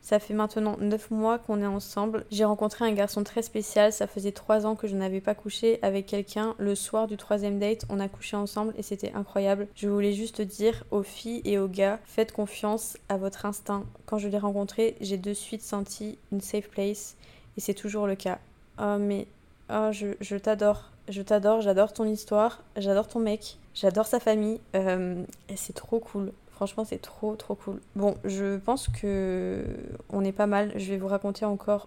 Ça 0.00 0.18
fait 0.18 0.34
maintenant 0.34 0.76
9 0.80 1.10
mois 1.10 1.38
qu'on 1.38 1.60
est 1.60 1.66
ensemble. 1.66 2.24
J'ai 2.30 2.44
rencontré 2.44 2.84
un 2.84 2.92
garçon 2.92 3.24
très 3.24 3.42
spécial. 3.42 3.92
Ça 3.92 4.06
faisait 4.06 4.32
3 4.32 4.64
ans 4.64 4.74
que 4.74 4.86
je 4.86 4.96
n'avais 4.96 5.20
pas 5.20 5.34
couché 5.34 5.78
avec 5.82 6.06
quelqu'un. 6.06 6.54
Le 6.58 6.74
soir 6.74 7.06
du 7.06 7.16
troisième 7.16 7.58
date, 7.58 7.84
on 7.90 8.00
a 8.00 8.08
couché 8.08 8.36
ensemble 8.36 8.72
et 8.78 8.82
c'était 8.82 9.12
incroyable. 9.12 9.68
Je 9.74 9.88
voulais 9.88 10.12
juste 10.12 10.40
dire 10.40 10.84
aux 10.90 11.02
filles 11.02 11.42
et 11.44 11.58
aux 11.58 11.68
gars, 11.68 11.98
faites 12.04 12.32
confiance 12.32 12.96
à 13.08 13.16
votre 13.16 13.44
instinct. 13.44 13.84
Quand 14.06 14.18
je 14.18 14.28
l'ai 14.28 14.38
rencontré, 14.38 14.96
j'ai 15.00 15.18
de 15.18 15.34
suite 15.34 15.62
senti 15.62 16.18
une 16.32 16.40
safe 16.40 16.68
place 16.68 17.16
et 17.56 17.60
c'est 17.60 17.74
toujours 17.74 18.06
le 18.06 18.14
cas. 18.14 18.38
Oh 18.80 18.96
mais, 18.98 19.26
oh 19.70 19.90
je, 19.92 20.36
t'adore. 20.36 20.90
Je 21.08 21.22
t'adore, 21.22 21.60
j'adore 21.60 21.92
ton 21.92 22.04
histoire, 22.04 22.62
j'adore 22.76 23.08
ton 23.08 23.18
mec, 23.18 23.58
j'adore 23.74 24.06
sa 24.06 24.20
famille. 24.20 24.60
Euh, 24.74 25.24
c'est 25.56 25.74
trop 25.74 25.98
cool. 25.98 26.32
Franchement, 26.58 26.84
c'est 26.84 27.00
trop 27.00 27.36
trop 27.36 27.54
cool. 27.54 27.80
Bon, 27.94 28.16
je 28.24 28.56
pense 28.56 28.88
que 28.88 29.64
on 30.10 30.24
est 30.24 30.32
pas 30.32 30.48
mal. 30.48 30.72
Je 30.74 30.90
vais 30.90 30.98
vous 30.98 31.06
raconter 31.06 31.44
encore 31.44 31.86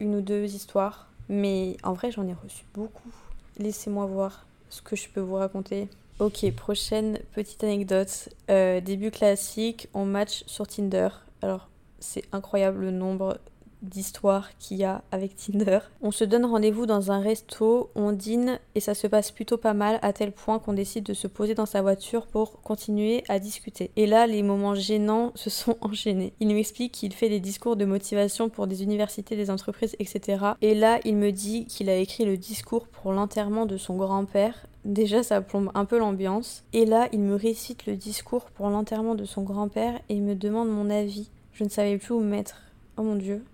une 0.00 0.14
ou 0.14 0.22
deux 0.22 0.54
histoires, 0.54 1.10
mais 1.28 1.76
en 1.82 1.92
vrai, 1.92 2.10
j'en 2.10 2.26
ai 2.26 2.32
reçu 2.32 2.64
beaucoup. 2.72 3.10
Laissez-moi 3.58 4.06
voir 4.06 4.46
ce 4.70 4.80
que 4.80 4.96
je 4.96 5.10
peux 5.10 5.20
vous 5.20 5.34
raconter. 5.34 5.88
Ok, 6.20 6.50
prochaine 6.56 7.18
petite 7.34 7.62
anecdote. 7.62 8.30
Euh, 8.48 8.80
début 8.80 9.10
classique, 9.10 9.88
on 9.92 10.06
match 10.06 10.42
sur 10.46 10.66
Tinder. 10.66 11.10
Alors, 11.42 11.68
c'est 12.00 12.24
incroyable 12.32 12.80
le 12.80 12.90
nombre 12.90 13.36
d'histoire 13.82 14.56
qu'il 14.58 14.78
y 14.78 14.84
a 14.84 15.02
avec 15.10 15.36
Tinder. 15.36 15.78
On 16.02 16.10
se 16.10 16.24
donne 16.24 16.44
rendez-vous 16.44 16.86
dans 16.86 17.10
un 17.10 17.20
resto, 17.20 17.90
on 17.94 18.12
dîne 18.12 18.58
et 18.74 18.80
ça 18.80 18.94
se 18.94 19.06
passe 19.06 19.30
plutôt 19.30 19.56
pas 19.56 19.74
mal 19.74 19.98
à 20.02 20.12
tel 20.12 20.32
point 20.32 20.58
qu'on 20.58 20.72
décide 20.72 21.04
de 21.04 21.14
se 21.14 21.26
poser 21.26 21.54
dans 21.54 21.66
sa 21.66 21.82
voiture 21.82 22.26
pour 22.26 22.60
continuer 22.62 23.24
à 23.28 23.38
discuter. 23.38 23.90
Et 23.96 24.06
là, 24.06 24.26
les 24.26 24.42
moments 24.42 24.74
gênants 24.74 25.32
se 25.34 25.50
sont 25.50 25.76
enchaînés. 25.80 26.32
Il 26.40 26.48
nous 26.48 26.56
explique 26.56 26.92
qu'il 26.92 27.12
fait 27.12 27.28
des 27.28 27.40
discours 27.40 27.76
de 27.76 27.84
motivation 27.84 28.48
pour 28.48 28.66
des 28.66 28.82
universités, 28.82 29.36
des 29.36 29.50
entreprises, 29.50 29.96
etc. 29.98 30.44
Et 30.62 30.74
là, 30.74 31.00
il 31.04 31.16
me 31.16 31.30
dit 31.30 31.66
qu'il 31.66 31.88
a 31.88 31.96
écrit 31.96 32.24
le 32.24 32.36
discours 32.36 32.88
pour 32.88 33.12
l'enterrement 33.12 33.66
de 33.66 33.76
son 33.76 33.96
grand-père 33.96 34.66
Déjà, 34.84 35.22
ça 35.22 35.42
plombe 35.42 35.70
un 35.74 35.84
peu 35.84 35.98
l'ambiance. 35.98 36.64
Et 36.72 36.86
là, 36.86 37.08
il 37.12 37.20
me 37.20 37.34
récite 37.34 37.84
le 37.84 37.96
discours 37.96 38.46
pour 38.46 38.70
l'enterrement 38.70 39.14
de 39.14 39.24
son 39.26 39.42
grand-père 39.42 40.00
et 40.08 40.20
me 40.20 40.34
demande 40.34 40.70
mon 40.70 40.88
avis. 40.88 41.28
Je 41.52 41.64
ne 41.64 41.68
savais 41.68 41.98
plus 41.98 42.14
où 42.14 42.20
me 42.20 42.30
mettre. 42.30 42.62
Oh 42.96 43.02
mon 43.02 43.16
dieu. 43.16 43.44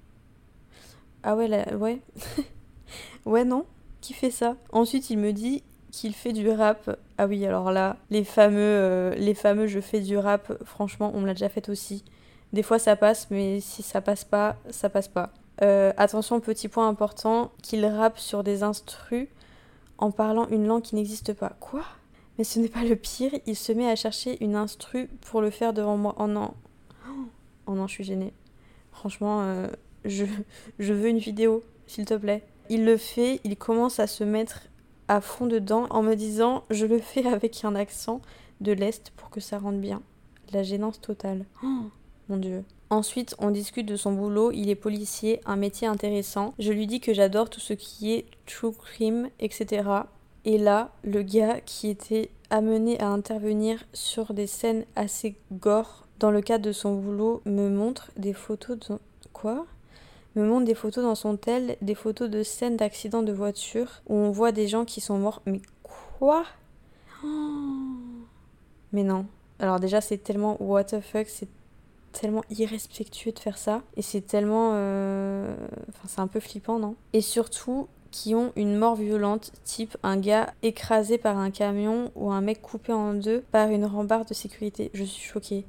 Ah 1.25 1.37
ouais, 1.37 1.49
là, 1.49 1.65
ouais. 1.77 2.01
ouais, 3.25 3.45
non? 3.45 3.65
Qui 4.03 4.13
fait 4.13 4.31
ça? 4.31 4.57
Ensuite, 4.73 5.09
il 5.09 5.19
me 5.19 5.33
dit 5.33 5.63
qu'il 5.91 6.15
fait 6.15 6.35
du 6.35 6.51
rap. 6.51 6.99
Ah 7.17 7.27
oui, 7.27 7.47
alors 7.47 7.73
là, 7.73 7.97
les 8.11 8.25
fameux, 8.25 8.59
euh, 8.59 9.15
les 9.15 9.33
fameux 9.33 9.67
je 9.67 9.81
fais 9.81 10.01
du 10.01 10.19
rap, 10.19 10.53
franchement, 10.65 11.13
on 11.15 11.23
me 11.23 11.27
l'a 11.27 11.33
déjà 11.33 11.49
fait 11.49 11.71
aussi. 11.71 12.05
Des 12.53 12.63
fois, 12.63 12.79
ça 12.79 12.95
passe, 12.95 13.29
mais 13.31 13.61
si 13.61 13.83
ça 13.83 14.03
passe 14.03 14.25
pas, 14.25 14.57
ça 14.69 14.91
passe 14.91 15.09
pas. 15.09 15.31
Euh, 15.63 15.93
attention, 15.97 16.41
petit 16.41 16.69
point 16.69 16.87
important, 16.89 17.53
qu'il 17.63 17.87
rappe 17.87 18.19
sur 18.19 18.45
des 18.45 18.63
instrus 18.63 19.29
en 19.97 20.11
parlant 20.11 20.47
une 20.49 20.67
langue 20.67 20.83
qui 20.83 20.95
n'existe 20.95 21.33
pas. 21.33 21.57
Quoi? 21.59 21.85
Mais 22.37 22.45
ce 22.45 22.59
n'est 22.59 22.69
pas 22.69 22.85
le 22.85 22.97
pire, 22.97 23.33
il 23.47 23.57
se 23.57 23.73
met 23.73 23.89
à 23.89 23.97
chercher 23.97 24.43
une 24.45 24.57
instru 24.57 25.09
pour 25.23 25.41
le 25.41 25.49
faire 25.49 25.73
devant 25.73 25.97
moi. 25.97 26.15
Oh 26.19 26.27
non. 26.27 26.53
Oh 27.67 27.73
non, 27.73 27.87
je 27.87 27.93
suis 27.95 28.05
gênée. 28.05 28.35
Franchement, 28.93 29.41
euh, 29.43 29.69
je, 30.05 30.25
je 30.79 30.93
veux 30.93 31.09
une 31.09 31.19
vidéo, 31.19 31.63
s'il 31.87 32.05
te 32.05 32.15
plaît. 32.15 32.43
Il 32.71 32.85
le 32.85 32.97
fait, 32.97 33.41
il 33.45 33.57
commence 33.57 34.01
à 34.01 34.07
se 34.07 34.25
mettre 34.25 34.63
à 35.09 35.21
fond 35.21 35.47
dedans 35.47 35.87
en 35.91 36.03
me 36.03 36.15
disant 36.15 36.65
je 36.71 36.87
le 36.87 36.99
fais 36.99 37.27
avec 37.27 37.65
un 37.65 37.75
accent 37.75 38.21
de 38.61 38.73
l'Est 38.73 39.13
pour 39.17 39.31
que 39.31 39.41
ça 39.41 39.59
rentre 39.59 39.79
bien. 39.79 40.03
La 40.53 40.63
gênance 40.63 41.01
totale. 41.01 41.45
Oh, 41.63 41.91
mon 42.29 42.37
Dieu. 42.37 42.65
Ensuite, 42.91 43.35
on 43.39 43.51
discute 43.51 43.87
de 43.87 43.97
son 43.97 44.13
boulot. 44.13 44.53
Il 44.53 44.71
est 44.71 44.77
policier, 44.77 45.41
un 45.47 45.57
métier 45.57 45.89
intéressant. 45.89 46.55
Je 46.59 46.73
lui 46.73 46.87
dis 46.87 47.01
que 47.01 47.13
j'adore 47.13 47.51
tout 47.51 47.61
ce 47.61 47.73
qui 47.73 48.13
est 48.13 48.27
true 48.47 48.73
crime, 48.73 49.31
etc. 49.41 49.89
Et 50.45 50.59
là, 50.59 50.93
le 51.03 51.23
gars 51.23 51.61
qui 51.61 51.89
était 51.89 52.31
amené 52.51 53.01
à 53.01 53.09
intervenir 53.09 53.83
sur 53.93 54.33
des 54.33 54.47
scènes 54.47 54.85
assez 54.95 55.37
gore 55.53 56.07
dans 56.21 56.31
le 56.31 56.41
cadre 56.41 56.65
de 56.65 56.73
son 56.73 56.95
boulot 56.95 57.43
me 57.47 57.69
montre 57.69 58.11
des 58.17 58.33
photos 58.33 58.79
de... 58.79 58.99
Quoi? 59.33 59.67
Me 60.37 60.45
montre 60.45 60.65
des 60.65 60.75
photos 60.75 61.05
dans 61.05 61.15
son 61.15 61.37
tel, 61.37 61.77
des 61.81 61.95
photos 61.95 62.29
de 62.29 62.43
scènes 62.43 62.77
d'accidents 62.77 63.23
de 63.23 63.33
voiture 63.33 64.03
où 64.09 64.15
on 64.15 64.31
voit 64.31 64.53
des 64.53 64.69
gens 64.69 64.85
qui 64.85 65.01
sont 65.01 65.19
morts. 65.19 65.43
Mais 65.47 65.61
quoi? 65.83 66.45
Mais 68.93 69.03
non. 69.03 69.27
Alors 69.59 69.81
déjà 69.81 70.01
c'est 70.01 70.19
tellement 70.19 70.57
what 70.61 70.85
the 70.85 71.01
fuck, 71.01 71.29
c'est 71.29 71.49
tellement 72.13 72.45
irrespectueux 72.51 73.33
de 73.33 73.39
faire 73.39 73.59
ça. 73.59 73.83
Et 73.97 74.03
c'est 74.03 74.23
tellement 74.23 74.73
euh, 74.75 75.55
enfin 75.89 76.09
c'est 76.09 76.21
un 76.21 76.27
peu 76.27 76.41
flippant 76.41 76.79
non? 76.79 76.97
Et 77.13 77.21
surtout 77.21 77.89
qui 78.11 78.35
ont 78.35 78.53
une 78.55 78.77
mort 78.77 78.95
violente 78.95 79.53
type 79.65 79.97
un 80.05 80.17
gars 80.17 80.55
écrasé 80.63 81.19
par 81.19 81.37
un 81.37 81.51
camion 81.51 82.13
ou 82.15 82.31
un 82.31 82.41
mec 82.41 82.63
coupé 82.63 82.93
en 82.93 83.15
deux 83.15 83.41
par 83.51 83.71
une 83.71 83.85
rambarde 83.85 84.29
de 84.29 84.35
sécurité. 84.35 84.91
Je 84.95 85.03
suis 85.03 85.25
choquée. 85.25 85.65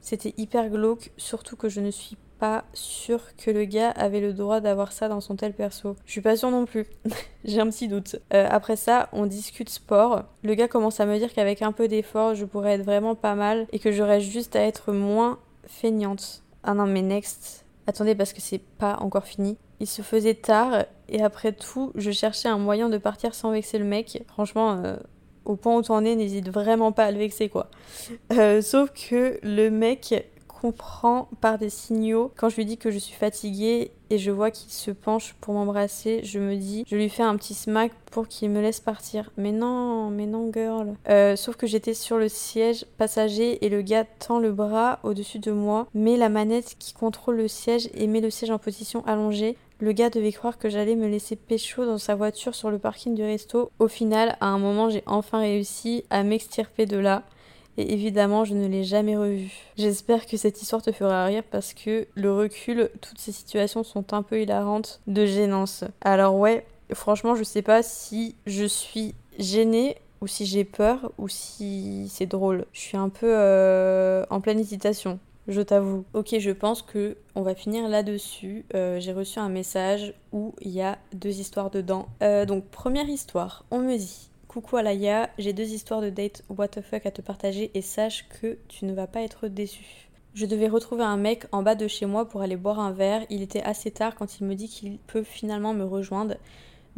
C'était 0.00 0.32
hyper 0.36 0.70
glauque 0.70 1.10
surtout 1.16 1.56
que 1.56 1.68
je 1.68 1.80
ne 1.80 1.90
suis 1.90 2.16
pas 2.40 2.64
sûre 2.72 3.20
que 3.36 3.50
le 3.50 3.66
gars 3.66 3.90
avait 3.90 4.20
le 4.20 4.32
droit 4.32 4.60
d'avoir 4.60 4.92
ça 4.92 5.08
dans 5.08 5.20
son 5.20 5.36
tel 5.36 5.52
perso. 5.52 5.94
Je 6.06 6.12
suis 6.12 6.22
pas 6.22 6.36
sûre 6.36 6.50
non 6.50 6.64
plus. 6.64 6.86
J'ai 7.44 7.60
un 7.60 7.68
petit 7.68 7.86
doute. 7.86 8.16
Euh, 8.32 8.48
après 8.50 8.76
ça, 8.76 9.10
on 9.12 9.26
discute 9.26 9.68
sport. 9.68 10.24
Le 10.42 10.54
gars 10.54 10.66
commence 10.66 11.00
à 11.00 11.06
me 11.06 11.18
dire 11.18 11.32
qu'avec 11.34 11.60
un 11.60 11.72
peu 11.72 11.86
d'effort, 11.86 12.34
je 12.34 12.46
pourrais 12.46 12.72
être 12.72 12.84
vraiment 12.84 13.14
pas 13.14 13.34
mal 13.34 13.66
et 13.72 13.78
que 13.78 13.92
j'aurais 13.92 14.22
juste 14.22 14.56
à 14.56 14.62
être 14.62 14.92
moins 14.92 15.38
feignante. 15.66 16.42
Ah 16.64 16.72
non, 16.72 16.86
mais 16.86 17.02
next. 17.02 17.66
Attendez, 17.86 18.14
parce 18.14 18.32
que 18.32 18.40
c'est 18.40 18.62
pas 18.78 18.96
encore 19.00 19.26
fini. 19.26 19.58
Il 19.78 19.86
se 19.86 20.00
faisait 20.00 20.34
tard 20.34 20.86
et 21.10 21.22
après 21.22 21.52
tout, 21.52 21.92
je 21.94 22.10
cherchais 22.10 22.48
un 22.48 22.58
moyen 22.58 22.88
de 22.88 22.96
partir 22.96 23.34
sans 23.34 23.50
vexer 23.50 23.78
le 23.78 23.84
mec. 23.84 24.22
Franchement, 24.28 24.80
euh, 24.82 24.96
au 25.44 25.56
point 25.56 25.76
où 25.76 25.82
t'en 25.82 26.04
es, 26.04 26.16
n'hésite 26.16 26.48
vraiment 26.48 26.92
pas 26.92 27.04
à 27.04 27.10
le 27.10 27.18
vexer, 27.18 27.50
quoi. 27.50 27.68
Euh, 28.32 28.62
sauf 28.62 28.90
que 28.92 29.38
le 29.42 29.68
mec 29.68 30.14
comprend 30.60 31.28
par 31.40 31.58
des 31.58 31.70
signaux. 31.70 32.32
Quand 32.36 32.48
je 32.48 32.56
lui 32.56 32.66
dis 32.66 32.76
que 32.76 32.90
je 32.90 32.98
suis 32.98 33.14
fatiguée 33.14 33.92
et 34.10 34.18
je 34.18 34.30
vois 34.30 34.50
qu'il 34.50 34.70
se 34.70 34.90
penche 34.90 35.34
pour 35.40 35.54
m'embrasser, 35.54 36.20
je 36.22 36.38
me 36.38 36.56
dis, 36.56 36.84
je 36.86 36.96
lui 36.96 37.08
fais 37.08 37.22
un 37.22 37.36
petit 37.36 37.54
smack 37.54 37.92
pour 38.10 38.28
qu'il 38.28 38.50
me 38.50 38.60
laisse 38.60 38.80
partir. 38.80 39.30
Mais 39.36 39.52
non, 39.52 40.10
mais 40.10 40.26
non, 40.26 40.50
girl. 40.52 40.94
Euh, 41.08 41.36
sauf 41.36 41.56
que 41.56 41.66
j'étais 41.66 41.94
sur 41.94 42.18
le 42.18 42.28
siège 42.28 42.84
passager 42.98 43.64
et 43.64 43.68
le 43.68 43.80
gars 43.80 44.04
tend 44.04 44.38
le 44.38 44.52
bras 44.52 44.98
au-dessus 45.02 45.38
de 45.38 45.52
moi, 45.52 45.86
met 45.94 46.16
la 46.16 46.28
manette 46.28 46.76
qui 46.78 46.92
contrôle 46.92 47.36
le 47.36 47.48
siège 47.48 47.88
et 47.94 48.06
met 48.06 48.20
le 48.20 48.30
siège 48.30 48.50
en 48.50 48.58
position 48.58 49.02
allongée. 49.06 49.56
Le 49.78 49.92
gars 49.92 50.10
devait 50.10 50.32
croire 50.32 50.58
que 50.58 50.68
j'allais 50.68 50.94
me 50.94 51.08
laisser 51.08 51.36
pécho 51.36 51.86
dans 51.86 51.96
sa 51.96 52.14
voiture 52.14 52.54
sur 52.54 52.70
le 52.70 52.78
parking 52.78 53.14
du 53.14 53.22
resto. 53.22 53.70
Au 53.78 53.88
final, 53.88 54.36
à 54.40 54.48
un 54.48 54.58
moment, 54.58 54.90
j'ai 54.90 55.02
enfin 55.06 55.38
réussi 55.38 56.04
à 56.10 56.22
m'extirper 56.22 56.84
de 56.84 56.98
là 56.98 57.22
et 57.76 57.92
évidemment 57.92 58.44
je 58.44 58.54
ne 58.54 58.66
l'ai 58.66 58.84
jamais 58.84 59.16
revu. 59.16 59.52
J'espère 59.76 60.26
que 60.26 60.36
cette 60.36 60.60
histoire 60.62 60.82
te 60.82 60.92
fera 60.92 61.24
rire 61.26 61.44
parce 61.50 61.74
que 61.74 62.06
le 62.14 62.32
recul, 62.32 62.90
toutes 63.00 63.18
ces 63.18 63.32
situations 63.32 63.82
sont 63.82 64.12
un 64.12 64.22
peu 64.22 64.40
hilarantes 64.40 65.00
de 65.06 65.26
gênance. 65.26 65.84
Alors 66.00 66.36
ouais, 66.36 66.66
franchement 66.92 67.34
je 67.34 67.44
sais 67.44 67.62
pas 67.62 67.82
si 67.82 68.34
je 68.46 68.64
suis 68.64 69.14
gênée 69.38 69.96
ou 70.20 70.26
si 70.26 70.46
j'ai 70.46 70.64
peur 70.64 71.12
ou 71.18 71.28
si 71.28 72.08
c'est 72.10 72.26
drôle. 72.26 72.66
Je 72.72 72.80
suis 72.80 72.96
un 72.96 73.08
peu 73.08 73.28
euh, 73.30 74.24
en 74.30 74.40
pleine 74.40 74.58
hésitation. 74.58 75.18
Je 75.48 75.62
t'avoue. 75.62 76.04
Ok, 76.12 76.36
je 76.38 76.50
pense 76.50 76.82
que 76.82 77.16
on 77.34 77.42
va 77.42 77.54
finir 77.54 77.88
là-dessus. 77.88 78.64
Euh, 78.74 79.00
j'ai 79.00 79.12
reçu 79.12 79.38
un 79.38 79.48
message 79.48 80.14
où 80.32 80.54
il 80.60 80.70
y 80.70 80.82
a 80.82 80.98
deux 81.12 81.40
histoires 81.40 81.70
dedans. 81.70 82.08
Euh, 82.22 82.44
donc 82.46 82.64
première 82.66 83.08
histoire, 83.08 83.64
on 83.70 83.78
me 83.78 83.96
dit 83.96 84.29
Coucou 84.50 84.78
Alaya, 84.78 85.30
j'ai 85.38 85.52
deux 85.52 85.72
histoires 85.72 86.00
de 86.00 86.10
date 86.10 86.42
what 86.48 86.66
the 86.66 86.80
fuck 86.80 87.06
à 87.06 87.12
te 87.12 87.22
partager 87.22 87.70
et 87.74 87.82
sache 87.82 88.26
que 88.40 88.58
tu 88.66 88.84
ne 88.84 88.92
vas 88.92 89.06
pas 89.06 89.22
être 89.22 89.46
déçu. 89.46 90.08
Je 90.34 90.44
devais 90.44 90.66
retrouver 90.66 91.04
un 91.04 91.16
mec 91.16 91.46
en 91.52 91.62
bas 91.62 91.76
de 91.76 91.86
chez 91.86 92.04
moi 92.04 92.28
pour 92.28 92.42
aller 92.42 92.56
boire 92.56 92.80
un 92.80 92.90
verre. 92.90 93.24
Il 93.30 93.42
était 93.42 93.62
assez 93.62 93.92
tard 93.92 94.16
quand 94.16 94.40
il 94.40 94.48
me 94.48 94.56
dit 94.56 94.66
qu'il 94.66 94.98
peut 94.98 95.22
finalement 95.22 95.72
me 95.72 95.84
rejoindre. 95.84 96.34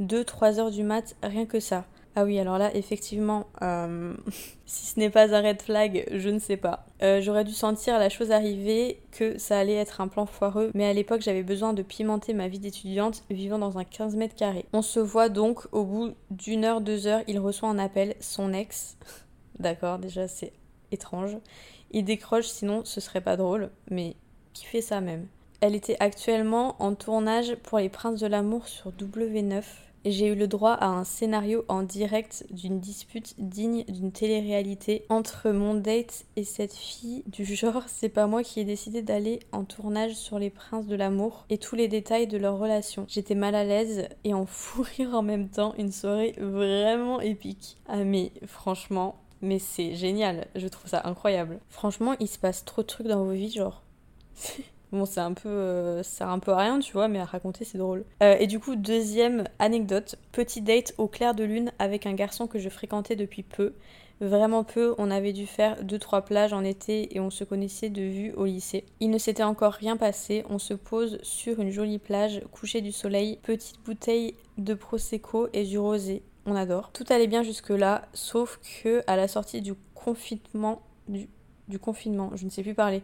2-3 0.01 0.61
heures 0.61 0.71
du 0.71 0.83
mat, 0.83 1.15
rien 1.23 1.45
que 1.45 1.61
ça. 1.61 1.85
Ah 2.15 2.25
oui, 2.25 2.39
alors 2.39 2.59
là, 2.59 2.75
effectivement, 2.77 3.47
euh, 3.63 4.15
si 4.67 4.87
ce 4.87 5.01
n'est 5.01 5.09
pas 5.09 5.35
un 5.35 5.41
red 5.41 5.63
flag, 5.63 6.07
je 6.13 6.29
ne 6.29 6.39
sais 6.39 6.59
pas. 6.59 6.85
Euh, 7.03 7.23
j'aurais 7.23 7.45
dû 7.45 7.53
sentir 7.53 7.99
la 7.99 8.11
chose 8.11 8.31
arriver, 8.31 9.01
que 9.13 9.39
ça 9.39 9.59
allait 9.59 9.77
être 9.77 10.03
un 10.03 10.09
plan 10.09 10.27
foireux, 10.27 10.71
mais 10.75 10.85
à 10.85 10.93
l'époque, 10.93 11.23
j'avais 11.23 11.43
besoin 11.43 11.73
de 11.73 11.83
pimenter 11.83 12.35
ma 12.35 12.49
vie 12.49 12.59
d'étudiante 12.59 13.25
vivant 13.31 13.59
dans 13.59 13.79
un 13.79 13.85
15 13.85 14.17
mètres 14.17 14.35
carrés. 14.35 14.67
On 14.75 14.83
se 14.83 15.01
voit 15.01 15.31
donc, 15.31 15.67
au 15.73 15.85
bout 15.85 16.13
d'une 16.31 16.65
heure, 16.67 16.83
deux 16.83 17.07
heures, 17.07 17.23
il 17.29 17.39
reçoit 17.39 17.71
un 17.71 17.79
appel, 17.79 18.15
son 18.21 18.53
ex. 18.53 18.99
D'accord, 19.59 19.99
déjà, 19.99 20.29
c'est 20.29 20.53
étrange. 20.91 21.39
Il 21.93 22.05
décroche, 22.05 22.47
sinon 22.47 22.85
ce 22.85 23.01
serait 23.01 23.21
pas 23.23 23.37
drôle, 23.39 23.71
mais 23.91 24.17
qui 24.53 24.67
fait 24.67 24.83
ça 24.83 25.01
même? 25.01 25.29
Elle 25.61 25.75
était 25.75 25.97
actuellement 26.01 26.77
en 26.83 26.95
tournage 26.95 27.55
pour 27.63 27.79
Les 27.79 27.89
Princes 27.89 28.21
de 28.21 28.27
l'amour 28.27 28.67
sur 28.67 28.91
W9 28.91 29.63
j'ai 30.05 30.27
eu 30.27 30.35
le 30.35 30.49
droit 30.49 30.73
à 30.73 30.87
un 30.87 31.05
scénario 31.05 31.65
en 31.69 31.83
direct 31.83 32.47
d'une 32.51 32.81
dispute 32.81 33.35
digne 33.39 33.85
d'une 33.85 34.13
télé-réalité 34.13 35.05
entre 35.09 35.51
mon 35.51 35.75
date 35.75 36.25
et 36.37 36.45
cette 36.45 36.75
fille 36.75 37.23
du 37.27 37.45
genre 37.45 37.85
c'est 37.87 38.09
pas 38.09 38.27
moi 38.27 38.43
qui 38.43 38.61
ai 38.61 38.65
décidé 38.65 39.03
d'aller 39.03 39.41
en 39.53 39.65
tournage 39.65 40.15
sur 40.15 40.39
les 40.39 40.51
princes 40.51 40.87
de 40.87 40.97
l'amour 40.97 41.45
et 41.51 41.59
tous 41.59 41.77
les 41.77 41.89
détails 41.89 42.27
de 42.27 42.39
leur 42.39 42.59
relation. 42.59 43.05
J'étais 43.09 43.35
mal 43.35 43.55
à 43.55 43.65
l'aise 43.65 44.09
et 44.25 44.35
en 44.35 44.47
fou 44.47 44.83
rire 44.97 45.15
en 45.15 45.23
même 45.23 45.49
temps, 45.49 45.75
une 45.79 45.93
soirée 45.93 46.35
vraiment 46.39 47.21
épique. 47.21 47.77
Ah 47.87 48.05
mais 48.05 48.33
franchement, 48.47 49.17
mais 49.41 49.59
c'est 49.59 49.95
génial, 49.95 50.47
je 50.55 50.69
trouve 50.69 50.91
ça 50.91 51.03
incroyable. 51.05 51.61
Franchement, 51.69 52.15
il 52.21 52.29
se 52.29 52.39
passe 52.39 52.65
trop 52.65 52.83
de 52.83 52.87
trucs 52.87 53.07
dans 53.07 53.25
vos 53.25 53.33
vies 53.33 53.51
genre 53.51 53.83
Bon, 54.93 55.07
c'est 55.07 55.21
un 55.21 55.33
peu, 55.33 55.49
euh, 55.49 56.03
ça 56.03 56.19
sert 56.19 56.29
un 56.29 56.39
peu 56.39 56.53
à 56.53 56.59
rien, 56.59 56.79
tu 56.79 56.93
vois, 56.93 57.09
mais 57.09 57.19
à 57.19 57.25
raconter, 57.25 57.65
c'est 57.65 57.79
drôle. 57.79 58.05
Euh, 58.23 58.37
et 58.39 58.47
du 58.47 58.61
coup, 58.61 58.77
deuxième 58.77 59.45
anecdote, 59.59 60.17
petit 60.33 60.61
date 60.61 60.93
au 60.99 61.09
clair 61.09 61.35
de 61.35 61.45
lune 61.45 61.73
avec 61.79 62.05
un 62.05 62.13
garçon 62.13 62.47
que 62.47 62.59
je 62.59 62.69
fréquentais 62.69 63.17
depuis 63.17 63.43
peu. 63.43 63.73
Vraiment 64.21 64.65
peu, 64.65 64.95
on 64.99 65.11
avait 65.11 65.33
dû 65.33 65.47
faire 65.47 65.83
deux 65.83 65.99
trois 65.99 66.23
plages 66.23 66.53
en 66.53 66.63
été 66.63 67.17
et 67.17 67.21
on 67.21 67.31
se 67.31 67.43
connaissait 67.43 67.89
de 67.89 68.03
vue 68.03 68.33
au 68.35 68.45
lycée. 68.45 68.85
Il 69.01 69.11
ne 69.11 69.19
s'était 69.19 69.43
encore 69.43 69.73
rien 69.73 69.97
passé, 69.97 70.45
on 70.49 70.59
se 70.59 70.75
pose 70.75 71.19
sur 71.23 71.59
une 71.59 71.71
jolie 71.71 71.99
plage, 71.99 72.43
coucher 72.53 72.83
du 72.83 72.93
soleil, 72.93 73.39
petite 73.43 73.83
bouteille 73.85 74.35
de 74.59 74.75
prosecco 74.75 75.49
et 75.55 75.65
du 75.65 75.79
rosé. 75.79 76.23
On 76.45 76.55
adore. 76.55 76.93
Tout 76.93 77.05
allait 77.09 77.27
bien 77.27 77.43
jusque 77.43 77.71
là, 77.71 78.03
sauf 78.13 78.61
que 78.83 79.03
à 79.07 79.17
la 79.17 79.27
sortie 79.27 79.63
du 79.63 79.73
confinement, 79.95 80.83
du 81.09 81.79
confinement, 81.81 82.31
je 82.35 82.45
ne 82.45 82.51
sais 82.51 82.63
plus 82.63 82.75
parler. 82.75 83.03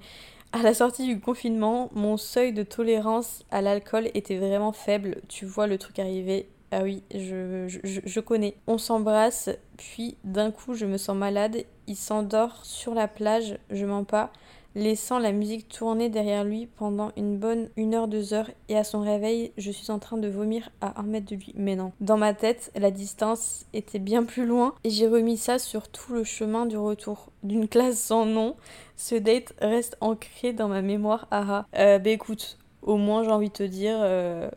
À 0.52 0.62
la 0.62 0.72
sortie 0.72 1.06
du 1.06 1.20
confinement, 1.20 1.90
mon 1.94 2.16
seuil 2.16 2.52
de 2.54 2.62
tolérance 2.62 3.44
à 3.50 3.60
l'alcool 3.60 4.08
était 4.14 4.38
vraiment 4.38 4.72
faible. 4.72 5.16
Tu 5.28 5.44
vois 5.44 5.66
le 5.66 5.76
truc 5.76 5.98
arriver. 5.98 6.48
Ah 6.70 6.82
oui, 6.82 7.02
je, 7.12 8.20
connais. 8.20 8.54
On 8.66 8.78
s'embrasse, 8.78 9.50
puis 9.76 10.16
d'un 10.24 10.50
coup 10.50 10.74
je 10.74 10.86
me 10.86 10.96
sens 10.96 11.16
malade. 11.16 11.64
Il 11.86 11.96
s'endort 11.96 12.64
sur 12.64 12.94
la 12.94 13.08
plage, 13.08 13.58
je 13.70 13.84
mens 13.84 14.04
pas 14.04 14.32
laissant 14.74 15.18
la 15.18 15.32
musique 15.32 15.68
tourner 15.68 16.08
derrière 16.08 16.44
lui 16.44 16.66
pendant 16.66 17.10
une 17.16 17.38
bonne 17.38 17.68
une 17.76 17.94
heure, 17.94 18.08
deux 18.08 18.32
heures, 18.32 18.50
et 18.68 18.76
à 18.76 18.84
son 18.84 19.00
réveil, 19.00 19.52
je 19.56 19.70
suis 19.70 19.90
en 19.90 19.98
train 19.98 20.16
de 20.16 20.28
vomir 20.28 20.70
à 20.80 21.00
un 21.00 21.04
mètre 21.04 21.26
de 21.26 21.36
lui. 21.36 21.52
Mais 21.56 21.74
non. 21.74 21.92
Dans 22.00 22.16
ma 22.16 22.32
tête, 22.34 22.70
la 22.76 22.90
distance 22.90 23.66
était 23.72 23.98
bien 23.98 24.24
plus 24.24 24.46
loin, 24.46 24.74
et 24.84 24.90
j'ai 24.90 25.08
remis 25.08 25.36
ça 25.36 25.58
sur 25.58 25.88
tout 25.88 26.12
le 26.12 26.24
chemin 26.24 26.66
du 26.66 26.76
retour. 26.76 27.30
D'une 27.42 27.68
classe 27.68 27.98
sans 27.98 28.24
nom, 28.24 28.56
ce 28.98 29.14
date 29.14 29.54
reste 29.60 29.96
ancré 30.00 30.52
dans 30.52 30.68
ma 30.68 30.82
mémoire. 30.82 31.26
Ah 31.30 31.64
bah 31.72 32.10
écoute, 32.10 32.58
au 32.82 32.96
moins 32.96 33.24
j'ai 33.24 33.30
envie 33.30 33.48
de 33.48 33.54
te 33.54 33.62
dire... 33.62 33.96
Euh, 34.00 34.50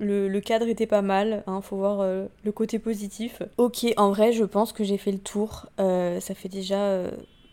le, 0.00 0.38
cadre 0.38 0.68
était 0.68 0.86
pas 0.86 1.02
mal, 1.02 1.42
hein, 1.48 1.60
faut 1.60 1.76
voir 1.76 2.00
euh, 2.00 2.26
le 2.44 2.52
côté 2.52 2.78
positif. 2.78 3.42
Ok, 3.56 3.84
en 3.96 4.10
vrai, 4.10 4.32
je 4.32 4.44
pense 4.44 4.72
que 4.72 4.84
j'ai 4.84 4.96
fait 4.96 5.10
le 5.10 5.18
tour. 5.18 5.66
Ça 5.76 6.34
fait 6.34 6.48
déjà 6.48 7.02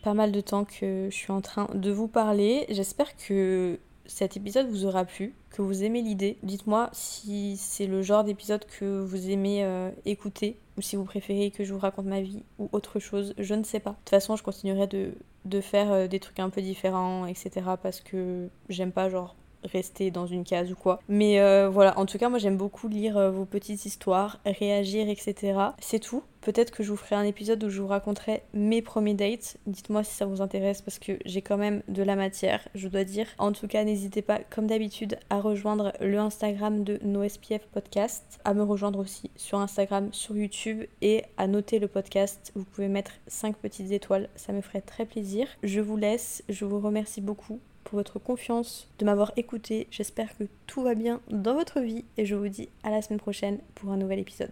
pas 0.04 0.14
mal 0.14 0.30
de 0.30 0.40
temps 0.40 0.64
que 0.64 1.08
je 1.10 1.16
suis 1.16 1.32
en 1.32 1.40
train 1.40 1.68
de 1.74 1.90
vous 1.90 2.06
parler. 2.06 2.66
J'espère 2.68 3.16
que 3.16 3.80
cet 4.06 4.36
épisode 4.36 4.68
vous 4.68 4.84
aura 4.84 5.04
plu, 5.04 5.34
que 5.50 5.62
vous 5.62 5.84
aimez 5.84 6.02
l'idée. 6.02 6.38
Dites-moi 6.42 6.90
si 6.92 7.56
c'est 7.56 7.86
le 7.86 8.02
genre 8.02 8.24
d'épisode 8.24 8.64
que 8.66 9.00
vous 9.00 9.30
aimez 9.30 9.64
euh, 9.64 9.90
écouter 10.04 10.56
ou 10.76 10.82
si 10.82 10.96
vous 10.96 11.04
préférez 11.04 11.50
que 11.50 11.64
je 11.64 11.72
vous 11.72 11.78
raconte 11.78 12.06
ma 12.06 12.20
vie 12.20 12.42
ou 12.58 12.68
autre 12.72 12.98
chose, 12.98 13.34
je 13.38 13.54
ne 13.54 13.64
sais 13.64 13.80
pas. 13.80 13.90
De 13.90 13.96
toute 13.96 14.10
façon, 14.10 14.36
je 14.36 14.42
continuerai 14.42 14.86
de, 14.86 15.12
de 15.44 15.60
faire 15.60 15.92
euh, 15.92 16.06
des 16.06 16.20
trucs 16.20 16.38
un 16.38 16.50
peu 16.50 16.60
différents, 16.60 17.26
etc. 17.26 17.50
parce 17.82 18.00
que 18.00 18.48
j'aime 18.68 18.92
pas 18.92 19.08
genre 19.08 19.34
rester 19.66 20.10
dans 20.10 20.26
une 20.26 20.44
case 20.44 20.72
ou 20.72 20.76
quoi. 20.76 21.00
Mais 21.08 21.40
euh, 21.40 21.68
voilà, 21.68 21.98
en 21.98 22.06
tout 22.06 22.18
cas, 22.18 22.28
moi 22.28 22.38
j'aime 22.38 22.56
beaucoup 22.56 22.88
lire 22.88 23.16
euh, 23.16 23.30
vos 23.30 23.44
petites 23.44 23.84
histoires, 23.86 24.38
réagir, 24.44 25.08
etc. 25.08 25.58
C'est 25.80 26.00
tout. 26.00 26.22
Peut-être 26.46 26.70
que 26.70 26.84
je 26.84 26.90
vous 26.90 26.96
ferai 26.96 27.16
un 27.16 27.24
épisode 27.24 27.64
où 27.64 27.68
je 27.68 27.82
vous 27.82 27.88
raconterai 27.88 28.42
mes 28.54 28.80
premiers 28.80 29.14
dates. 29.14 29.56
Dites-moi 29.66 30.04
si 30.04 30.14
ça 30.14 30.26
vous 30.26 30.40
intéresse 30.40 30.80
parce 30.80 31.00
que 31.00 31.18
j'ai 31.24 31.42
quand 31.42 31.56
même 31.56 31.82
de 31.88 32.04
la 32.04 32.14
matière, 32.14 32.68
je 32.76 32.86
dois 32.86 33.02
dire. 33.02 33.26
En 33.38 33.50
tout 33.50 33.66
cas, 33.66 33.82
n'hésitez 33.82 34.22
pas, 34.22 34.38
comme 34.48 34.68
d'habitude, 34.68 35.18
à 35.28 35.40
rejoindre 35.40 35.92
le 36.00 36.20
Instagram 36.20 36.84
de 36.84 37.00
NoSPF 37.02 37.66
Podcast, 37.72 38.38
à 38.44 38.54
me 38.54 38.62
rejoindre 38.62 39.00
aussi 39.00 39.32
sur 39.34 39.58
Instagram, 39.58 40.10
sur 40.12 40.36
YouTube 40.36 40.84
et 41.02 41.24
à 41.36 41.48
noter 41.48 41.80
le 41.80 41.88
podcast. 41.88 42.52
Vous 42.54 42.64
pouvez 42.64 42.86
mettre 42.86 43.12
5 43.26 43.56
petites 43.56 43.90
étoiles, 43.90 44.28
ça 44.36 44.52
me 44.52 44.60
ferait 44.60 44.82
très 44.82 45.04
plaisir. 45.04 45.48
Je 45.64 45.80
vous 45.80 45.96
laisse, 45.96 46.44
je 46.48 46.64
vous 46.64 46.78
remercie 46.78 47.20
beaucoup 47.20 47.58
pour 47.86 47.96
votre 47.98 48.18
confiance, 48.18 48.88
de 48.98 49.04
m'avoir 49.04 49.32
écouté. 49.36 49.86
J'espère 49.90 50.36
que 50.36 50.44
tout 50.66 50.82
va 50.82 50.94
bien 50.94 51.20
dans 51.30 51.54
votre 51.54 51.80
vie 51.80 52.04
et 52.18 52.26
je 52.26 52.34
vous 52.34 52.48
dis 52.48 52.68
à 52.82 52.90
la 52.90 53.00
semaine 53.00 53.20
prochaine 53.20 53.60
pour 53.74 53.90
un 53.90 53.96
nouvel 53.96 54.18
épisode. 54.18 54.50